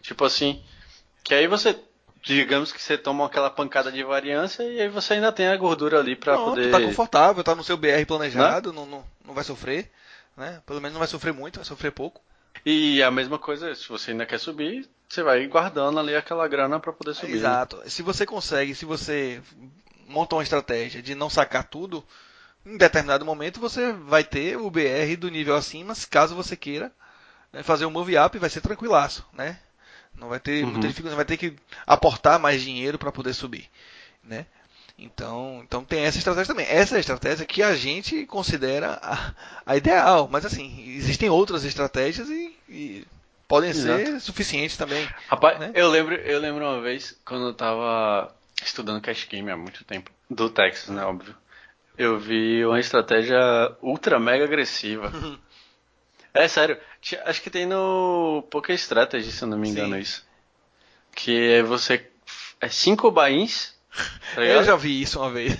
Tipo 0.01 0.23
assim. 0.23 0.63
Que 1.23 1.33
aí 1.33 1.47
você 1.47 1.77
digamos 2.23 2.71
que 2.71 2.81
você 2.81 2.97
toma 2.97 3.25
aquela 3.25 3.49
pancada 3.49 3.91
de 3.91 4.01
variância 4.03 4.63
e 4.63 4.79
aí 4.79 4.87
você 4.87 5.15
ainda 5.15 5.31
tem 5.31 5.47
a 5.47 5.57
gordura 5.57 5.99
ali 5.99 6.15
para 6.15 6.37
poder. 6.37 6.71
Tá 6.71 6.81
confortável, 6.81 7.43
tá 7.43 7.53
no 7.53 7.63
seu 7.63 7.75
BR 7.75 8.05
planejado, 8.07 8.71
né? 8.71 8.79
não, 8.79 8.85
não, 8.85 9.05
não 9.25 9.33
vai 9.33 9.43
sofrer, 9.43 9.91
né? 10.35 10.61
Pelo 10.65 10.79
menos 10.79 10.93
não 10.93 10.99
vai 10.99 11.07
sofrer 11.07 11.33
muito, 11.33 11.57
vai 11.57 11.65
sofrer 11.65 11.91
pouco. 11.91 12.21
E 12.65 13.03
a 13.03 13.11
mesma 13.11 13.37
coisa, 13.37 13.75
se 13.75 13.89
você 13.89 14.11
ainda 14.11 14.25
quer 14.25 14.39
subir, 14.39 14.89
você 15.07 15.21
vai 15.21 15.45
guardando 15.47 15.99
ali 15.99 16.15
aquela 16.15 16.47
grana 16.47 16.79
para 16.79 16.93
poder 16.93 17.13
subir. 17.13 17.33
Exato. 17.33 17.81
Se 17.87 18.01
você 18.01 18.25
consegue, 18.25 18.73
se 18.73 18.85
você 18.85 19.41
monta 20.07 20.35
uma 20.35 20.43
estratégia 20.43 21.01
de 21.01 21.13
não 21.15 21.29
sacar 21.29 21.65
tudo, 21.65 22.03
em 22.65 22.77
determinado 22.77 23.25
momento 23.25 23.59
você 23.59 23.91
vai 23.91 24.23
ter 24.23 24.55
o 24.55 24.71
BR 24.71 25.17
do 25.17 25.29
nível 25.29 25.55
acima, 25.55 25.93
caso 26.09 26.35
você 26.35 26.55
queira 26.55 26.89
né, 27.51 27.63
fazer 27.63 27.85
um 27.85 27.91
move 27.91 28.17
up, 28.17 28.37
vai 28.37 28.49
ser 28.49 28.61
tranquilaço, 28.61 29.25
né? 29.33 29.59
Não 30.15 30.29
vai 30.29 30.39
ter 30.39 30.63
uhum. 30.63 30.71
muita 30.71 30.87
dificuldade, 30.87 31.15
vai 31.15 31.25
ter 31.25 31.37
que 31.37 31.55
aportar 31.85 32.39
mais 32.39 32.61
dinheiro 32.61 32.97
para 32.97 33.11
poder 33.11 33.33
subir, 33.33 33.69
né? 34.23 34.45
Então, 34.97 35.61
então 35.63 35.83
tem 35.83 36.05
essa 36.05 36.17
estratégia 36.17 36.53
também. 36.53 36.67
Essa 36.69 36.95
é 36.95 36.97
a 36.97 36.99
estratégia 36.99 37.45
que 37.45 37.63
a 37.63 37.75
gente 37.75 38.25
considera 38.25 38.99
a, 39.01 39.33
a 39.65 39.75
ideal, 39.75 40.29
mas 40.31 40.45
assim, 40.45 40.95
existem 40.95 41.29
outras 41.29 41.65
estratégias 41.65 42.29
e, 42.29 42.55
e 42.69 43.07
podem 43.47 43.71
Exato. 43.71 44.05
ser 44.05 44.19
suficientes 44.19 44.77
também. 44.77 45.07
Rapaz, 45.27 45.59
né? 45.59 45.71
eu 45.73 45.89
lembro, 45.89 46.15
eu 46.15 46.39
lembro 46.39 46.63
uma 46.63 46.81
vez 46.81 47.19
quando 47.25 47.47
eu 47.47 47.53
tava 47.53 48.33
estudando 48.63 49.01
cash 49.01 49.27
game 49.29 49.49
há 49.51 49.57
muito 49.57 49.83
tempo, 49.83 50.11
do 50.29 50.49
Texas, 50.49 50.89
né, 50.89 51.03
óbvio. 51.03 51.35
Eu 51.97 52.17
vi 52.17 52.65
uma 52.65 52.79
estratégia 52.79 53.39
ultra 53.81 54.19
mega 54.19 54.45
agressiva. 54.45 55.11
É 56.33 56.47
sério, 56.47 56.79
acho 57.25 57.41
que 57.41 57.49
tem 57.49 57.65
no 57.65 58.43
Poker 58.49 58.75
Strategy, 58.75 59.31
se 59.31 59.43
eu 59.43 59.47
não 59.47 59.57
me 59.57 59.69
engano, 59.69 59.95
Sim. 59.95 60.01
isso. 60.01 60.25
Que 61.15 61.51
é 61.53 61.63
você. 61.63 62.09
É 62.59 62.67
cinco 62.69 63.11
bains. 63.11 63.73
Tá 64.33 64.41
eu 64.41 64.63
já 64.63 64.75
vi 64.75 65.01
isso 65.01 65.19
uma 65.19 65.29
vez. 65.29 65.55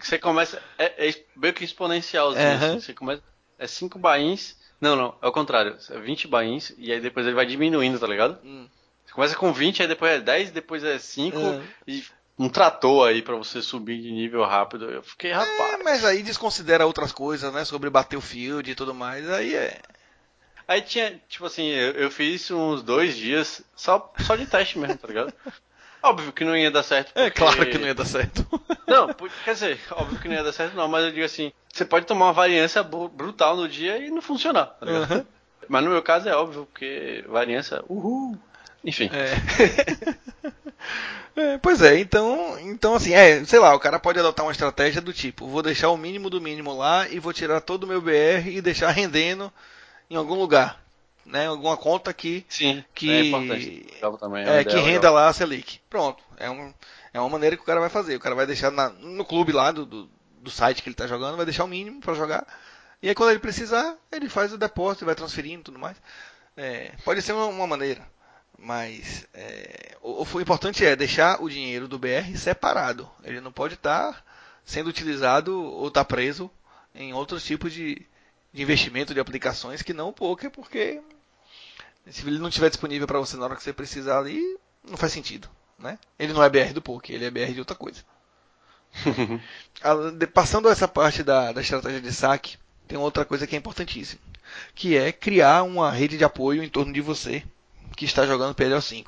Você 0.00 0.18
começa. 0.18 0.60
É, 0.76 1.08
é 1.08 1.24
meio 1.36 1.54
que 1.54 1.64
exponencialzinho. 1.64 2.48
Uhum. 2.48 2.54
Assim, 2.56 2.80
você 2.80 2.92
começa. 2.92 3.22
É 3.58 3.66
cinco 3.68 3.98
bains. 3.98 4.56
Não, 4.80 4.96
não, 4.96 5.14
é 5.22 5.28
o 5.28 5.32
contrário. 5.32 5.76
É 5.90 5.98
20 6.00 6.26
bains 6.26 6.74
e 6.76 6.90
aí 6.90 7.00
depois 7.00 7.24
ele 7.24 7.36
vai 7.36 7.46
diminuindo, 7.46 8.00
tá 8.00 8.06
ligado? 8.08 8.36
Hum. 8.44 8.66
Você 9.06 9.12
começa 9.12 9.36
com 9.36 9.52
20, 9.52 9.82
aí 9.82 9.88
depois 9.88 10.12
é 10.12 10.20
10, 10.20 10.50
depois 10.50 10.82
é 10.82 10.98
5 10.98 11.38
uhum. 11.38 11.62
e 11.86 12.04
um 12.38 12.48
trator 12.48 13.08
aí 13.08 13.22
para 13.22 13.36
você 13.36 13.60
subir 13.62 14.00
de 14.00 14.10
nível 14.10 14.44
rápido. 14.44 14.90
Eu 14.90 15.02
fiquei, 15.02 15.32
rapaz. 15.32 15.74
É, 15.74 15.82
mas 15.82 16.04
aí 16.04 16.22
desconsidera 16.22 16.86
outras 16.86 17.12
coisas, 17.12 17.52
né? 17.52 17.64
Sobre 17.64 17.90
Battlefield 17.90 18.70
e 18.70 18.74
tudo 18.74 18.94
mais. 18.94 19.28
Aí 19.30 19.54
é. 19.54 19.80
Aí 20.66 20.80
tinha, 20.80 21.20
tipo 21.28 21.44
assim, 21.44 21.68
eu, 21.68 21.92
eu 21.92 22.10
fiz 22.10 22.50
uns 22.50 22.82
dois 22.82 23.16
dias 23.16 23.62
só, 23.76 24.12
só 24.20 24.36
de 24.36 24.46
teste 24.46 24.78
mesmo, 24.78 24.96
tá 24.96 25.08
ligado? 25.08 25.32
Óbvio 26.02 26.32
que 26.32 26.44
não 26.44 26.56
ia 26.56 26.70
dar 26.70 26.82
certo. 26.82 27.12
É, 27.14 27.30
porque... 27.30 27.44
É 27.44 27.46
claro 27.46 27.70
que 27.70 27.78
não 27.78 27.86
ia 27.86 27.94
dar 27.94 28.04
certo. 28.04 28.44
Não, 28.88 29.06
quer 29.44 29.54
dizer, 29.54 29.80
óbvio 29.92 30.18
que 30.18 30.28
não 30.28 30.34
ia 30.34 30.42
dar 30.42 30.52
certo, 30.52 30.74
não, 30.74 30.86
mas 30.86 31.04
eu 31.04 31.12
digo 31.12 31.24
assim, 31.24 31.50
você 31.72 31.82
pode 31.82 32.04
tomar 32.04 32.26
uma 32.26 32.32
variância 32.32 32.82
brutal 32.82 33.56
no 33.56 33.66
dia 33.66 33.96
e 33.96 34.10
não 34.10 34.20
funcionar, 34.20 34.66
tá 34.66 34.84
ligado? 34.84 35.14
Uhum. 35.14 35.26
Mas 35.66 35.84
no 35.84 35.90
meu 35.90 36.02
caso 36.02 36.28
é 36.28 36.36
óbvio, 36.36 36.66
porque 36.66 37.24
variância, 37.26 37.82
uhul. 37.88 38.36
Enfim. 38.84 39.10
É. 39.12 39.34
é, 41.54 41.58
pois 41.58 41.80
é, 41.82 41.98
então, 41.98 42.58
então 42.60 42.94
assim, 42.94 43.12
é, 43.12 43.44
sei 43.44 43.58
lá, 43.58 43.74
o 43.74 43.80
cara 43.80 43.98
pode 43.98 44.18
adotar 44.18 44.44
uma 44.44 44.52
estratégia 44.52 45.00
do 45.00 45.12
tipo, 45.12 45.46
vou 45.46 45.62
deixar 45.62 45.90
o 45.90 45.96
mínimo 45.96 46.28
do 46.28 46.40
mínimo 46.40 46.76
lá 46.76 47.08
e 47.08 47.18
vou 47.18 47.32
tirar 47.32 47.60
todo 47.60 47.84
o 47.84 47.86
meu 47.86 48.00
BR 48.00 48.48
e 48.48 48.60
deixar 48.60 48.90
rendendo 48.90 49.52
em 50.10 50.16
algum 50.16 50.34
lugar, 50.34 50.82
né? 51.24 51.46
Alguma 51.46 51.76
conta 51.76 52.12
que 52.12 52.44
Sim, 52.48 52.84
que 52.94 53.10
é, 53.10 54.56
é, 54.56 54.60
é 54.60 54.64
que 54.64 54.76
renda 54.76 55.10
lá 55.10 55.28
a 55.28 55.32
Selic. 55.32 55.80
Pronto, 55.88 56.22
é 56.36 56.50
um, 56.50 56.72
é 57.14 57.20
uma 57.20 57.28
maneira 57.28 57.56
que 57.56 57.62
o 57.62 57.66
cara 57.66 57.80
vai 57.80 57.88
fazer. 57.88 58.16
O 58.16 58.20
cara 58.20 58.34
vai 58.34 58.46
deixar 58.46 58.70
na, 58.70 58.88
no 58.88 59.24
clube 59.24 59.52
lá 59.52 59.70
do, 59.70 59.86
do, 59.86 60.10
do 60.38 60.50
site 60.50 60.82
que 60.82 60.88
ele 60.88 60.94
está 60.94 61.06
jogando, 61.06 61.36
vai 61.36 61.46
deixar 61.46 61.64
o 61.64 61.68
mínimo 61.68 62.00
para 62.00 62.14
jogar. 62.14 62.46
E 63.02 63.08
aí 63.08 63.14
quando 63.14 63.30
ele 63.30 63.38
precisar, 63.38 63.96
ele 64.10 64.28
faz 64.28 64.52
o 64.52 64.58
depósito, 64.58 65.04
vai 65.04 65.14
transferindo, 65.14 65.64
tudo 65.64 65.78
mais. 65.78 65.96
É, 66.56 66.92
pode 67.04 67.22
ser 67.22 67.32
uma, 67.32 67.46
uma 67.46 67.66
maneira, 67.66 68.06
mas 68.58 69.26
é, 69.34 69.96
o, 70.00 70.24
o, 70.24 70.40
importante 70.40 70.84
é 70.84 70.94
deixar 70.94 71.42
o 71.42 71.48
dinheiro 71.48 71.88
do 71.88 71.98
BR 71.98 72.36
separado. 72.36 73.08
Ele 73.24 73.40
não 73.40 73.52
pode 73.52 73.74
estar 73.74 74.12
tá 74.12 74.24
sendo 74.64 74.88
utilizado 74.88 75.60
ou 75.60 75.88
estar 75.88 76.04
tá 76.04 76.08
preso 76.08 76.50
em 76.94 77.12
outros 77.12 77.44
tipos 77.44 77.72
de, 77.72 78.06
de 78.52 78.62
investimento 78.62 79.14
de 79.14 79.20
aplicações 79.20 79.82
que 79.82 79.92
não 79.92 80.08
o 80.08 80.12
poker, 80.12 80.50
porque 80.50 81.00
se 82.10 82.26
ele 82.26 82.38
não 82.38 82.48
estiver 82.48 82.68
disponível 82.68 83.06
para 83.06 83.18
você 83.18 83.36
na 83.36 83.44
hora 83.44 83.56
que 83.56 83.62
você 83.62 83.72
precisar 83.72 84.18
ali, 84.18 84.40
não 84.88 84.96
faz 84.96 85.12
sentido. 85.12 85.48
Né? 85.78 85.98
Ele 86.18 86.32
não 86.32 86.42
é 86.42 86.48
BR 86.48 86.72
do 86.72 86.82
poker, 86.82 87.14
ele 87.14 87.24
é 87.24 87.30
BR 87.30 87.52
de 87.52 87.60
outra 87.60 87.76
coisa. 87.76 88.04
Passando 90.32 90.68
essa 90.68 90.86
parte 90.86 91.22
da, 91.22 91.52
da 91.52 91.60
estratégia 91.60 92.00
de 92.00 92.12
saque, 92.12 92.56
tem 92.86 92.98
outra 92.98 93.24
coisa 93.24 93.46
que 93.46 93.56
é 93.56 93.58
importantíssima, 93.58 94.20
que 94.74 94.96
é 94.96 95.10
criar 95.10 95.62
uma 95.62 95.90
rede 95.90 96.18
de 96.18 96.24
apoio 96.24 96.62
em 96.62 96.68
torno 96.68 96.92
de 96.92 97.00
você 97.00 97.42
que 97.96 98.04
está 98.04 98.26
jogando 98.26 98.54
PLO5. 98.54 99.06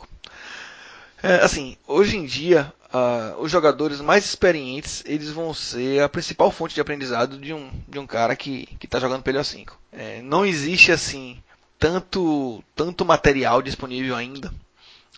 É, 1.23 1.37
assim, 1.37 1.77
hoje 1.87 2.17
em 2.17 2.27
dia 2.27 2.73
uh, 2.93 3.41
os 3.41 3.51
jogadores 3.51 4.01
mais 4.01 4.25
experientes 4.25 5.03
eles 5.07 5.31
vão 5.31 5.53
ser 5.53 6.03
a 6.03 6.09
principal 6.09 6.51
fonte 6.51 6.75
de 6.75 6.81
aprendizado 6.81 7.39
de 7.39 7.53
um, 7.53 7.71
de 7.89 7.99
um 7.99 8.07
cara 8.07 8.37
que 8.37 8.69
está 8.83 9.01
jogando 9.01 9.23
PLO5. 9.23 9.73
É, 9.93 10.23
não 10.23 10.45
existe 10.45 10.93
assim 10.93 11.43
tanto, 11.79 12.63
tanto 12.75 13.05
material 13.05 13.61
disponível 13.61 14.15
ainda 14.15 14.53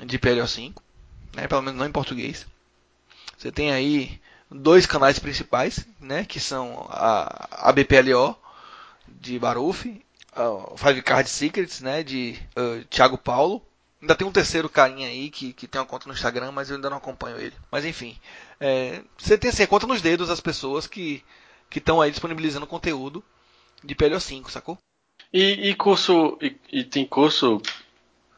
de 0.04 0.18
PLO5, 0.18 0.74
né, 1.34 1.46
pelo 1.46 1.62
menos 1.62 1.78
não 1.78 1.86
em 1.86 1.92
português. 1.92 2.46
Você 3.36 3.52
tem 3.52 3.72
aí 3.72 4.20
dois 4.50 4.86
canais 4.86 5.18
principais, 5.18 5.86
né, 6.00 6.24
que 6.24 6.40
são 6.40 6.86
a, 6.90 7.68
a 7.68 7.72
BPLO 7.72 8.36
de 9.08 9.38
Baruf, 9.38 9.86
uh, 10.37 10.76
Five 10.76 11.03
Card 11.03 11.28
Secrets, 11.28 11.80
né, 11.80 12.03
de 12.03 12.39
uh, 12.57 12.84
Thiago 12.87 13.18
Paulo. 13.18 13.62
Ainda 14.01 14.14
tem 14.14 14.26
um 14.26 14.32
terceiro 14.32 14.68
carinha 14.68 15.09
aí 15.09 15.30
que, 15.30 15.53
que 15.53 15.66
tem 15.66 15.80
uma 15.80 15.87
conta 15.87 16.07
no 16.07 16.14
Instagram, 16.14 16.53
mas 16.53 16.68
eu 16.68 16.76
ainda 16.76 16.91
não 16.91 16.99
acompanho 16.99 17.39
ele. 17.39 17.55
Mas 17.70 17.84
enfim, 17.84 18.16
é, 18.61 19.03
você 19.16 19.39
tem 19.39 19.51
assim, 19.51 19.66
conta 19.66 19.87
nos 19.87 20.03
dedos 20.03 20.30
as 20.30 20.41
pessoas 20.41 20.87
que 20.87 21.24
estão 21.74 22.01
aí 22.01 22.11
disponibilizando 22.11 22.66
conteúdo 22.66 23.24
de 23.82 23.95
PLO5, 23.95 24.51
sacou? 24.51 24.78
E, 25.32 25.70
e 25.70 25.74
curso, 25.74 26.39
e, 26.41 26.57
e, 26.70 26.84
tem 26.84 27.07
curso 27.07 27.61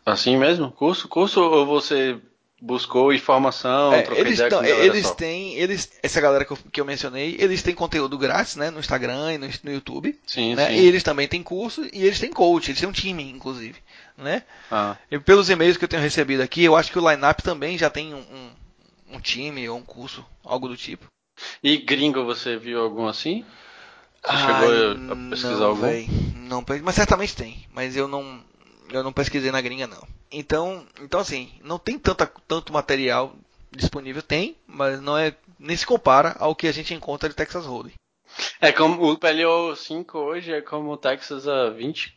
assim 0.06 0.36
mesmo? 0.36 0.70
Curso, 0.72 1.08
curso 1.08 1.40
ou 1.40 1.66
você 1.66 2.20
buscou 2.60 3.12
informação, 3.12 3.92
é, 3.92 4.04
eles, 4.16 4.38
não, 4.50 4.64
eles 4.64 5.10
têm, 5.12 5.54
eles, 5.54 5.92
essa 6.02 6.20
galera 6.20 6.44
que 6.44 6.50
eu, 6.52 6.58
que 6.72 6.80
eu, 6.80 6.84
mencionei, 6.84 7.36
eles 7.38 7.62
têm 7.62 7.74
conteúdo 7.74 8.18
grátis, 8.18 8.56
né, 8.56 8.70
no 8.70 8.80
Instagram 8.80 9.34
e 9.34 9.38
no, 9.38 9.48
no 9.62 9.72
YouTube, 9.72 10.18
sim, 10.26 10.56
né, 10.56 10.66
sim. 10.66 10.74
e 10.74 10.86
eles 10.86 11.04
também 11.04 11.28
têm 11.28 11.42
curso 11.42 11.88
e 11.92 12.04
eles 12.04 12.18
têm 12.18 12.32
coach, 12.32 12.70
eles 12.70 12.80
têm 12.80 12.88
um 12.88 12.92
time, 12.92 13.30
inclusive, 13.30 13.78
né. 14.16 14.42
Ah. 14.70 14.96
E 15.10 15.18
pelos 15.20 15.48
e-mails 15.48 15.76
que 15.76 15.84
eu 15.84 15.88
tenho 15.88 16.02
recebido 16.02 16.42
aqui, 16.42 16.64
eu 16.64 16.74
acho 16.74 16.90
que 16.90 16.98
o 16.98 17.08
Lineup 17.08 17.40
também 17.40 17.78
já 17.78 17.88
tem 17.88 18.12
um, 18.12 18.18
um, 18.18 18.50
um, 19.16 19.20
time 19.20 19.68
ou 19.68 19.78
um 19.78 19.84
curso, 19.84 20.26
algo 20.44 20.68
do 20.68 20.76
tipo. 20.76 21.06
E 21.62 21.76
gringo, 21.76 22.24
você 22.24 22.56
viu 22.56 22.82
algum 22.82 23.06
assim? 23.06 23.44
Você 24.24 24.32
Ai, 24.32 24.66
chegou 24.66 25.12
a 25.12 25.30
pesquisar 25.30 25.58
não, 25.58 25.66
algum? 25.66 25.80
Véi, 25.82 26.08
não, 26.34 26.64
mas 26.82 26.96
certamente 26.96 27.36
tem, 27.36 27.64
mas 27.72 27.96
eu 27.96 28.08
não, 28.08 28.42
eu 28.90 29.04
não 29.04 29.12
pesquisei 29.12 29.52
na 29.52 29.60
gringa 29.60 29.86
não. 29.86 30.17
Então, 30.30 30.86
então 31.00 31.20
assim, 31.20 31.52
não 31.62 31.78
tem 31.78 31.98
tanta, 31.98 32.30
tanto 32.46 32.72
material 32.72 33.34
disponível, 33.70 34.22
tem, 34.22 34.56
mas 34.66 35.00
não 35.00 35.16
é 35.16 35.34
nem 35.58 35.76
se 35.76 35.86
compara 35.86 36.36
ao 36.38 36.54
que 36.54 36.66
a 36.66 36.72
gente 36.72 36.94
encontra 36.94 37.28
de 37.28 37.34
Texas 37.34 37.66
Hold'em. 37.66 37.94
É 38.60 38.72
como 38.72 39.10
o 39.10 39.18
PLO 39.18 39.74
5 39.74 40.18
hoje 40.18 40.52
é 40.52 40.60
como 40.60 40.92
o 40.92 40.96
Texas 40.96 41.48
há 41.48 41.70
20, 41.70 42.14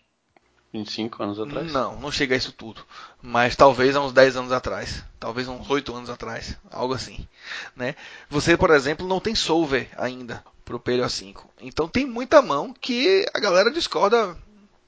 25 0.73 1.23
anos 1.23 1.39
atrás? 1.39 1.71
Não, 1.71 1.99
não 1.99 2.11
chega 2.11 2.35
a 2.35 2.37
isso 2.37 2.51
tudo. 2.51 2.85
Mas 3.21 3.55
talvez 3.55 3.95
há 3.95 4.01
uns 4.01 4.13
10 4.13 4.37
anos 4.37 4.51
atrás. 4.51 5.03
Talvez 5.19 5.47
uns 5.47 5.69
8 5.69 5.93
anos 5.93 6.09
atrás. 6.09 6.57
Algo 6.69 6.93
assim. 6.93 7.27
Né? 7.75 7.95
Você, 8.29 8.55
por 8.55 8.71
exemplo, 8.71 9.07
não 9.07 9.19
tem 9.19 9.35
solver 9.35 9.89
ainda 9.97 10.43
para 10.63 10.75
o 10.75 10.79
PLO 10.79 11.09
5. 11.09 11.49
Então 11.61 11.87
tem 11.87 12.05
muita 12.05 12.41
mão 12.41 12.73
que 12.73 13.25
a 13.33 13.39
galera 13.39 13.71
discorda 13.71 14.37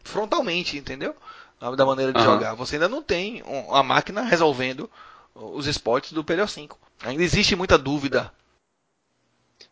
frontalmente, 0.04 0.78
entendeu? 0.78 1.16
Da 1.60 1.86
maneira 1.86 2.12
de 2.12 2.20
uhum. 2.20 2.26
jogar. 2.26 2.54
Você 2.56 2.76
ainda 2.76 2.90
não 2.90 3.02
tem 3.02 3.42
a 3.72 3.84
máquina 3.84 4.24
resolvendo 4.24 4.90
os 5.34 5.68
esportes 5.68 6.12
do 6.12 6.24
PLO5. 6.24 6.76
Ainda 7.04 7.24
existe 7.24 7.56
muita 7.56 7.78
dúvida. 7.78 8.32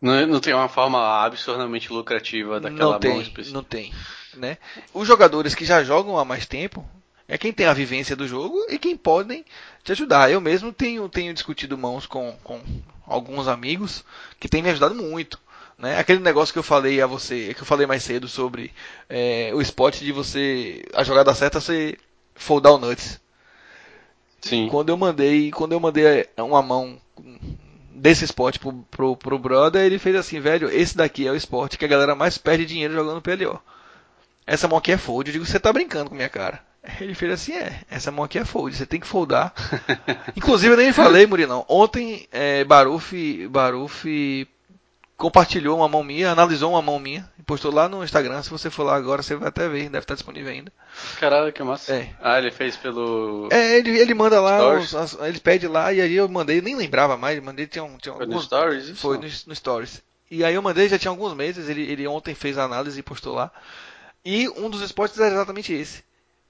Não, 0.00 0.26
não 0.26 0.40
tem 0.40 0.52
uma 0.52 0.68
forma 0.68 0.98
absurdamente 1.24 1.92
lucrativa 1.92 2.58
daquela 2.58 2.92
não 2.92 2.98
tem, 3.00 3.12
mão 3.12 3.22
específica. 3.22 3.54
Não 3.54 3.62
tem. 3.62 3.92
Né? 4.34 4.58
Os 4.92 5.06
jogadores 5.06 5.54
que 5.54 5.64
já 5.64 5.84
jogam 5.84 6.18
há 6.18 6.24
mais 6.24 6.46
tempo 6.46 6.84
é 7.28 7.38
quem 7.38 7.52
tem 7.52 7.66
a 7.66 7.72
vivência 7.72 8.16
do 8.16 8.26
jogo 8.26 8.66
e 8.68 8.78
quem 8.78 8.96
podem 8.96 9.44
te 9.84 9.92
ajudar. 9.92 10.30
Eu 10.30 10.40
mesmo 10.40 10.72
tenho, 10.72 11.08
tenho 11.08 11.32
discutido 11.32 11.78
mãos 11.78 12.06
com, 12.06 12.36
com 12.42 12.60
alguns 13.06 13.46
amigos 13.46 14.04
que 14.40 14.48
têm 14.48 14.62
me 14.62 14.70
ajudado 14.70 14.94
muito. 14.94 15.38
Né? 15.78 15.98
Aquele 15.98 16.20
negócio 16.20 16.52
que 16.52 16.58
eu 16.58 16.62
falei 16.62 17.00
a 17.00 17.06
você, 17.06 17.54
que 17.54 17.62
eu 17.62 17.66
falei 17.66 17.86
mais 17.86 18.02
cedo 18.02 18.28
sobre 18.28 18.72
é, 19.08 19.50
o 19.54 19.60
spot 19.60 19.98
de 19.98 20.12
você, 20.12 20.84
a 20.94 21.02
jogada 21.02 21.34
certa 21.34 21.60
você 21.60 21.96
foldar 22.34 22.72
o 22.72 22.78
nuts. 22.78 23.20
Sim. 24.40 24.68
Quando 24.68 24.88
eu 24.88 24.96
mandei, 24.96 25.50
quando 25.50 25.72
eu 25.72 25.80
mandei 25.80 26.28
uma 26.36 26.62
mão 26.62 27.00
desse 27.94 28.24
spot 28.24 28.58
pro, 28.58 28.72
pro, 28.90 29.16
pro 29.16 29.38
brother, 29.38 29.82
ele 29.82 29.98
fez 29.98 30.16
assim, 30.16 30.40
velho, 30.40 30.68
esse 30.68 30.96
daqui 30.96 31.26
é 31.26 31.30
o 31.30 31.36
esporte 31.36 31.78
que 31.78 31.84
a 31.84 31.88
galera 31.88 32.14
mais 32.14 32.36
perde 32.38 32.66
dinheiro 32.66 32.94
jogando 32.94 33.22
PLO. 33.22 33.60
Essa 34.46 34.66
mão 34.66 34.78
aqui 34.78 34.90
é 34.90 34.96
fold. 34.96 35.30
Eu 35.30 35.32
digo, 35.34 35.46
você 35.46 35.60
tá 35.60 35.72
brincando 35.72 36.10
com 36.10 36.16
minha 36.16 36.28
cara. 36.28 36.60
Ele 37.00 37.14
fez 37.14 37.32
assim, 37.32 37.52
é, 37.52 37.80
essa 37.88 38.10
mão 38.10 38.24
aqui 38.24 38.38
é 38.38 38.44
fold, 38.44 38.76
você 38.76 38.84
tem 38.84 38.98
que 38.98 39.06
foldar. 39.06 39.54
Inclusive 40.36 40.72
eu 40.72 40.76
nem 40.76 40.92
falei, 40.92 41.26
Murinão. 41.26 41.64
Ontem, 41.68 42.26
é, 42.32 42.64
Baruf, 42.64 43.46
Baruf 43.48 44.04
compartilhou 45.22 45.78
uma 45.78 45.88
mão 45.88 46.02
minha, 46.02 46.32
analisou 46.32 46.72
uma 46.72 46.82
mão 46.82 46.98
minha 46.98 47.30
e 47.38 47.42
postou 47.44 47.72
lá 47.72 47.88
no 47.88 48.02
Instagram. 48.02 48.42
Se 48.42 48.50
você 48.50 48.68
for 48.68 48.82
lá 48.82 48.96
agora, 48.96 49.22
você 49.22 49.36
vai 49.36 49.50
até 49.50 49.68
ver, 49.68 49.84
deve 49.84 49.98
estar 49.98 50.14
disponível 50.14 50.50
ainda. 50.50 50.72
Caralho, 51.20 51.52
que 51.52 51.62
massa. 51.62 51.94
É. 51.94 52.10
Ah, 52.20 52.38
ele 52.38 52.50
fez 52.50 52.76
pelo. 52.76 53.48
É, 53.52 53.78
ele, 53.78 53.96
ele 54.00 54.14
manda 54.14 54.40
lá, 54.40 54.76
os, 54.76 54.92
as, 54.96 55.16
ele 55.20 55.38
pede 55.38 55.68
lá, 55.68 55.92
e 55.92 56.00
aí 56.00 56.12
eu 56.12 56.28
mandei, 56.28 56.60
nem 56.60 56.74
lembrava 56.74 57.16
mais, 57.16 57.40
mandei, 57.40 57.68
tinha, 57.68 57.84
um, 57.84 57.98
tinha 57.98 58.12
Foi 58.12 58.24
alguns, 58.24 58.34
no 58.34 58.42
Stories? 58.42 58.84
Isso? 58.88 58.96
Foi 58.96 59.16
no, 59.16 59.28
no 59.46 59.54
Stories. 59.54 60.02
E 60.28 60.42
aí 60.44 60.54
eu 60.54 60.62
mandei, 60.62 60.88
já 60.88 60.98
tinha 60.98 61.10
alguns 61.10 61.34
meses, 61.34 61.68
ele, 61.68 61.82
ele 61.82 62.04
ontem 62.08 62.34
fez 62.34 62.58
a 62.58 62.64
análise 62.64 62.98
e 62.98 63.02
postou 63.02 63.32
lá. 63.32 63.52
E 64.24 64.48
um 64.48 64.68
dos 64.68 64.82
esportes 64.82 65.20
era 65.20 65.32
exatamente 65.32 65.72
esse. 65.72 66.02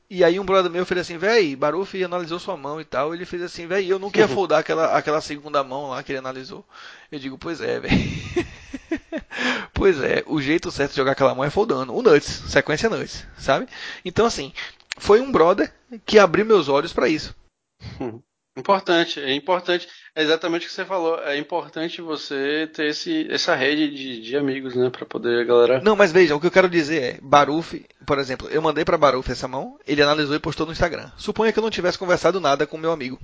E 0.09 0.25
aí 0.25 0.41
um 0.41 0.45
brother 0.45 0.71
meu 0.71 0.87
fez 0.87 1.01
assim, 1.01 1.19
véi, 1.19 1.55
Baruf 1.55 2.03
analisou 2.03 2.39
sua 2.39 2.57
mão 2.57 2.81
e 2.81 2.85
tal. 2.85 3.15
Ele 3.15 3.27
fez 3.27 3.43
assim, 3.43 3.67
véi, 3.67 3.91
eu 3.91 3.99
não 3.99 4.11
queria 4.11 4.29
foldar 4.29 4.61
aquela, 4.61 4.97
aquela 4.97 5.21
segunda 5.21 5.63
mão 5.63 5.89
lá 5.89 6.03
que 6.03 6.13
ele 6.13 6.19
analisou. 6.19 6.65
Eu 7.11 7.19
digo, 7.19 7.37
pois 7.37 7.61
é, 7.61 7.81
véi. 7.81 7.91
pois 9.73 10.01
é, 10.01 10.23
o 10.27 10.41
jeito 10.41 10.71
certo 10.71 10.91
de 10.91 10.97
jogar 10.97 11.13
aquela 11.13 11.35
mão 11.35 11.45
é 11.45 11.51
foldando. 11.51 11.95
O 11.95 12.03
Nuts, 12.03 12.45
sequência 12.49 12.89
Nuts, 12.89 13.27
sabe? 13.39 13.67
Então 14.05 14.27
assim, 14.27 14.53
foi 14.99 15.21
um 15.21 15.33
brother 15.33 15.73
que 16.05 16.19
abriu 16.19 16.45
meus 16.45 16.69
olhos 16.69 16.93
para 16.93 17.09
isso. 17.09 17.35
Importante, 18.57 19.19
é 19.19 19.35
importante. 19.35 19.89
É 20.15 20.23
exatamente 20.23 20.67
o 20.67 20.69
que 20.69 20.75
você 20.75 20.85
falou. 20.85 21.19
É 21.21 21.39
importante 21.39 22.03
você 22.03 22.69
ter 22.73 22.89
esse, 22.89 23.27
essa 23.31 23.55
rede 23.55 23.89
de, 23.89 24.21
de 24.21 24.37
amigos, 24.37 24.75
né? 24.75 24.91
Pra 24.91 25.07
poder 25.07 25.41
a 25.41 25.45
galera. 25.45 25.81
Não, 25.81 25.97
mas 25.97 26.13
veja, 26.13 26.37
o 26.37 26.41
que 26.41 26.47
eu 26.47 26.51
quero 26.51 26.69
dizer 26.69 27.03
é: 27.03 27.19
Baruf, 27.23 27.83
por 28.05 28.19
exemplo, 28.19 28.49
eu 28.51 28.61
mandei 28.61 28.85
para 28.85 28.99
Baruf 28.99 29.31
essa 29.31 29.49
mão, 29.49 29.79
ele 29.87 30.03
analisou 30.03 30.37
e 30.37 30.41
postou 30.41 30.67
no 30.67 30.73
Instagram. 30.73 31.11
Suponha 31.17 31.51
que 31.51 31.59
eu 31.59 31.63
não 31.63 31.71
tivesse 31.71 31.99
conversado 31.99 32.41
nada 32.41 32.67
com 32.67 32.77
meu 32.77 32.93
amigo. 32.93 33.19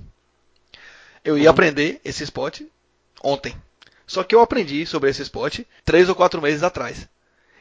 Eu 1.23 1.37
ia 1.37 1.43
uhum. 1.43 1.51
aprender 1.51 2.01
esse 2.03 2.23
spot 2.23 2.61
ontem. 3.23 3.55
Só 4.09 4.23
que 4.23 4.33
eu 4.33 4.41
aprendi 4.41 4.87
sobre 4.87 5.11
esse 5.11 5.21
spot 5.21 5.59
três 5.85 6.09
ou 6.09 6.15
quatro 6.15 6.41
meses 6.41 6.63
atrás. 6.63 7.07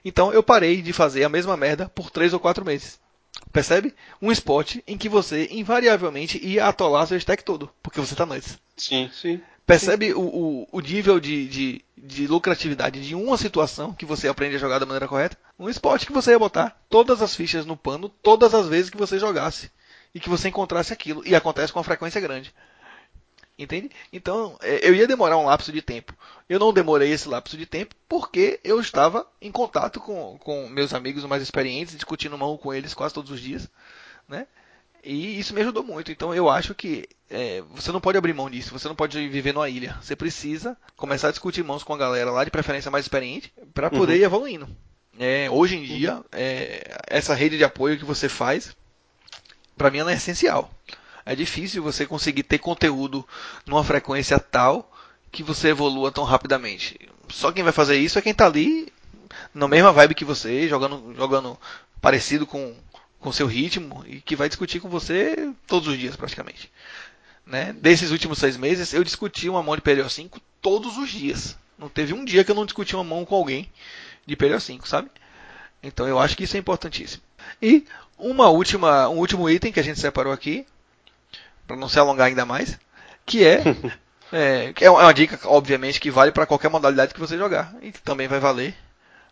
Então 0.02 0.32
eu 0.32 0.42
parei 0.42 0.80
de 0.80 0.94
fazer 0.94 1.22
a 1.22 1.28
mesma 1.28 1.58
merda 1.58 1.90
por 1.90 2.08
três 2.08 2.32
ou 2.32 2.40
quatro 2.40 2.64
meses. 2.64 2.98
Percebe? 3.52 3.94
Um 4.20 4.32
spot 4.32 4.76
em 4.86 4.96
que 4.96 5.10
você 5.10 5.46
invariavelmente 5.50 6.42
ia 6.42 6.66
atolar 6.66 7.06
seu 7.06 7.18
stack 7.18 7.44
todo, 7.44 7.68
porque 7.82 8.00
você 8.00 8.14
está 8.14 8.24
nuts. 8.24 8.58
Sim, 8.78 9.10
sim. 9.12 9.42
Percebe 9.66 10.06
sim. 10.06 10.14
O, 10.14 10.22
o, 10.22 10.68
o, 10.72 10.80
nível 10.80 11.20
de, 11.20 11.46
de, 11.48 11.84
de, 11.98 12.26
lucratividade 12.26 13.06
de 13.06 13.14
uma 13.14 13.36
situação 13.36 13.92
que 13.92 14.06
você 14.06 14.26
aprende 14.26 14.56
a 14.56 14.58
jogar 14.58 14.78
da 14.78 14.86
maneira 14.86 15.06
correta? 15.06 15.36
Um 15.58 15.68
spot 15.68 16.06
que 16.06 16.12
você 16.14 16.30
ia 16.30 16.38
botar 16.38 16.82
todas 16.88 17.20
as 17.20 17.36
fichas 17.36 17.66
no 17.66 17.76
pano 17.76 18.08
todas 18.08 18.54
as 18.54 18.66
vezes 18.66 18.88
que 18.88 18.96
você 18.96 19.18
jogasse 19.18 19.70
e 20.14 20.18
que 20.18 20.30
você 20.30 20.48
encontrasse 20.48 20.94
aquilo. 20.94 21.22
E 21.26 21.34
acontece 21.34 21.74
com 21.74 21.78
uma 21.78 21.84
frequência 21.84 22.22
grande. 22.22 22.54
Entende? 23.58 23.90
Então, 24.12 24.56
é, 24.62 24.88
eu 24.88 24.94
ia 24.94 25.06
demorar 25.06 25.36
um 25.36 25.46
lapso 25.46 25.72
de 25.72 25.82
tempo. 25.82 26.14
Eu 26.48 26.58
não 26.58 26.72
demorei 26.72 27.12
esse 27.12 27.28
lapso 27.28 27.56
de 27.56 27.66
tempo 27.66 27.94
porque 28.08 28.58
eu 28.64 28.80
estava 28.80 29.26
em 29.40 29.52
contato 29.52 30.00
com, 30.00 30.38
com 30.38 30.68
meus 30.68 30.94
amigos 30.94 31.24
mais 31.24 31.42
experientes, 31.42 31.94
discutindo 31.94 32.38
mão 32.38 32.56
com 32.56 32.72
eles 32.72 32.94
quase 32.94 33.12
todos 33.12 33.30
os 33.30 33.40
dias. 33.40 33.68
Né? 34.26 34.46
E 35.04 35.38
isso 35.38 35.54
me 35.54 35.60
ajudou 35.60 35.84
muito. 35.84 36.10
Então, 36.10 36.34
eu 36.34 36.48
acho 36.48 36.74
que 36.74 37.06
é, 37.30 37.62
você 37.74 37.92
não 37.92 38.00
pode 38.00 38.16
abrir 38.16 38.32
mão 38.32 38.48
disso. 38.48 38.72
Você 38.72 38.88
não 38.88 38.94
pode 38.94 39.28
viver 39.28 39.52
numa 39.52 39.68
ilha. 39.68 39.98
Você 40.00 40.16
precisa 40.16 40.76
começar 40.96 41.28
a 41.28 41.30
discutir 41.30 41.62
mãos 41.62 41.84
com 41.84 41.92
a 41.92 41.98
galera 41.98 42.30
lá, 42.30 42.44
de 42.44 42.50
preferência 42.50 42.90
mais 42.90 43.04
experiente, 43.04 43.52
para 43.74 43.90
poder 43.90 44.14
uhum. 44.14 44.18
ir 44.18 44.24
evoluindo. 44.24 44.68
É, 45.18 45.50
hoje 45.50 45.76
em 45.76 45.82
dia, 45.82 46.22
é, 46.32 47.00
essa 47.06 47.34
rede 47.34 47.58
de 47.58 47.64
apoio 47.64 47.98
que 47.98 48.04
você 48.04 48.28
faz, 48.28 48.74
para 49.76 49.90
mim, 49.90 49.98
ela 49.98 50.12
é 50.12 50.14
essencial. 50.14 50.70
É 51.26 51.34
difícil 51.34 51.82
você 51.82 52.06
conseguir 52.06 52.42
ter 52.42 52.58
conteúdo 52.58 53.26
numa 53.66 53.84
frequência 53.84 54.38
tal 54.38 54.90
que 55.30 55.42
você 55.42 55.68
evolua 55.68 56.10
tão 56.10 56.24
rapidamente. 56.24 56.98
Só 57.28 57.52
quem 57.52 57.62
vai 57.62 57.72
fazer 57.72 57.98
isso 57.98 58.18
é 58.18 58.22
quem 58.22 58.32
está 58.32 58.46
ali 58.46 58.92
na 59.54 59.68
mesma 59.68 59.92
vibe 59.92 60.14
que 60.14 60.24
você, 60.24 60.68
jogando, 60.68 61.14
jogando 61.14 61.58
parecido 62.00 62.46
com 62.46 62.74
com 63.20 63.32
seu 63.32 63.46
ritmo 63.46 64.04
e 64.06 64.20
que 64.20 64.36
vai 64.36 64.48
discutir 64.48 64.80
com 64.80 64.88
você 64.88 65.52
todos 65.66 65.88
os 65.88 65.98
dias 65.98 66.16
praticamente. 66.16 66.70
Né? 67.44 67.72
Desses 67.72 68.10
últimos 68.10 68.38
seis 68.38 68.56
meses 68.56 68.92
eu 68.92 69.02
discuti 69.02 69.48
uma 69.48 69.62
mão 69.62 69.74
de 69.74 69.82
PLO 69.82 70.08
5 70.08 70.40
todos 70.60 70.96
os 70.96 71.10
dias. 71.10 71.56
Não 71.78 71.88
teve 71.88 72.12
um 72.12 72.24
dia 72.24 72.44
que 72.44 72.50
eu 72.50 72.54
não 72.54 72.64
discuti 72.66 72.94
uma 72.94 73.04
mão 73.04 73.24
com 73.24 73.34
alguém 73.34 73.70
de 74.26 74.36
PLO 74.36 74.60
5, 74.60 74.86
sabe? 74.88 75.10
Então 75.82 76.06
eu 76.06 76.18
acho 76.18 76.36
que 76.36 76.44
isso 76.44 76.56
é 76.56 76.60
importantíssimo. 76.60 77.22
E 77.62 77.84
uma 78.18 78.48
última, 78.48 79.08
um 79.08 79.18
último 79.18 79.48
item 79.48 79.72
que 79.72 79.80
a 79.80 79.84
gente 79.84 80.00
separou 80.00 80.32
aqui 80.32 80.66
para 81.66 81.76
não 81.76 81.88
se 81.88 81.98
alongar 81.98 82.26
ainda 82.26 82.44
mais, 82.44 82.78
que 83.24 83.44
é 83.44 83.62
É, 84.32 84.72
é 84.80 84.90
uma 84.90 85.12
dica, 85.12 85.38
obviamente, 85.44 86.00
que 86.00 86.10
vale 86.10 86.32
para 86.32 86.46
qualquer 86.46 86.68
modalidade 86.68 87.14
que 87.14 87.20
você 87.20 87.36
jogar. 87.36 87.74
E 87.80 87.92
que 87.92 88.02
também 88.02 88.28
vai 88.28 88.38
valer 88.38 88.74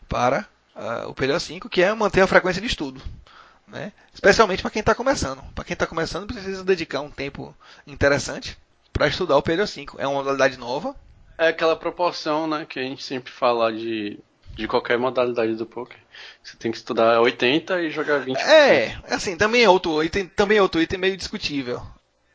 para 0.08 0.46
uh, 0.74 1.08
o 1.08 1.14
PLO 1.14 1.38
5, 1.38 1.68
que 1.68 1.82
é 1.82 1.92
manter 1.94 2.20
a 2.20 2.26
frequência 2.26 2.60
de 2.60 2.68
estudo. 2.68 3.00
Né? 3.66 3.92
Especialmente 4.14 4.62
para 4.62 4.70
quem 4.70 4.80
está 4.80 4.94
começando. 4.94 5.42
Para 5.54 5.64
quem 5.64 5.74
está 5.74 5.86
começando, 5.86 6.26
precisa 6.26 6.64
dedicar 6.64 7.00
um 7.00 7.10
tempo 7.10 7.54
interessante 7.86 8.56
para 8.92 9.08
estudar 9.08 9.36
o 9.36 9.42
PLO 9.42 9.66
5. 9.66 9.96
É 10.00 10.06
uma 10.06 10.18
modalidade 10.18 10.56
nova. 10.56 10.94
É 11.38 11.48
aquela 11.48 11.76
proporção 11.76 12.46
né, 12.46 12.64
que 12.66 12.78
a 12.78 12.82
gente 12.82 13.02
sempre 13.02 13.30
fala 13.30 13.72
de, 13.72 14.18
de 14.54 14.66
qualquer 14.66 14.98
modalidade 14.98 15.54
do 15.54 15.66
poker. 15.66 15.98
Você 16.42 16.56
tem 16.56 16.70
que 16.70 16.78
estudar 16.78 17.20
80 17.20 17.82
e 17.82 17.90
jogar 17.90 18.20
20. 18.20 18.38
É, 18.38 18.98
assim, 19.10 19.36
também 19.36 19.62
é 19.62 19.68
outro 19.68 20.02
item, 20.02 20.26
também 20.28 20.56
é 20.56 20.62
outro 20.62 20.80
item 20.80 20.98
meio 20.98 21.16
discutível. 21.16 21.82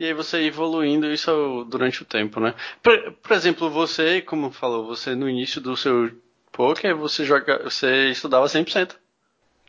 E 0.02 0.06
aí 0.06 0.16
você 0.16 0.40
evoluindo 0.40 1.14
isso 1.14 1.64
durante 1.70 2.02
o 2.02 2.06
tempo, 2.06 2.40
né? 2.40 2.56
Por, 2.82 3.12
por, 3.22 3.34
exemplo, 3.34 3.70
você, 3.70 4.20
como 4.20 4.50
falou, 4.50 4.88
você 4.88 5.14
no 5.14 5.30
início 5.30 5.62
do 5.62 5.78
seu 5.78 6.12
poker, 6.52 6.96
você 6.96 7.24
joga, 7.24 7.62
você 7.64 8.10
estudava 8.10 8.48
100%. 8.48 8.96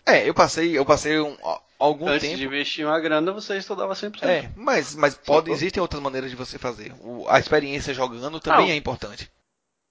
É, 0.07 0.27
eu 0.27 0.33
passei, 0.33 0.79
eu 0.79 0.87
passei 0.87 1.21
um, 1.21 1.37
algum 1.79 2.09
Antes 2.09 2.23
tempo. 2.23 2.33
Antes 2.33 2.39
de 2.39 2.47
investir 2.47 2.87
uma 2.87 2.99
grana, 2.99 3.31
você 3.31 3.59
estudava 3.59 3.93
100%. 3.93 4.23
É, 4.23 4.51
mas, 4.57 4.95
mas 4.95 5.15
pode, 5.15 5.51
existem 5.51 5.83
outras 5.83 6.01
maneiras 6.01 6.31
de 6.31 6.37
você 6.37 6.59
fazer. 6.59 6.95
O, 7.03 7.27
a 7.29 7.39
experiência 7.39 7.93
jogando 7.93 8.41
também 8.41 8.71
é 8.71 8.75
importante. 8.75 9.31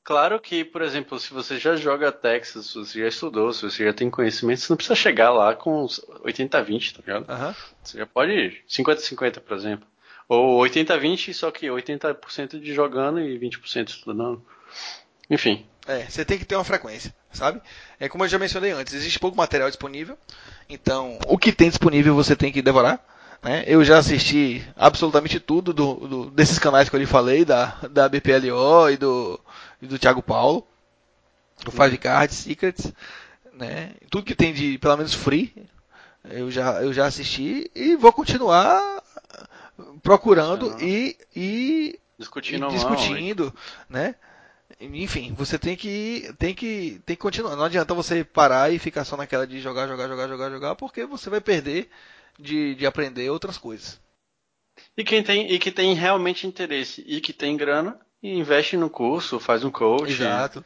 Claro 0.04 0.40
que, 0.40 0.66
por 0.66 0.82
exemplo, 0.82 1.20
se 1.20 1.32
você 1.32 1.60
já 1.60 1.76
joga 1.76 2.12
Texas, 2.12 2.66
se 2.66 2.74
você 2.74 3.00
já 3.02 3.08
estudou, 3.08 3.54
se 3.54 3.62
você 3.62 3.86
já 3.86 3.94
tem 3.94 4.10
conhecimento, 4.10 4.62
você 4.62 4.74
não 4.74 4.78
precisa 4.78 4.96
chegar 4.96 5.30
lá 5.30 5.54
com 5.54 5.86
80-20, 5.86 6.96
tá 6.96 7.04
ligado? 7.06 7.30
Uhum. 7.30 7.56
Você 7.84 8.00
já 8.00 8.08
pode 8.08 8.64
50-50, 8.68 9.40
por 9.40 9.56
exemplo. 9.56 9.91
Ou 10.34 10.64
80-20, 10.64 11.34
só 11.34 11.52
que 11.52 11.68
80% 11.68 12.58
de 12.58 12.74
jogando 12.74 13.20
e 13.20 13.38
20% 13.38 13.90
estudando. 13.90 14.42
Enfim. 15.30 15.66
É, 15.86 16.06
você 16.06 16.24
tem 16.24 16.40
que 16.40 16.46
ter 16.46 16.56
uma 16.56 16.64
frequência, 16.64 17.14
sabe? 17.34 17.62
É 18.00 18.08
como 18.08 18.24
eu 18.24 18.30
já 18.30 18.40
mencionei 18.40 18.72
antes, 18.72 18.94
existe 18.94 19.20
pouco 19.20 19.36
material 19.36 19.68
disponível. 19.68 20.18
Então, 20.70 21.20
o 21.28 21.38
que 21.38 21.52
tem 21.52 21.68
disponível 21.68 22.16
você 22.16 22.34
tem 22.34 22.50
que 22.50 22.62
devorar. 22.62 23.06
Né? 23.44 23.66
Eu 23.68 23.84
já 23.84 23.98
assisti 23.98 24.66
absolutamente 24.78 25.38
tudo 25.38 25.74
do, 25.74 25.96
do, 25.96 26.32
desses 26.32 26.58
canais 26.58 26.88
que 26.88 26.96
eu 26.96 27.00
lhe 27.02 27.06
falei, 27.06 27.44
da, 27.44 27.78
da 27.92 28.08
BPLO 28.08 28.90
e 28.90 28.96
do, 28.96 29.38
e 29.82 29.86
do 29.86 30.00
Thiago 30.00 30.24
Paulo, 30.24 30.66
do 31.66 31.72
Five 31.72 31.98
Cards, 31.98 32.38
Secrets, 32.38 32.94
né? 33.52 33.92
Tudo 34.10 34.24
que 34.24 34.34
tem 34.34 34.54
de, 34.54 34.78
pelo 34.78 34.96
menos, 34.96 35.14
free, 35.14 35.54
eu 36.30 36.50
já, 36.50 36.82
eu 36.82 36.94
já 36.94 37.06
assisti 37.06 37.70
e 37.76 37.98
vou 37.98 38.14
continuar 38.14 39.02
procurando 40.02 40.76
e, 40.82 41.18
e 41.36 42.00
discutindo, 42.18 42.68
e 42.68 42.72
discutindo 42.72 43.54
né? 43.90 44.16
Enfim, 44.80 45.34
você 45.34 45.60
tem 45.60 45.76
que 45.76 46.34
tem 46.40 46.56
que 46.56 47.02
tem 47.06 47.16
que 47.16 47.22
continuar. 47.22 47.56
Não 47.56 47.66
adianta 47.66 47.94
você 47.94 48.24
parar 48.24 48.72
e 48.72 48.80
ficar 48.80 49.04
só 49.04 49.18
naquela 49.18 49.46
de 49.46 49.60
jogar, 49.60 49.88
jogar, 49.88 50.08
jogar, 50.08 50.28
jogar, 50.28 50.50
jogar, 50.50 50.76
porque 50.76 51.06
você 51.06 51.30
vai 51.30 51.42
perder 51.42 51.90
de, 52.40 52.76
de 52.76 52.86
aprender 52.86 53.30
outras 53.30 53.58
coisas. 53.58 54.00
E 54.98 55.04
quem 55.04 55.22
tem 55.22 55.52
e 55.52 55.60
que 55.60 55.72
tem 55.72 55.94
realmente 55.94 56.48
interesse 56.48 57.04
e 57.06 57.22
que 57.22 57.34
tem 57.34 57.58
grana, 57.58 58.00
investe 58.24 58.78
no 58.78 58.90
curso, 58.90 59.40
faz 59.40 59.64
um 59.64 59.72
coach. 59.72 60.12
Exato. 60.12 60.64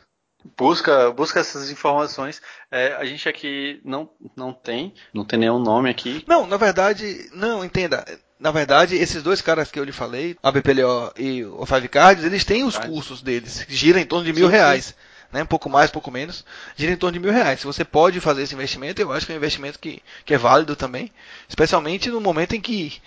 Busca, 0.58 1.12
busca 1.12 1.40
essas 1.40 1.72
informações. 1.72 2.42
É, 2.70 2.94
a 2.94 3.06
gente 3.06 3.28
aqui 3.28 3.82
não, 3.84 4.10
não 4.36 4.54
tem, 4.54 4.94
não 5.12 5.26
tem 5.26 5.40
nenhum 5.40 5.58
nome 5.58 5.90
aqui. 5.90 6.24
Não, 6.28 6.46
na 6.46 6.56
verdade, 6.56 7.30
não, 7.34 7.66
entenda. 7.66 8.06
Na 8.46 8.52
verdade, 8.52 8.96
esses 8.96 9.24
dois 9.24 9.42
caras 9.42 9.72
que 9.72 9.80
eu 9.80 9.84
lhe 9.84 9.92
falei, 9.92 10.38
a 10.44 10.52
BPLO 10.52 11.12
e 11.18 11.44
o 11.44 11.66
Five 11.66 11.88
Cards, 11.88 12.24
eles 12.24 12.44
têm 12.44 12.64
os 12.64 12.78
cursos 12.78 13.24
deles, 13.24 13.64
que 13.64 13.76
giram 13.76 14.00
em 14.00 14.06
torno 14.06 14.24
de 14.24 14.32
mil 14.32 14.48
reais. 14.48 14.94
Né, 15.34 15.42
um 15.42 15.48
pouco 15.48 15.68
mais, 15.68 15.90
um 15.90 15.94
pouco 15.94 16.12
menos, 16.12 16.46
gira 16.76 16.94
em 16.94 16.96
torno 16.96 17.14
de 17.14 17.20
mil 17.20 17.34
reais. 17.34 17.62
Se 17.62 17.66
você 17.66 17.84
pode 17.84 18.20
fazer 18.20 18.44
esse 18.44 18.54
investimento, 18.54 19.02
eu 19.02 19.12
acho 19.12 19.26
que 19.26 19.32
é 19.32 19.36
um 19.36 19.40
investimento 19.40 19.80
que, 19.80 20.00
que 20.24 20.32
é 20.32 20.38
válido 20.38 20.76
também, 20.76 21.12
especialmente 21.50 22.12
no 22.12 22.22
momento 22.22 22.56
em 22.56 22.62
que 22.62 23.02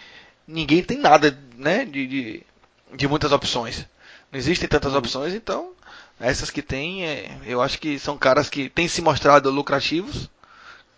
ninguém 0.44 0.82
tem 0.82 0.98
nada 0.98 1.38
né, 1.56 1.84
de, 1.84 2.04
de, 2.08 2.42
de 2.96 3.06
muitas 3.06 3.30
opções. 3.30 3.86
Não 4.32 4.40
existem 4.40 4.68
tantas 4.68 4.90
uhum. 4.90 4.98
opções, 4.98 5.34
então 5.34 5.70
essas 6.18 6.50
que 6.50 6.62
tem, 6.62 7.06
é, 7.06 7.30
eu 7.46 7.62
acho 7.62 7.78
que 7.78 7.96
são 7.96 8.18
caras 8.18 8.50
que 8.50 8.68
têm 8.68 8.88
se 8.88 9.00
mostrado 9.00 9.48
lucrativos 9.52 10.28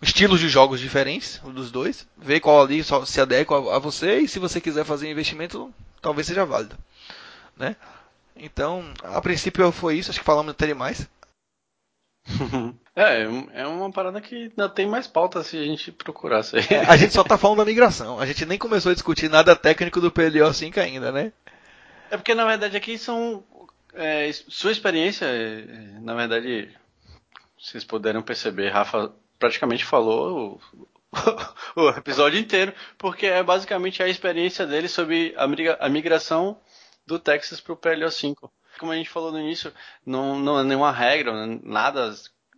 estilos 0.01 0.39
de 0.39 0.49
jogos 0.49 0.79
diferentes, 0.79 1.39
dos 1.39 1.71
dois, 1.71 2.07
ver 2.17 2.39
qual 2.39 2.61
ali 2.61 2.83
se 2.83 3.21
adequa 3.21 3.75
a 3.75 3.79
você 3.79 4.19
e 4.19 4.27
se 4.27 4.39
você 4.39 4.59
quiser 4.59 4.83
fazer 4.83 5.09
investimento, 5.09 5.71
talvez 6.01 6.27
seja 6.27 6.43
válido, 6.43 6.75
né? 7.55 7.75
Então, 8.35 8.83
a 9.03 9.21
princípio 9.21 9.71
foi 9.71 9.97
isso, 9.97 10.09
acho 10.09 10.19
que 10.19 10.25
falamos 10.25 10.51
até 10.51 10.65
demais. 10.65 11.07
é, 12.95 13.23
é 13.53 13.67
uma 13.67 13.91
parada 13.91 14.19
que 14.19 14.35
ainda 14.35 14.69
tem 14.69 14.87
mais 14.87 15.07
pauta 15.07 15.43
se 15.43 15.57
a 15.57 15.63
gente 15.63 15.91
procurasse. 15.91 16.55
a 16.87 16.97
gente 16.97 17.13
só 17.13 17.23
tá 17.23 17.37
falando 17.37 17.59
da 17.59 17.65
migração, 17.65 18.19
a 18.19 18.25
gente 18.25 18.45
nem 18.45 18.57
começou 18.57 18.91
a 18.91 18.95
discutir 18.95 19.29
nada 19.29 19.55
técnico 19.55 20.01
do 20.01 20.11
PLO 20.11 20.51
5 20.51 20.79
ainda, 20.79 21.11
né? 21.11 21.31
É 22.09 22.17
porque 22.17 22.33
na 22.33 22.45
verdade 22.45 22.75
aqui 22.75 22.97
são. 22.97 23.43
É, 23.93 24.31
sua 24.47 24.71
experiência, 24.71 25.25
é, 25.25 25.65
na 25.99 26.15
verdade, 26.15 26.69
vocês 27.59 27.83
puderam 27.83 28.21
perceber, 28.21 28.69
Rafa 28.69 29.11
praticamente 29.41 29.83
falou 29.83 30.61
o, 31.75 31.81
o, 31.81 31.89
episódio 31.89 32.39
inteiro, 32.39 32.73
porque 32.97 33.25
é 33.25 33.41
basicamente 33.41 34.01
a 34.03 34.07
experiência 34.07 34.67
dele 34.67 34.87
sobre 34.87 35.33
a, 35.35 35.89
migração 35.89 36.57
do 37.05 37.17
Texas 37.17 37.59
para 37.59 37.73
o 37.73 37.75
PLO 37.75 38.09
5. 38.09 38.53
Como 38.79 38.91
a 38.91 38.95
gente 38.95 39.09
falou 39.09 39.31
no 39.31 39.39
início, 39.39 39.73
não, 40.05 40.39
não 40.39 40.59
é 40.59 40.63
nenhuma 40.63 40.91
regra, 40.91 41.33
nada 41.63 42.13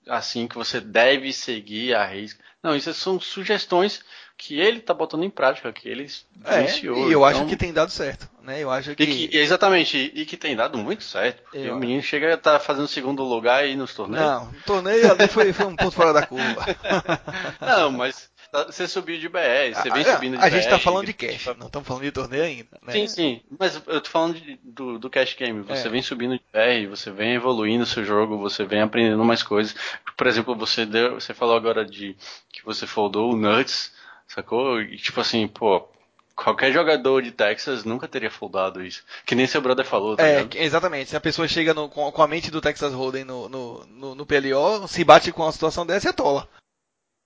assim 0.08 0.48
que 0.48 0.56
você 0.56 0.82
deve 0.82 1.32
seguir 1.32 1.96
a 1.96 2.06
risca. 2.06 2.44
Não, 2.62 2.76
isso 2.76 2.94
são 2.94 3.20
sugestões 3.20 4.04
que 4.38 4.60
ele 4.60 4.80
está 4.80 4.94
botando 4.94 5.24
em 5.24 5.30
prática, 5.30 5.72
que 5.72 5.88
ele 5.88 6.06
é, 6.46 6.80
E 6.80 6.86
eu 6.86 7.08
então... 7.08 7.26
acho 7.26 7.46
que 7.46 7.56
tem 7.56 7.74
dado 7.74 7.92
certo, 7.92 8.30
né? 8.44 8.62
Eu 8.62 8.70
acho 8.70 8.96
que... 8.96 9.04
E 9.04 9.28
que 9.28 9.38
exatamente, 9.38 10.12
e 10.14 10.26
que 10.26 10.38
tem 10.38 10.56
dado 10.56 10.78
muito 10.78 11.04
certo. 11.04 11.41
Porque 11.44 11.58
eu... 11.58 11.76
o 11.76 11.80
menino 11.80 12.02
chega 12.02 12.32
a 12.32 12.34
estar 12.36 12.54
tá 12.54 12.60
fazendo 12.60 12.88
segundo 12.88 13.24
lugar 13.24 13.64
aí 13.64 13.76
nos 13.76 13.96
torneios. 13.96 14.26
Não, 14.26 14.50
o 14.50 14.64
torneio 14.66 15.12
ali 15.12 15.28
foi, 15.28 15.54
foi 15.54 15.66
um 15.66 15.76
ponto 15.76 15.91
fora 15.91 16.14
da 16.14 16.26
curva. 16.26 16.66
Não, 17.62 17.91
mas 17.91 18.30
você 18.68 18.88
subiu 18.88 19.18
de 19.18 19.28
BR, 19.28 19.74
você 19.74 19.89
vem 19.89 20.04
a, 20.04 20.14
subindo 20.14 20.38
de 20.38 20.44
A 20.44 20.50
gente 20.50 20.66
está 20.66 20.78
falando 20.78 21.08
de 21.08 21.14
cash, 21.14 21.48
não 21.58 21.66
estamos 21.66 21.88
falando 21.88 22.04
de 22.04 22.12
torneio 22.12 22.44
ainda. 22.44 22.78
Né? 22.84 22.94
Sim, 22.94 23.08
sim, 23.08 23.41
mas 23.60 23.82
eu 23.88 24.00
tô 24.00 24.10
falando 24.10 24.39
de, 24.39 24.60
do, 24.64 25.00
do 25.00 25.10
cash 25.10 25.34
game. 25.34 25.62
Você 25.64 25.88
é. 25.88 25.89
vem 25.89 26.04
subindo 26.04 26.36
de 26.36 26.44
BR, 26.54 26.88
você 26.88 27.10
vem 27.10 27.34
evoluindo 27.34 27.84
o 27.84 27.88
seu 27.88 28.06
jogo, 28.06 28.38
você 28.38 28.64
vem 28.64 28.82
aprendendo 28.82 29.24
mais 29.26 29.41
coisas. 29.41 29.76
Por 30.16 30.28
exemplo, 30.28 30.56
você 30.56 30.86
deu, 30.86 31.16
você 31.16 31.34
falou 31.34 31.56
agora 31.56 31.84
de 31.84 32.16
que 32.52 32.64
você 32.64 32.86
foldou 32.86 33.34
o 33.34 33.36
Nuts, 33.36 33.91
sacou? 34.28 34.80
E 34.82 34.98
tipo 34.98 35.20
assim, 35.20 35.48
pô, 35.48 35.88
qualquer 36.36 36.72
jogador 36.72 37.22
de 37.22 37.32
Texas 37.32 37.84
nunca 37.84 38.08
teria 38.08 38.30
foldado 38.30 38.84
isso. 38.84 39.04
Que 39.26 39.36
nem 39.36 39.48
seu 39.48 39.62
brother 39.62 39.86
falou, 39.86 40.16
tá 40.16 40.24
É, 40.24 40.40
ligado? 40.44 40.56
exatamente. 40.56 41.10
Se 41.10 41.16
a 41.16 41.22
pessoa 41.22 41.48
chega 41.48 41.74
no, 41.74 41.90
com, 41.90 42.22
a 42.22 42.28
mente 42.28 42.52
do 42.52 42.62
Texas 42.62 42.94
Hold'em 42.94 43.24
no, 43.24 43.48
no, 43.50 43.86
no, 43.86 44.16
no 44.16 44.26
PLO, 44.26 44.88
se 44.88 45.04
bate 45.04 45.32
com 45.32 45.44
uma 45.44 45.52
situação 45.52 45.86
dessa, 45.86 46.10
é 46.10 46.14
tola. 46.14 46.48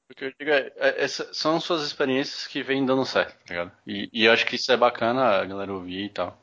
O 0.09 0.15
que 0.15 0.25
eu 0.25 0.31
digo 0.39 0.51
é, 0.51 0.71
é, 0.77 1.07
são 1.07 1.59
suas 1.59 1.83
experiências 1.83 2.47
que 2.47 2.63
vêm 2.63 2.85
dando 2.85 3.05
certo, 3.05 3.35
tá 3.45 3.53
ligado? 3.53 3.71
E, 3.85 4.09
e 4.13 4.25
eu 4.25 4.31
acho 4.31 4.45
que 4.45 4.55
isso 4.55 4.71
é 4.71 4.77
bacana 4.77 5.41
a 5.41 5.45
galera 5.45 5.73
ouvir 5.73 6.05
e 6.05 6.09
tal. 6.09 6.37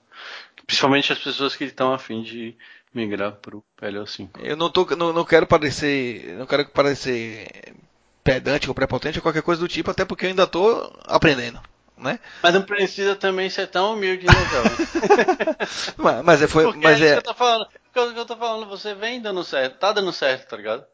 Principalmente 0.67 1.13
as 1.13 1.19
pessoas 1.19 1.57
que 1.57 1.65
estão 1.65 1.93
afim 1.93 2.23
de 2.23 2.57
migrar 2.93 3.33
pro 3.33 3.65
PLO5. 3.81 4.29
Eu 4.41 4.57
não, 4.57 4.71
tô, 4.71 4.85
não, 4.97 5.13
não 5.13 5.25
quero 5.25 5.47
parecer. 5.47 6.35
Não 6.39 6.47
quero 6.47 6.69
parecer 6.69 7.75
pedante 8.23 8.69
ou 8.69 8.75
prepotente 8.75 9.19
ou 9.19 9.23
qualquer 9.23 9.43
coisa 9.43 9.61
do 9.61 9.69
tipo, 9.69 9.91
até 9.91 10.05
porque 10.05 10.27
eu 10.27 10.31
ainda 10.31 10.47
tô 10.47 10.91
aprendendo. 11.05 11.61
Né? 11.97 12.19
Mas 12.43 12.55
não 12.55 12.63
precisa 12.63 13.15
também 13.15 13.49
ser 13.49 13.69
tão 13.69 13.95
humilde, 13.95 14.27
né, 14.27 14.33
mas, 15.97 16.25
mas 16.25 16.43
é, 16.43 16.49
foi, 16.49 16.65
Porque 16.65 16.85
mas 16.85 17.01
é, 17.01 17.07
é... 17.07 17.13
Que 17.13 17.19
eu 17.19 17.23
tô 17.23 17.35
falando, 17.35 17.69
que 17.69 17.99
eu 17.99 18.27
tô 18.27 18.37
falando, 18.37 18.67
você 18.69 18.95
vem 18.95 19.21
dando 19.23 19.45
certo, 19.45 19.79
tá 19.79 19.93
dando 19.93 20.13
certo, 20.13 20.49
tá 20.49 20.57
ligado? 20.57 20.85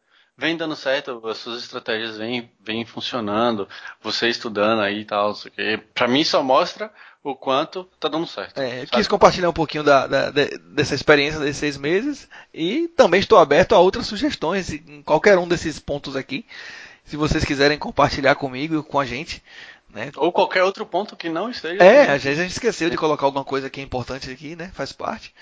vem 0.41 0.57
dando 0.57 0.75
certo, 0.75 1.21
as 1.29 1.37
suas 1.37 1.63
estratégias 1.63 2.17
vêm, 2.17 2.51
vêm 2.65 2.87
funcionando, 2.87 3.69
você 4.01 4.29
estudando 4.29 4.81
aí 4.81 5.01
e 5.01 5.05
tal, 5.05 5.35
para 5.93 6.09
mim 6.09 6.25
só 6.25 6.43
mostra 6.43 6.91
o 7.23 7.37
quanto 7.37 7.85
tá 8.01 8.09
dando 8.09 8.27
certo. 8.27 8.59
É, 8.59 8.83
eu 8.83 8.87
quis 8.87 9.07
compartilhar 9.07 9.51
um 9.51 9.53
pouquinho 9.53 9.85
da, 9.85 10.07
da, 10.07 10.31
dessa 10.31 10.95
experiência 10.95 11.39
desses 11.39 11.59
seis 11.59 11.77
meses 11.77 12.27
e 12.55 12.89
também 12.89 13.21
estou 13.21 13.39
aberto 13.39 13.75
a 13.75 13.79
outras 13.79 14.07
sugestões 14.07 14.71
em 14.73 15.03
qualquer 15.03 15.37
um 15.37 15.47
desses 15.47 15.79
pontos 15.79 16.17
aqui. 16.17 16.47
Se 17.05 17.17
vocês 17.17 17.45
quiserem 17.45 17.79
compartilhar 17.79 18.37
comigo, 18.37 18.83
com 18.83 18.99
a 18.99 19.05
gente, 19.05 19.43
né? 19.93 20.11
Ou 20.17 20.33
qualquer 20.33 20.63
outro 20.63 20.87
ponto 20.87 21.17
que 21.17 21.29
não 21.29 21.51
esteja. 21.51 21.83
É, 21.83 22.11
às 22.13 22.23
vezes 22.23 22.39
a 22.39 22.43
gente 22.43 22.53
esqueceu 22.53 22.91
de 22.91 22.97
colocar 22.97 23.27
alguma 23.27 23.45
coisa 23.45 23.71
que 23.71 23.81
é 23.81 23.85
importante 23.85 24.31
aqui, 24.31 24.57
né? 24.57 24.71
Faz 24.75 24.93
parte. 24.93 25.35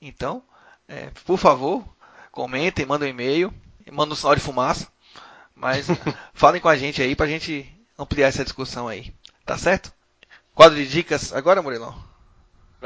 Então, 0.00 0.42
é, 0.88 1.10
por 1.24 1.38
favor, 1.38 1.84
comentem, 2.30 2.86
mandem 2.86 3.08
um 3.08 3.10
e-mail 3.10 3.54
manda 3.90 4.12
um 4.12 4.16
sinal 4.16 4.34
de 4.34 4.40
fumaça. 4.40 4.88
Mas 5.54 5.86
falem 6.34 6.60
com 6.60 6.68
a 6.68 6.76
gente 6.76 7.00
aí 7.00 7.14
pra 7.14 7.26
gente 7.26 7.70
ampliar 7.98 8.28
essa 8.28 8.44
discussão 8.44 8.88
aí. 8.88 9.12
Tá 9.44 9.56
certo? 9.56 9.92
Quadro 10.54 10.76
de 10.76 10.88
dicas 10.88 11.32
agora, 11.32 11.62
Murilão? 11.62 11.94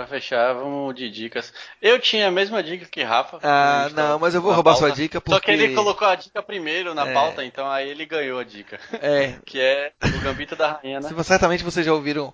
Pra 0.01 0.07
fechar, 0.07 0.55
vamos 0.55 0.95
de 0.95 1.11
dicas. 1.11 1.53
Eu 1.81 1.99
tinha 1.99 2.29
a 2.29 2.31
mesma 2.31 2.63
dica 2.63 2.87
que 2.87 3.03
Rafa. 3.03 3.39
Ah, 3.43 3.91
não, 3.93 4.19
mas 4.19 4.35
eu 4.35 4.41
vou 4.41 4.51
roubar 4.51 4.73
pauta, 4.73 4.87
sua 4.87 4.97
dica 4.97 5.21
porque... 5.21 5.35
Só 5.35 5.41
que 5.41 5.51
ele 5.51 5.75
colocou 5.75 6.09
a 6.09 6.15
dica 6.15 6.43
primeiro 6.43 6.95
na 6.95 7.07
é... 7.07 7.13
pauta, 7.13 7.45
então 7.45 7.71
aí 7.71 7.91
ele 7.91 8.07
ganhou 8.07 8.39
a 8.39 8.43
dica. 8.43 8.81
É. 8.95 9.35
que 9.45 9.61
é 9.61 9.93
o 10.03 10.21
Gambito 10.23 10.57
da 10.57 10.73
Rainha, 10.73 11.01
né? 11.01 11.23
Certamente 11.23 11.63
vocês 11.63 11.85
já 11.85 11.93
ouviram 11.93 12.33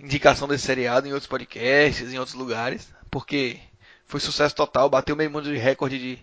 indicação 0.00 0.48
desse 0.48 0.64
seriado 0.64 1.06
em 1.06 1.12
outros 1.12 1.28
podcasts, 1.28 2.10
em 2.10 2.18
outros 2.18 2.34
lugares, 2.34 2.90
porque 3.10 3.60
foi 4.06 4.18
sucesso 4.18 4.56
total, 4.56 4.88
bateu 4.88 5.14
meio 5.14 5.30
mundo 5.30 5.52
de 5.52 5.58
recorde 5.58 5.98
de, 5.98 6.18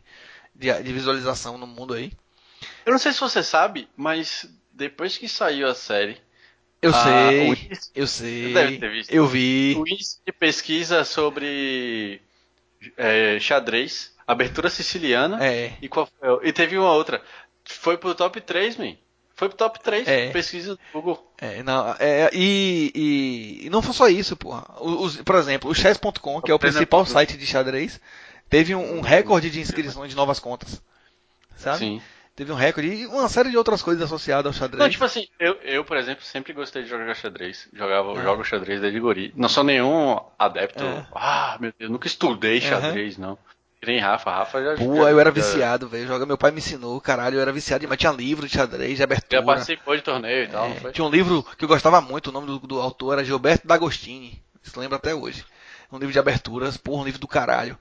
de, 0.56 0.82
de 0.82 0.94
visualização 0.94 1.60
no 1.60 1.68
mundo 1.68 1.94
aí. 1.94 2.12
Eu 2.88 2.92
não 2.92 2.98
sei 2.98 3.14
se 3.14 3.20
você 3.20 3.44
sabe, 3.44 3.88
mas 3.96 4.50
depois 4.74 5.16
que 5.16 5.30
saiu 5.30 5.68
a 5.68 5.76
série, 5.76 6.20
eu 6.82 6.90
ah, 6.90 7.04
sei, 7.04 7.48
índice, 7.48 7.92
eu 7.94 8.08
sei. 8.08 8.54
Deve 8.54 8.78
ter 8.78 8.90
visto. 8.90 9.12
Eu 9.12 9.28
vi. 9.28 9.76
O 9.78 9.88
índice 9.88 10.20
de 10.26 10.32
pesquisa 10.32 11.06
sobre 11.06 12.20
é, 12.98 13.38
xadrez, 13.40 14.14
abertura 14.26 14.70
siciliana. 14.70 15.44
É. 15.46 15.74
E, 15.82 15.88
qual 15.88 16.08
foi? 16.08 16.48
e 16.48 16.52
teve 16.52 16.78
uma 16.78 16.92
outra. 16.92 17.22
Foi 17.64 17.98
pro 17.98 18.16
top 18.16 18.42
3, 18.42 18.78
man. 18.78 18.96
Foi 19.36 19.48
pro 19.48 19.58
top 19.58 19.80
3, 19.80 20.08
é. 20.08 20.30
pesquisa 20.32 20.76
do 20.76 20.80
Google. 20.94 21.32
É, 21.40 21.64
não, 21.64 21.96
é, 22.00 22.30
e, 22.34 22.92
e, 22.94 23.66
e, 23.66 23.70
não 23.70 23.82
foi 23.82 23.94
só 23.94 24.08
isso, 24.08 24.36
porra. 24.36 24.66
Os, 24.80 25.18
por 25.18 25.36
exemplo, 25.36 25.70
o 25.70 25.76
chess.com, 25.76 26.42
que 26.42 26.52
é 26.52 26.54
o 26.54 26.60
principal 26.60 27.06
site 27.06 27.38
de 27.38 27.46
xadrez, 27.46 28.00
teve 28.50 28.76
um, 28.76 28.98
um 28.98 29.02
recorde 29.02 29.50
de 29.50 29.60
inscrições 29.60 30.10
de 30.10 30.16
novas 30.16 30.40
contas. 30.40 30.82
Sabe? 31.58 31.78
Sim 31.78 32.02
teve 32.36 32.52
um 32.52 32.56
recorde 32.56 32.88
e 32.88 33.08
uma 33.08 33.30
série 33.30 33.50
de 33.50 33.58
outras 33.58 33.82
coisas 33.82 34.04
associadas 34.04 34.48
ao 34.48 34.54
xadrez. 34.54 34.80
Não, 34.80 34.90
tipo 34.90 35.06
assim, 35.06 35.28
eu, 35.40 35.54
eu 35.64 35.84
por 35.84 35.98
exemplo, 35.98 36.24
sempre 36.24 36.54
gostei 36.54 36.84
de 36.84 36.90
jogar 36.90 37.14
xadrez. 37.16 37.70
Jogava, 37.74 38.12
é. 38.14 38.24
jogo 38.24 38.44
xadrez 38.44 38.82
desde 38.82 39.00
guri. 39.00 39.34
Não 39.36 39.50
sou 39.50 39.64
nenhum 39.64 40.20
adepto. 40.38 40.84
É. 40.84 41.06
Ah, 41.14 41.58
meu 41.60 41.74
Deus, 41.78 41.92
nunca 41.92 42.08
estudei 42.08 42.62
xadrez, 42.62 43.18
uhum. 43.18 43.22
não. 43.22 43.38
Nem 43.86 43.98
Rafa, 43.98 44.30
Rafa 44.30 44.64
já. 44.64 44.76
Pô, 44.76 45.08
eu 45.08 45.20
era 45.20 45.32
viciado, 45.32 45.88
velho. 45.88 46.08
Joga, 46.08 46.24
meu 46.24 46.38
pai 46.38 46.52
me 46.52 46.60
ensinou, 46.60 47.02
caralho, 47.02 47.38
eu 47.38 47.42
era 47.42 47.52
viciado 47.52 47.82
demais. 47.82 48.00
Tinha 48.00 48.12
livro 48.12 48.48
de 48.48 48.54
xadrez, 48.54 48.96
de 48.96 49.04
abertura. 49.04 49.42
Já 49.42 49.44
participou 49.44 49.96
de 49.96 50.04
torneio 50.04 50.44
e 50.44 50.48
tal, 50.48 50.68
é, 50.68 50.92
Tinha 50.92 51.06
um 51.06 51.10
livro 51.10 51.42
que 51.58 51.66
eu 51.66 51.68
gostava 51.68 52.00
muito, 52.00 52.28
o 52.28 52.32
nome 52.32 52.46
do, 52.46 52.60
do 52.60 52.80
autor 52.80 53.14
era 53.14 53.26
Gilberto 53.26 53.68
D'Agostini. 53.68 54.40
Se 54.62 54.78
lembra 54.78 54.98
até 54.98 55.16
hoje. 55.16 55.44
Um 55.92 55.98
livro 55.98 56.14
de 56.14 56.20
aberturas, 56.20 56.78
porra, 56.78 57.02
um 57.02 57.06
livro 57.06 57.20
do 57.20 57.28
caralho. 57.28 57.76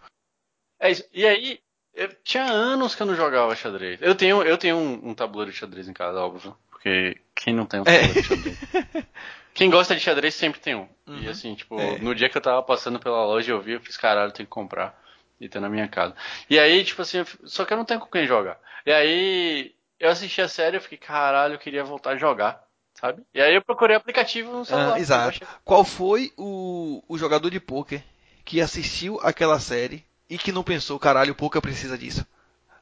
É 0.81 0.91
isso. 0.91 1.05
E 1.13 1.27
aí, 1.27 1.61
eu 1.95 2.09
tinha 2.24 2.45
anos 2.45 2.95
que 2.95 3.03
eu 3.03 3.07
não 3.07 3.14
jogava 3.14 3.55
xadrez. 3.55 4.01
Eu 4.01 4.14
tenho, 4.14 4.43
eu 4.43 4.57
tenho 4.57 4.76
um, 4.76 5.11
um 5.11 5.14
tabuleiro 5.14 5.53
de 5.53 5.59
xadrez 5.59 5.88
em 5.88 5.93
casa, 5.93 6.20
óbvio. 6.20 6.57
Porque 6.70 7.18
quem 7.34 7.55
não 7.55 7.66
tem 7.66 7.80
um 7.80 7.84
tabuleiro 7.84 8.11
é. 8.11 8.14
de 8.14 8.22
xadrez? 8.22 8.59
Quem 9.53 9.68
gosta 9.68 9.95
de 9.95 10.01
xadrez 10.01 10.34
sempre 10.34 10.61
tem 10.61 10.74
um. 10.74 10.88
Uhum. 11.07 11.18
E 11.18 11.28
assim, 11.28 11.55
tipo, 11.55 11.78
é. 11.78 11.99
no 11.99 12.14
dia 12.14 12.30
que 12.30 12.38
eu 12.38 12.41
tava 12.41 12.62
passando 12.62 13.01
pela 13.01 13.24
loja 13.26 13.53
eu 13.53 13.61
vi, 13.61 13.72
eu 13.72 13.80
fiz 13.80 13.97
caralho, 13.97 14.32
tem 14.32 14.47
que 14.47 14.51
comprar. 14.51 14.99
E 15.41 15.49
ter 15.49 15.61
na 15.61 15.68
minha 15.68 15.88
casa. 15.88 16.14
E 16.49 16.59
aí, 16.59 16.84
tipo 16.84 17.03
assim, 17.03 17.24
só 17.45 17.64
que 17.64 17.72
eu 17.72 17.76
não 17.76 17.84
tenho 17.84 18.01
com 18.01 18.07
quem 18.07 18.26
jogar. 18.26 18.61
E 18.86 18.93
aí, 18.93 19.74
eu 19.99 20.09
assisti 20.09 20.41
a 20.41 20.49
série 20.49 20.76
e 20.76 20.80
fiquei, 20.80 20.99
caralho, 20.99 21.55
eu 21.55 21.59
queria 21.59 21.82
voltar 21.82 22.12
a 22.12 22.16
jogar. 22.16 22.62
Sabe? 22.95 23.22
E 23.34 23.41
aí 23.41 23.55
eu 23.55 23.62
procurei 23.62 23.97
aplicativo 23.97 24.53
no 24.53 24.64
celular. 24.64 24.95
Ah, 24.95 25.01
exato. 25.01 25.41
Qual 25.64 25.84
foi 25.84 26.32
o, 26.36 27.03
o 27.09 27.16
jogador 27.16 27.51
de 27.51 27.59
pôquer 27.59 28.05
que 28.45 28.61
assistiu 28.61 29.18
aquela 29.22 29.59
série 29.59 30.05
e 30.31 30.39
que 30.39 30.53
não 30.53 30.62
pensou, 30.62 30.99
caralho, 30.99 31.33
o 31.33 31.35
Poker 31.35 31.61
precisa 31.61 31.99
disso. 31.99 32.24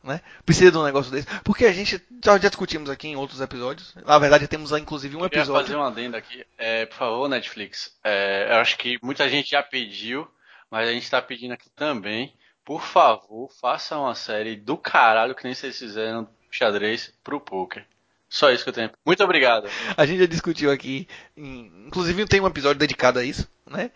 Né? 0.04 0.20
Precisa 0.46 0.70
de 0.70 0.78
um 0.78 0.84
negócio 0.84 1.10
desse. 1.10 1.26
Porque 1.42 1.64
a 1.64 1.72
gente 1.72 2.00
já, 2.24 2.38
já 2.38 2.48
discutimos 2.48 2.88
aqui 2.88 3.08
em 3.08 3.16
outros 3.16 3.40
episódios. 3.40 3.94
Na 4.06 4.18
verdade, 4.18 4.46
temos 4.46 4.70
inclusive 4.72 5.16
um 5.16 5.24
episódio. 5.24 5.52
Eu 5.52 5.60
fazer 5.60 5.76
uma 5.76 5.88
adenda 5.88 6.18
aqui. 6.18 6.46
É, 6.56 6.86
por 6.86 6.96
favor, 6.96 7.28
Netflix. 7.28 7.96
É, 8.04 8.48
eu 8.50 8.56
acho 8.56 8.78
que 8.78 8.98
muita 9.02 9.28
gente 9.28 9.50
já 9.50 9.62
pediu, 9.62 10.28
mas 10.70 10.88
a 10.88 10.92
gente 10.92 11.02
está 11.02 11.20
pedindo 11.20 11.54
aqui 11.54 11.68
também. 11.70 12.32
Por 12.64 12.82
favor, 12.82 13.50
faça 13.60 13.98
uma 13.98 14.14
série 14.14 14.54
do 14.54 14.76
caralho 14.76 15.34
que 15.34 15.44
nem 15.44 15.54
vocês 15.54 15.78
fizeram 15.78 16.28
xadrez 16.50 17.12
pro 17.24 17.40
poker. 17.40 17.84
Só 18.28 18.50
isso 18.50 18.62
que 18.62 18.68
eu 18.68 18.74
tenho. 18.74 18.90
Muito 19.04 19.24
obrigado. 19.24 19.68
A 19.96 20.04
gente 20.04 20.20
já 20.20 20.26
discutiu 20.26 20.70
aqui, 20.70 21.08
inclusive 21.34 22.26
tem 22.26 22.40
um 22.40 22.46
episódio 22.46 22.78
dedicado 22.78 23.18
a 23.18 23.24
isso, 23.24 23.48
né? 23.66 23.90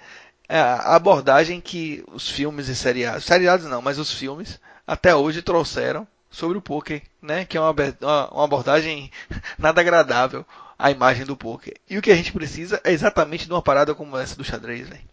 É, 0.52 0.60
a 0.60 0.96
abordagem 0.96 1.62
que 1.62 2.04
os 2.12 2.28
filmes 2.28 2.68
e 2.68 2.76
seriados, 2.76 3.24
seriados 3.24 3.64
não, 3.64 3.80
mas 3.80 3.98
os 3.98 4.12
filmes 4.12 4.60
até 4.86 5.14
hoje 5.14 5.40
trouxeram 5.40 6.06
sobre 6.30 6.58
o 6.58 6.60
poker, 6.60 7.00
né? 7.22 7.46
Que 7.46 7.56
é 7.56 7.60
uma, 7.62 7.74
uma 8.30 8.44
abordagem 8.44 9.10
nada 9.56 9.80
agradável 9.80 10.44
à 10.78 10.90
imagem 10.90 11.24
do 11.24 11.38
poker. 11.38 11.72
E 11.88 11.96
o 11.96 12.02
que 12.02 12.10
a 12.10 12.14
gente 12.14 12.34
precisa 12.34 12.78
é 12.84 12.92
exatamente 12.92 13.46
de 13.46 13.50
uma 13.50 13.62
parada 13.62 13.94
como 13.94 14.18
essa 14.18 14.36
do 14.36 14.44
xadrez, 14.44 14.90
velho. 14.90 15.11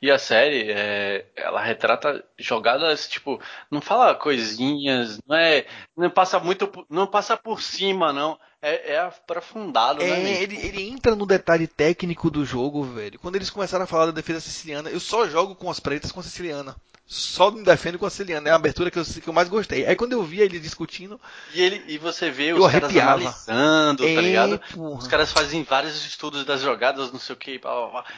E 0.00 0.10
a 0.10 0.18
série, 0.18 0.70
é, 0.70 1.26
ela 1.34 1.62
retrata 1.62 2.24
jogadas, 2.38 3.08
tipo, 3.08 3.40
não 3.70 3.80
fala 3.80 4.14
coisinhas, 4.14 5.18
não 5.26 5.36
é, 5.36 5.66
não 5.96 6.10
passa 6.10 6.38
muito, 6.38 6.70
não 6.90 7.06
passa 7.06 7.36
por 7.36 7.62
cima, 7.62 8.12
não. 8.12 8.38
É, 8.60 8.94
é 8.94 8.98
aprofundado, 8.98 10.02
é, 10.02 10.08
né? 10.08 10.42
Ele, 10.42 10.56
ele 10.56 10.88
entra 10.88 11.14
no 11.14 11.26
detalhe 11.26 11.66
técnico 11.66 12.30
do 12.30 12.44
jogo, 12.44 12.82
velho. 12.82 13.18
Quando 13.18 13.36
eles 13.36 13.50
começaram 13.50 13.84
a 13.84 13.86
falar 13.86 14.06
da 14.06 14.12
defesa 14.12 14.40
siciliana, 14.40 14.90
eu 14.90 14.98
só 14.98 15.28
jogo 15.28 15.54
com 15.54 15.70
as 15.70 15.78
pretas 15.78 16.10
com 16.10 16.20
a 16.20 16.22
siciliana. 16.22 16.74
Só 17.06 17.52
me 17.52 17.62
defendo 17.62 17.98
com 17.98 18.06
a 18.06 18.10
siciliana. 18.10 18.48
É 18.48 18.52
a 18.52 18.56
abertura 18.56 18.90
que 18.90 18.98
eu, 18.98 19.04
que 19.04 19.28
eu 19.28 19.32
mais 19.32 19.48
gostei. 19.48 19.86
Aí 19.86 19.94
quando 19.94 20.12
eu 20.12 20.24
via 20.24 20.44
ele 20.44 20.58
discutindo. 20.58 21.20
E, 21.54 21.62
ele, 21.62 21.84
e 21.86 21.98
você 21.98 22.30
vê 22.30 22.52
os 22.52 22.60
caras 22.60 22.84
arrepiava. 22.90 23.12
analisando, 23.12 24.02
tá 24.02 24.08
é, 24.08 24.20
ligado? 24.20 24.60
Porra. 24.74 24.98
Os 24.98 25.06
caras 25.06 25.32
fazem 25.32 25.62
vários 25.62 26.04
estudos 26.04 26.44
das 26.44 26.60
jogadas, 26.60 27.12
não 27.12 27.20
sei 27.20 27.34
o 27.34 27.38
que. 27.38 27.60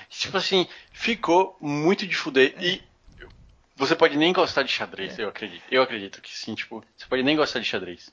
Tipo 0.09 0.37
assim, 0.39 0.67
ficou 0.91 1.55
muito 1.61 2.07
de 2.07 2.17
fuder. 2.17 2.55
E 2.59 2.83
você 3.77 3.95
pode 3.95 4.17
nem 4.17 4.33
gostar 4.33 4.63
de 4.63 4.73
xadrez, 4.73 5.19
é. 5.19 5.23
eu 5.23 5.29
acredito. 5.29 5.63
Eu 5.71 5.83
acredito 5.83 6.23
que 6.23 6.37
sim, 6.37 6.55
tipo, 6.55 6.83
você 6.97 7.07
pode 7.07 7.23
nem 7.23 7.37
gostar 7.37 7.61
de 7.61 7.67
xadrez. 7.67 8.11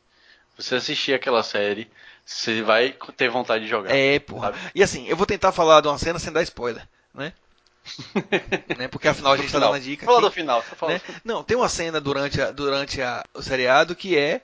Você 0.58 0.76
assistir 0.76 1.14
aquela 1.14 1.42
série, 1.42 1.90
você 2.26 2.62
vai 2.62 2.96
ter 3.16 3.30
vontade 3.30 3.64
de 3.64 3.70
jogar. 3.70 3.96
É, 3.96 4.20
porra. 4.20 4.52
Sabe? 4.52 4.72
E 4.76 4.84
assim, 4.84 5.08
eu 5.08 5.16
vou 5.16 5.26
tentar 5.26 5.52
falar 5.54 5.80
de 5.82 5.88
uma 5.88 5.98
cena 5.98 6.20
sem 6.20 6.34
dar 6.34 6.44
spoiler, 6.44 6.88
né? 7.14 7.34
né? 8.78 8.88
Porque 8.88 9.08
afinal 9.08 9.34
a 9.34 9.38
gente 9.38 9.48
está 9.48 9.60
dando 9.60 9.76
a 9.76 9.80
dica. 9.80 10.06
Fala 10.06 10.22
do 10.22 10.32
final. 10.32 10.64
Né? 10.88 11.02
Não, 11.24 11.44
tem 11.44 11.56
uma 11.56 11.70
cena 11.70 12.02
durante, 12.02 12.42
a, 12.42 12.52
durante 12.52 13.02
a, 13.02 13.24
o 13.34 13.42
seriado 13.42 13.96
que 13.96 14.18
é 14.18 14.42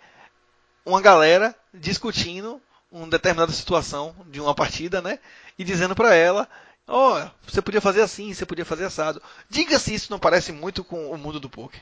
uma 0.85 1.01
galera 1.01 1.55
discutindo 1.73 2.61
uma 2.91 3.07
determinada 3.07 3.51
situação 3.51 4.15
de 4.27 4.41
uma 4.41 4.53
partida, 4.53 5.01
né? 5.01 5.19
E 5.57 5.63
dizendo 5.63 5.95
para 5.95 6.13
ela, 6.13 6.47
ó, 6.87 7.19
oh, 7.19 7.29
você 7.49 7.61
podia 7.61 7.81
fazer 7.81 8.01
assim, 8.01 8.33
você 8.33 8.45
podia 8.45 8.65
fazer 8.65 8.85
assado. 8.85 9.21
Diga 9.49 9.79
se 9.79 9.93
isso 9.93 10.11
não 10.11 10.19
parece 10.19 10.51
muito 10.51 10.83
com 10.83 11.11
o 11.11 11.17
mundo 11.17 11.39
do 11.39 11.49
poker. 11.49 11.81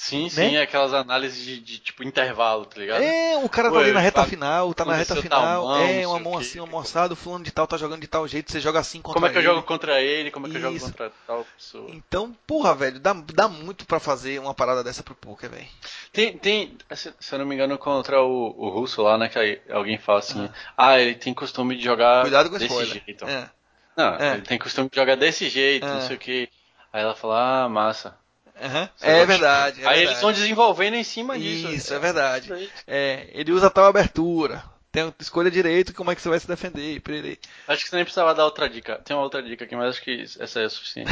Sim, 0.00 0.22
né? 0.22 0.30
sim, 0.30 0.56
aquelas 0.56 0.94
análises 0.94 1.44
de, 1.44 1.60
de, 1.60 1.78
tipo 1.78 2.02
intervalo, 2.02 2.64
tá 2.64 2.80
ligado? 2.80 3.02
É, 3.02 3.36
o 3.36 3.50
cara 3.50 3.70
tá 3.70 3.80
ali 3.80 3.92
na 3.92 4.00
reta 4.00 4.24
final, 4.24 4.72
tá 4.72 4.82
na 4.82 4.94
reta 4.94 5.14
final, 5.14 5.66
mão, 5.66 5.76
é, 5.76 6.06
uma 6.06 6.18
mão 6.18 6.38
assim, 6.38 6.58
uma 6.58 6.66
moçada, 6.66 7.12
o 7.12 7.16
fulano 7.16 7.44
de 7.44 7.50
tal 7.50 7.66
tá 7.66 7.76
jogando 7.76 8.00
de 8.00 8.06
tal 8.06 8.26
jeito, 8.26 8.50
você 8.50 8.60
joga 8.60 8.78
assim 8.78 9.02
contra 9.02 9.18
ele. 9.18 9.20
Como 9.20 9.26
é 9.26 9.30
que 9.30 9.38
ele. 9.38 9.46
eu 9.46 9.54
jogo 9.54 9.66
contra 9.66 10.00
ele, 10.00 10.30
como 10.30 10.46
é 10.46 10.50
que 10.50 10.56
Isso. 10.56 10.66
eu 10.66 10.72
jogo 10.72 10.84
contra 10.86 11.12
tal 11.26 11.46
pessoa. 11.54 11.90
Então, 11.90 12.34
porra, 12.46 12.74
velho, 12.74 12.98
dá, 12.98 13.12
dá 13.12 13.46
muito 13.46 13.84
para 13.84 14.00
fazer 14.00 14.40
uma 14.40 14.54
parada 14.54 14.82
dessa 14.82 15.02
pro 15.02 15.14
poker, 15.14 15.50
velho. 15.50 15.68
Tem, 16.10 16.38
tem, 16.38 16.78
se, 16.94 17.12
eu 17.32 17.38
não 17.38 17.44
me 17.44 17.54
engano, 17.54 17.76
contra 17.76 18.22
o, 18.22 18.54
o 18.56 18.70
russo 18.70 19.02
lá, 19.02 19.18
né, 19.18 19.28
que 19.28 19.60
alguém 19.70 19.98
fala 19.98 20.20
assim, 20.20 20.48
ah, 20.78 20.92
ah 20.92 20.98
ele 20.98 21.16
tem 21.16 21.34
costume 21.34 21.76
de 21.76 21.84
jogar 21.84 22.22
Cuidado 22.22 22.48
com 22.48 22.56
desse 22.56 22.72
spoiler. 22.72 23.02
jeito. 23.04 23.26
É. 23.26 23.50
Não, 23.94 24.14
é. 24.14 24.32
ele 24.32 24.42
tem 24.42 24.58
costume 24.58 24.88
de 24.88 24.96
jogar 24.96 25.16
desse 25.16 25.50
jeito, 25.50 25.86
não 25.86 25.98
é. 25.98 26.00
sei 26.00 26.16
o 26.16 26.18
que. 26.18 26.48
Aí 26.90 27.02
ela 27.02 27.14
fala, 27.14 27.64
ah, 27.64 27.68
massa. 27.68 28.18
Uhum. 28.60 28.88
É, 29.00 29.24
verdade, 29.24 29.82
é 29.82 29.86
Aí 29.86 29.96
verdade. 29.96 30.00
eles 30.02 30.20
vão 30.20 30.32
desenvolvendo 30.32 30.94
em 30.94 31.04
cima 31.04 31.38
disso. 31.38 31.68
Isso, 31.72 31.94
é 31.94 31.98
verdade. 31.98 32.70
É, 32.86 33.28
ele 33.32 33.52
usa 33.52 33.70
tal 33.70 33.86
abertura. 33.86 34.62
Tem, 34.92 35.14
escolha 35.20 35.50
direito 35.50 35.94
como 35.94 36.10
é 36.10 36.16
que 36.16 36.20
você 36.20 36.28
vai 36.28 36.40
se 36.40 36.48
defender. 36.48 37.00
Perere. 37.00 37.38
Acho 37.68 37.84
que 37.84 37.90
você 37.90 37.96
nem 37.96 38.04
precisava 38.04 38.34
dar 38.34 38.44
outra 38.44 38.68
dica. 38.68 38.96
Tem 39.04 39.16
uma 39.16 39.22
outra 39.22 39.42
dica 39.42 39.64
aqui, 39.64 39.76
mas 39.76 39.90
acho 39.90 40.02
que 40.02 40.24
essa 40.38 40.60
é 40.60 40.66
o 40.66 40.70
suficiente. 40.70 41.10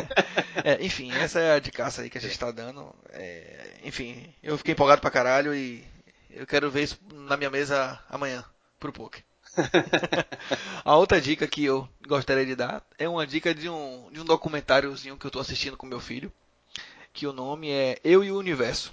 é, 0.62 0.84
enfim, 0.84 1.10
essa 1.12 1.40
é 1.40 1.54
a 1.54 1.58
dicaça 1.58 2.02
aí 2.02 2.10
que 2.10 2.18
a 2.18 2.20
gente 2.20 2.32
está 2.32 2.50
dando. 2.50 2.94
É, 3.10 3.78
enfim, 3.84 4.32
eu 4.42 4.58
fiquei 4.58 4.72
empolgado 4.72 5.00
pra 5.00 5.10
caralho 5.10 5.54
e 5.54 5.82
eu 6.30 6.46
quero 6.46 6.70
ver 6.70 6.82
isso 6.82 6.98
na 7.14 7.38
minha 7.38 7.50
mesa 7.50 7.98
amanhã, 8.10 8.44
pro 8.78 8.92
poker. 8.92 9.24
a 10.84 10.94
outra 10.96 11.18
dica 11.18 11.46
que 11.46 11.64
eu 11.64 11.88
gostaria 12.06 12.44
de 12.44 12.54
dar 12.54 12.82
é 12.98 13.08
uma 13.08 13.26
dica 13.26 13.54
de 13.54 13.70
um, 13.70 14.10
de 14.12 14.20
um 14.20 14.24
documentáriozinho 14.24 15.16
que 15.16 15.24
eu 15.24 15.30
estou 15.30 15.40
assistindo 15.40 15.78
com 15.78 15.86
meu 15.86 15.98
filho 15.98 16.30
que 17.16 17.26
o 17.26 17.32
nome 17.32 17.70
é 17.70 17.98
Eu 18.04 18.22
e 18.22 18.30
o 18.30 18.38
Universo. 18.38 18.92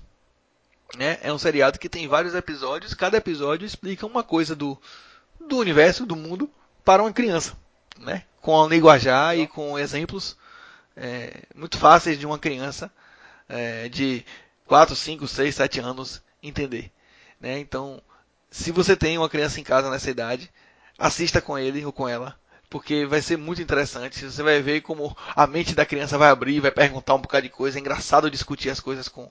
Né? 0.97 1.19
É 1.21 1.34
um 1.34 1.38
seriado 1.38 1.78
que 1.78 1.89
tem 1.89 2.07
vários 2.07 2.34
episódios, 2.34 2.93
cada 2.93 3.17
episódio 3.17 3.65
explica 3.65 4.05
uma 4.05 4.24
coisa 4.24 4.55
do, 4.55 4.80
do 5.39 5.57
universo, 5.57 6.05
do 6.05 6.15
mundo, 6.15 6.49
para 6.86 7.03
uma 7.03 7.11
criança. 7.11 7.53
Né? 7.99 8.24
Com 8.41 8.63
a 8.63 8.67
linguajar 8.67 9.38
e 9.38 9.45
com 9.45 9.78
exemplos 9.78 10.38
é, 10.95 11.43
muito 11.53 11.78
fáceis 11.78 12.17
de 12.17 12.26
uma 12.26 12.39
criança 12.39 12.89
é, 13.49 13.89
de 13.89 14.26
4, 14.67 14.95
5, 14.95 15.28
6, 15.28 15.55
7 15.55 15.80
anos 15.82 16.21
entender. 16.41 16.89
Né? 17.41 17.59
Então, 17.59 18.01
se 18.49 18.71
você 18.71 18.95
tem 18.95 19.17
uma 19.17 19.30
criança 19.30 19.59
em 19.59 19.63
casa 19.65 19.89
nessa 19.89 20.09
idade, 20.09 20.49
assista 20.97 21.41
com 21.41 21.57
ele 21.57 21.86
ou 21.86 21.91
com 21.91 22.07
ela 22.07 22.39
porque 22.74 23.05
vai 23.05 23.21
ser 23.21 23.38
muito 23.38 23.61
interessante. 23.61 24.26
Você 24.26 24.41
vai 24.41 24.59
ver 24.59 24.82
como 24.82 25.15
a 25.36 25.45
mente 25.45 25.76
da 25.76 25.86
criança 25.86 26.17
vai 26.17 26.32
abrir, 26.32 26.59
vai 26.59 26.71
perguntar 26.71 27.13
um 27.13 27.21
bocado 27.21 27.43
de 27.43 27.49
coisa. 27.49 27.78
É 27.78 27.80
engraçado 27.80 28.32
discutir 28.32 28.71
as 28.71 28.80
coisas 28.80 29.07
com, 29.07 29.30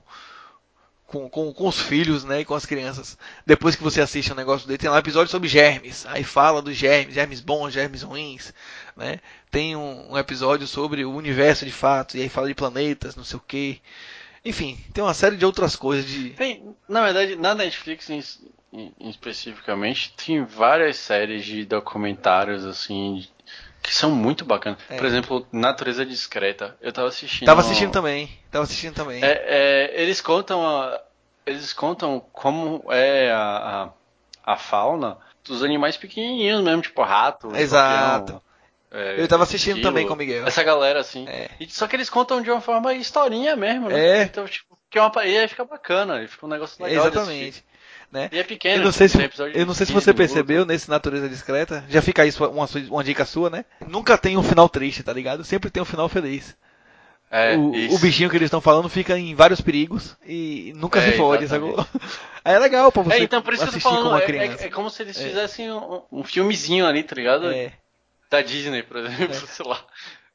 com, 1.09 1.29
com, 1.29 1.53
com, 1.53 1.67
os 1.67 1.81
filhos, 1.81 2.23
né, 2.23 2.43
e 2.43 2.45
com 2.45 2.55
as 2.55 2.65
crianças. 2.65 3.19
Depois 3.45 3.75
que 3.75 3.83
você 3.83 4.01
assiste 4.01 4.33
um 4.33 4.37
negócio 4.37 4.69
dele, 4.69 4.79
tem 4.79 4.89
lá 4.89 4.95
um 4.95 5.01
episódio 5.01 5.29
sobre 5.29 5.49
germes. 5.49 6.07
Aí 6.07 6.23
fala 6.23 6.63
dos 6.63 6.77
germes, 6.77 7.17
germes 7.17 7.41
bons, 7.41 7.73
germes 7.73 8.03
ruins, 8.03 8.55
né? 8.97 9.19
Tem 9.51 9.75
um, 9.75 10.13
um 10.13 10.17
episódio 10.17 10.69
sobre 10.69 11.05
o 11.05 11.13
universo 11.13 11.67
de 11.67 11.73
fato, 11.73 12.17
e 12.17 12.23
aí 12.23 12.29
fala 12.29 12.47
de 12.47 12.55
planetas, 12.55 13.17
não 13.17 13.25
sei 13.25 13.39
o 13.39 13.43
que. 13.45 13.83
Enfim, 14.45 14.79
tem 14.95 15.03
uma 15.03 15.15
série 15.15 15.37
de 15.37 15.45
outras 15.45 15.75
coisas 15.75 16.09
de. 16.09 16.31
Tem, 16.31 16.77
na 16.89 17.03
verdade, 17.03 17.35
na 17.35 17.57
Netflix 17.57 18.09
especificamente, 19.01 20.15
tem 20.15 20.45
várias 20.45 20.97
séries 20.97 21.45
de 21.45 21.65
documentários 21.65 22.65
assim 22.65 23.27
que 23.83 23.95
são 23.95 24.11
muito 24.11 24.45
bacanas. 24.45 24.79
É. 24.89 24.97
Por 24.97 25.05
exemplo, 25.05 25.47
Natureza 25.51 26.07
Discreta. 26.07 26.77
Eu 26.81 26.93
tava 26.93 27.09
assistindo. 27.09 27.47
Tava 27.47 27.61
assistindo 27.61 27.91
também. 27.91 28.31
Tava 28.51 28.65
assistindo 28.65 28.95
também. 28.95 29.23
É, 29.23 29.43
é, 29.45 30.03
eles 30.03 30.21
contam 30.21 30.65
a, 30.65 31.01
eles 31.45 31.73
contam 31.73 32.21
como 32.33 32.85
é 32.91 33.31
a, 33.33 33.91
a, 34.45 34.53
a, 34.53 34.57
fauna 34.57 35.19
dos 35.45 35.65
animais 35.65 35.97
pequenininhos 35.97 36.63
mesmo, 36.63 36.83
tipo 36.83 37.03
rato. 37.03 37.55
Exato. 37.57 38.41
é, 38.91 39.21
eu 39.21 39.27
tava 39.27 39.43
assistindo 39.43 39.79
estilo, 39.79 39.91
também 39.91 40.07
com 40.07 40.15
o 40.15 40.17
Miguel. 40.17 40.47
Essa 40.47 40.63
galera, 40.63 41.01
assim. 41.01 41.27
É. 41.29 41.51
E, 41.59 41.69
só 41.69 41.89
que 41.89 41.97
eles 41.97 42.09
contam 42.09 42.41
de 42.41 42.51
uma 42.51 42.61
forma 42.61 42.95
historinha 42.95 43.57
mesmo, 43.57 43.89
né? 43.89 44.21
É. 44.21 44.23
Então, 44.23 44.47
tipo, 44.47 44.79
que 44.89 44.99
é 44.99 45.03
uma, 45.03 45.25
e 45.25 45.37
aí 45.37 45.49
fica 45.49 45.65
bacana, 45.65 46.27
fica 46.29 46.47
um 46.47 46.49
negócio 46.49 46.83
legal. 46.85 47.09
Exatamente. 47.09 47.65
Né? 48.13 48.29
E 48.31 48.39
é 48.39 48.45
pequeno. 48.45 48.83
Eu 48.83 48.85
não 48.85 48.93
sei 48.93 49.09
se, 49.09 49.17
eu 49.55 49.65
não 49.65 49.73
sei 49.73 49.87
se 49.87 49.93
você 49.93 50.13
percebeu 50.13 50.67
nesse 50.67 50.91
Natureza 50.91 51.31
Discreta. 51.31 51.83
Já 51.89 52.03
fica 52.03 52.27
isso 52.27 52.45
uma, 52.45 52.69
uma 52.91 53.03
dica 53.03 53.25
sua, 53.25 53.49
né? 53.49 53.65
Nunca 53.89 54.19
tem 54.19 54.37
um 54.37 54.43
final 54.43 54.69
triste, 54.69 55.03
tá 55.03 55.15
ligado? 55.15 55.43
Sempre 55.45 55.71
tem 55.71 55.83
um 55.83 55.87
final 55.87 56.11
feliz. 56.11 56.55
É, 57.31 57.57
o, 57.57 57.95
o, 57.95 57.99
bichinho 57.99 58.29
que 58.29 58.37
eles 58.37 58.49
estão 58.49 58.61
falando 58.61 58.91
fica 58.91 59.19
em 59.19 59.35
vários 59.35 59.63
perigos 59.63 60.15
e 60.23 60.75
nunca 60.77 61.01
é, 61.01 61.11
se 61.11 61.17
fode, 61.17 61.49
sacou? 61.49 61.75
É 62.45 62.59
legal 62.59 62.91
pra 62.91 63.03
você 63.03 63.19
é, 63.19 63.23
então, 63.23 63.41
por 63.41 63.55
isso 63.55 63.63
assistir 63.63 63.81
que 63.81 63.87
eu 63.87 63.91
tô 63.93 63.97
falando, 63.97 64.09
com 64.09 64.17
uma 64.17 64.23
é, 64.23 64.27
criança. 64.27 64.65
É, 64.65 64.67
é, 64.67 64.71
como 64.71 64.91
se 64.91 65.01
eles 65.01 65.17
fizessem 65.17 65.71
um, 65.73 66.03
um, 66.11 66.25
filmezinho 66.25 66.85
ali, 66.85 67.05
tá 67.05 67.15
ligado? 67.15 67.45
Da 68.29 68.43
Disney, 68.43 68.83
por 68.83 68.97
exemplo, 68.97 69.33
sei 69.47 69.65
lá. 69.65 69.81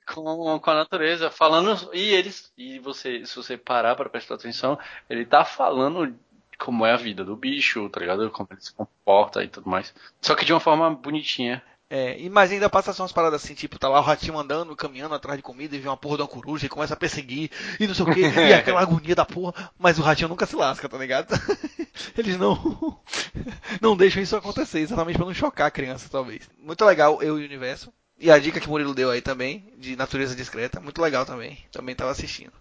Com, 0.08 0.58
com 0.58 0.72
a 0.72 0.74
natureza, 0.74 1.30
falando. 1.30 1.90
E 1.94 2.16
eles. 2.16 2.50
E 2.58 2.80
você, 2.80 3.26
se 3.26 3.36
você 3.36 3.58
parar 3.58 3.96
pra 3.98 4.10
prestar 4.10 4.36
atenção, 4.36 4.80
ele 5.10 5.26
tá 5.26 5.44
falando 5.44 6.16
como 6.58 6.86
é 6.86 6.92
a 6.92 6.98
vida 6.98 7.24
do 7.24 7.36
bicho, 7.36 7.90
tá 7.90 8.00
ligado? 8.00 8.30
Como 8.32 8.50
ele 8.52 8.62
se 8.62 8.74
comporta 8.74 9.44
e 9.44 9.48
tudo 9.48 9.70
mais. 9.70 9.94
Só 10.22 10.36
que 10.36 10.46
de 10.46 10.54
uma 10.54 10.60
forma 10.60 10.90
bonitinha. 10.90 11.62
É, 11.90 12.18
mas 12.30 12.52
ainda 12.52 12.70
passa 12.70 12.92
umas 13.02 13.14
paradas 13.14 13.42
assim, 13.42 13.54
tipo, 13.54 13.80
tá 13.80 13.88
lá 13.88 14.00
o 14.00 14.04
ratinho 14.04 14.38
andando, 14.38 14.76
caminhando 14.76 15.16
atrás 15.16 15.38
de 15.38 15.44
comida 15.44 15.74
e 15.74 15.80
vê 15.80 15.88
uma 15.88 15.96
porra 15.96 16.18
de 16.18 16.22
uma 16.24 16.28
coruja 16.28 16.66
e 16.66 16.70
começa 16.70 16.94
a 16.94 16.98
perseguir 16.98 17.50
e 17.80 17.88
não 17.88 17.94
sei 17.94 18.06
o 18.06 18.14
que, 18.14 18.20
e 18.20 18.52
aquela 18.54 18.82
agonia 18.82 19.16
da 19.16 19.24
porra, 19.24 19.72
mas 19.80 19.98
o 19.98 20.02
ratinho 20.02 20.28
nunca 20.28 20.46
se 20.46 20.58
lasca, 20.58 20.90
tá 20.90 20.98
ligado? 20.98 21.34
Eles 22.18 22.38
não 22.38 22.58
não 23.82 23.96
deixam 23.96 24.22
isso 24.22 24.36
acontecer, 24.36 24.80
exatamente 24.80 25.16
para 25.16 25.26
não 25.26 25.34
chocar 25.34 25.68
a 25.68 25.72
criança, 25.72 26.10
talvez. 26.12 26.50
Muito 26.60 26.84
legal, 26.84 27.24
eu 27.24 27.40
e 27.40 27.44
o 27.44 27.46
universo. 27.46 27.92
E 28.20 28.32
a 28.32 28.40
dica 28.40 28.60
que 28.60 28.68
o 28.68 28.70
Murilo 28.70 28.96
deu 28.96 29.12
aí 29.12 29.22
também, 29.22 29.72
de 29.78 29.96
natureza 29.96 30.36
discreta, 30.36 30.82
muito 30.82 31.02
legal 31.02 31.26
também. 31.26 31.64
Também 31.72 31.96
tava 31.96 32.12
assistindo. 32.12 32.54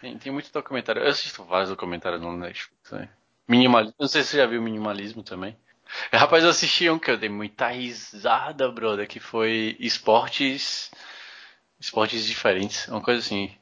Tem, 0.00 0.16
tem 0.18 0.32
muito 0.32 0.52
documentário. 0.52 1.02
Eu 1.02 1.08
assisto 1.08 1.42
vários 1.44 1.70
documentários 1.70 2.22
no 2.22 2.36
Netflix, 2.36 2.92
né? 2.92 3.08
Minimalismo. 3.46 3.94
Não 3.98 4.08
sei 4.08 4.22
se 4.22 4.30
você 4.30 4.36
já 4.38 4.46
viu 4.46 4.62
minimalismo 4.62 5.22
também. 5.22 5.56
Rapaz, 6.12 6.42
eu 6.42 6.50
assisti 6.50 6.88
um 6.90 6.98
que 6.98 7.10
eu 7.10 7.16
dei 7.16 7.28
muita 7.28 7.68
risada, 7.68 8.70
brother, 8.70 9.06
que 9.06 9.20
foi 9.20 9.76
esportes. 9.78 10.90
Esportes 11.78 12.24
diferentes. 12.24 12.88
Uma 12.88 13.02
coisa 13.02 13.20
assim. 13.20 13.54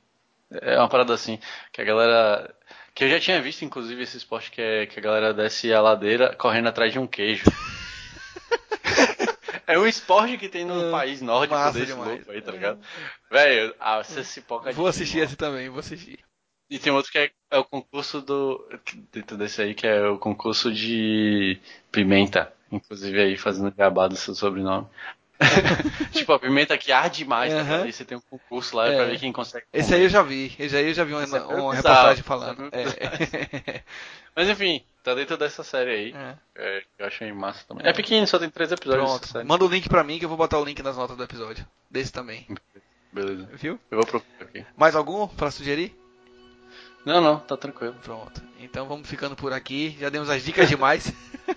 É 0.51 0.79
uma 0.79 0.89
parada 0.89 1.13
assim. 1.13 1.39
Que 1.73 1.81
a 1.81 1.85
galera. 1.85 2.55
Que 2.95 3.05
eu 3.05 3.09
já 3.09 3.19
tinha 3.19 3.41
visto, 3.41 3.65
inclusive, 3.65 4.03
esse 4.03 4.19
esporte 4.19 4.51
que, 4.51 4.61
é, 4.61 4.87
que 4.87 4.99
a 4.99 5.03
galera 5.03 5.33
desce 5.33 5.73
a 5.73 5.81
ladeira 5.81 6.35
correndo 6.37 6.69
atrás 6.69 6.93
de 6.93 6.99
um 6.99 7.07
queijo. 7.07 7.45
é 9.67 9.79
um 9.79 9.87
esporte 9.87 10.37
que 10.37 10.49
tem 10.49 10.65
no 10.65 10.89
é, 10.89 10.91
país 10.91 11.23
nórdico 11.23 11.73
desse 11.73 11.87
demais. 11.87 12.09
louco 12.09 12.31
aí, 12.31 12.43
tá 12.43 12.53
ligado? 12.53 12.81
Velho, 13.31 13.75
ah, 13.81 14.03
você 14.03 14.23
se 14.23 14.43
poca 14.43 14.71
Vou 14.73 14.87
assistir 14.87 15.21
esse 15.21 15.37
também, 15.37 15.71
vou 15.71 15.81
assistir. 15.81 16.19
E 16.73 16.79
tem 16.79 16.91
outro 16.91 17.13
que 17.13 17.19
é, 17.19 17.31
é, 17.51 17.59
o 17.59 17.65
concurso 17.65 18.23
do. 18.23 18.67
Dentro 19.13 19.37
desse 19.37 19.61
aí, 19.61 19.75
que 19.75 19.87
é 19.87 20.09
o 20.09 20.17
concurso 20.17 20.73
de 20.73 21.61
pimenta. 21.91 22.51
Inclusive 22.71 23.21
aí 23.21 23.37
fazendo 23.37 23.75
jabá 23.77 24.09
do 24.09 24.17
seu 24.17 24.35
sobrenome. 24.35 24.87
tipo, 26.13 26.33
a 26.33 26.39
pimenta 26.39 26.79
que 26.79 26.91
arde 26.91 27.27
mais, 27.27 27.53
uhum. 27.53 27.67
tá? 27.67 27.83
Aí 27.83 27.93
você 27.93 28.07
tem 28.07 28.17
um 28.17 28.23
concurso 28.23 28.75
lá 28.75 28.89
é. 28.89 28.97
pra 28.97 29.05
ver 29.05 29.19
quem 29.19 29.31
consegue. 29.31 29.67
Comer. 29.71 29.83
Esse 29.83 29.95
aí 29.95 30.03
eu 30.03 30.09
já 30.09 30.23
vi. 30.23 30.57
Esse 30.59 30.75
aí 30.75 30.87
eu 30.87 30.95
já 30.95 31.05
vi 31.05 31.13
uma, 31.13 31.23
é 31.25 31.41
uma 31.43 31.75
reportagem 31.75 32.25
falando. 32.25 32.71
É. 32.73 33.83
Mas 34.35 34.49
enfim, 34.49 34.83
tá 35.05 35.15
dentro 35.15 35.37
dessa 35.37 35.63
série 35.63 35.91
aí. 35.91 36.15
É. 36.15 36.35
é 36.57 36.83
eu 37.01 37.07
achei 37.07 37.31
massa 37.35 37.67
também. 37.69 37.87
É 37.87 37.93
pequeno, 37.93 38.27
só 38.27 38.39
tem 38.39 38.49
três 38.49 38.73
episódios. 38.73 39.31
Pronto. 39.31 39.47
Manda 39.47 39.67
o 39.67 39.69
link 39.69 39.91
pra 39.91 40.03
mim 40.03 40.19
que 40.19 40.25
eu 40.25 40.29
vou 40.31 40.39
botar 40.39 40.59
o 40.59 40.65
link 40.65 40.83
nas 40.83 40.97
notas 40.97 41.19
do 41.19 41.23
episódio. 41.23 41.67
Desse 41.91 42.11
também. 42.11 42.47
Beleza. 43.13 43.47
Viu? 43.53 43.79
Eu 43.91 43.99
vou 43.99 44.07
procurar 44.07 44.47
aqui. 44.49 44.65
Mais 44.75 44.97
algum 44.97 45.29
pra 45.29 45.51
sugerir? 45.51 45.95
Não, 47.05 47.21
não, 47.21 47.39
tá 47.39 47.57
tranquilo. 47.57 47.95
Pronto. 48.03 48.43
Então 48.61 48.87
vamos 48.87 49.09
ficando 49.09 49.35
por 49.35 49.53
aqui. 49.53 49.97
Já 49.99 50.09
demos 50.09 50.31
as 50.31 50.43
dicas 50.43 50.69
demais. 50.69 51.13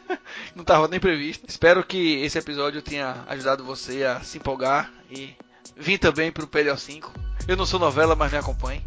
não 0.55 0.61
estava 0.61 0.87
nem 0.87 0.99
previsto. 0.99 1.45
Espero 1.47 1.83
que 1.83 2.15
esse 2.23 2.37
episódio 2.37 2.81
tenha 2.81 3.23
ajudado 3.27 3.63
você 3.63 4.03
a 4.03 4.21
se 4.21 4.37
empolgar 4.37 4.91
e 5.09 5.35
vir 5.75 5.99
também 5.99 6.31
pro 6.31 6.47
PLO 6.47 6.77
5. 6.77 7.13
Eu 7.47 7.55
não 7.55 7.65
sou 7.65 7.79
novela, 7.79 8.15
mas 8.15 8.31
me 8.31 8.37
acompanhe. 8.37 8.83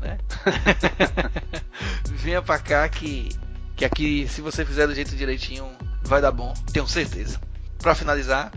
Né? 0.00 0.18
Venha 2.10 2.42
pra 2.42 2.58
cá 2.58 2.88
que, 2.88 3.28
que 3.76 3.84
aqui, 3.84 4.26
se 4.28 4.40
você 4.40 4.64
fizer 4.64 4.86
do 4.86 4.94
jeito 4.94 5.14
direitinho, 5.14 5.70
vai 6.02 6.20
dar 6.20 6.32
bom. 6.32 6.52
Tenho 6.72 6.88
certeza. 6.88 7.40
Para 7.78 7.94
finalizar, 7.94 8.50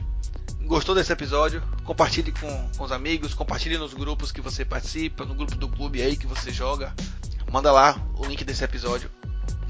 gostou 0.65 0.95
desse 0.95 1.13
episódio? 1.13 1.61
Compartilhe 1.83 2.31
com, 2.31 2.69
com 2.77 2.83
os 2.83 2.91
amigos, 2.91 3.33
compartilhe 3.33 3.77
nos 3.77 3.93
grupos 3.93 4.31
que 4.31 4.41
você 4.41 4.65
participa, 4.65 5.23
no 5.23 5.35
grupo 5.35 5.55
do 5.55 5.67
clube 5.67 6.01
aí 6.01 6.17
que 6.17 6.25
você 6.25 6.51
joga 6.51 6.93
manda 7.53 7.71
lá 7.71 7.95
o 8.17 8.25
link 8.25 8.43
desse 8.43 8.63
episódio 8.63 9.11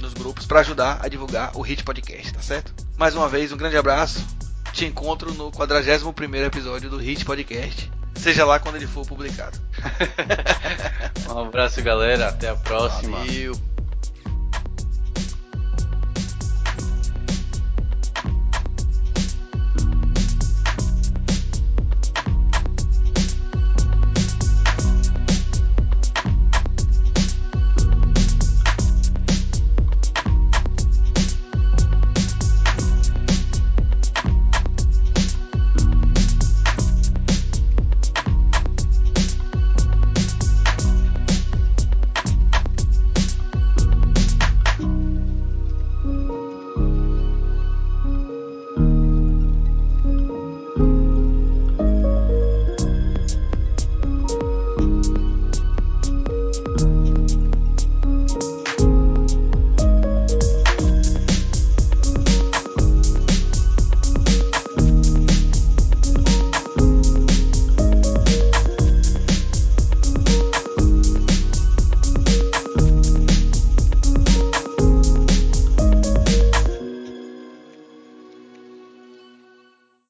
nos 0.02 0.14
grupos 0.14 0.46
para 0.46 0.62
ajudar 0.62 1.00
a 1.02 1.10
divulgar 1.10 1.52
o 1.54 1.62
Hit 1.62 1.84
Podcast, 1.84 2.34
tá 2.34 2.42
certo? 2.42 2.74
Mais 2.98 3.14
uma 3.14 3.28
vez, 3.28 3.52
um 3.52 3.58
grande 3.58 3.76
abraço. 3.76 4.26
Te 4.72 4.86
encontro 4.86 5.34
no 5.34 5.52
41 5.52 6.46
episódio 6.46 6.90
do 6.90 6.98
Hit 6.98 7.26
Podcast. 7.26 7.92
Seja 8.16 8.46
lá 8.46 8.58
quando 8.58 8.78
ele 8.78 8.88
for 8.88 9.06
publicado. 9.06 9.60
um 11.30 11.40
abraço, 11.40 11.82
galera. 11.84 12.30
Até 12.30 12.50
a 12.50 12.56
próxima. 12.56 13.18
Valeu. 13.18 13.73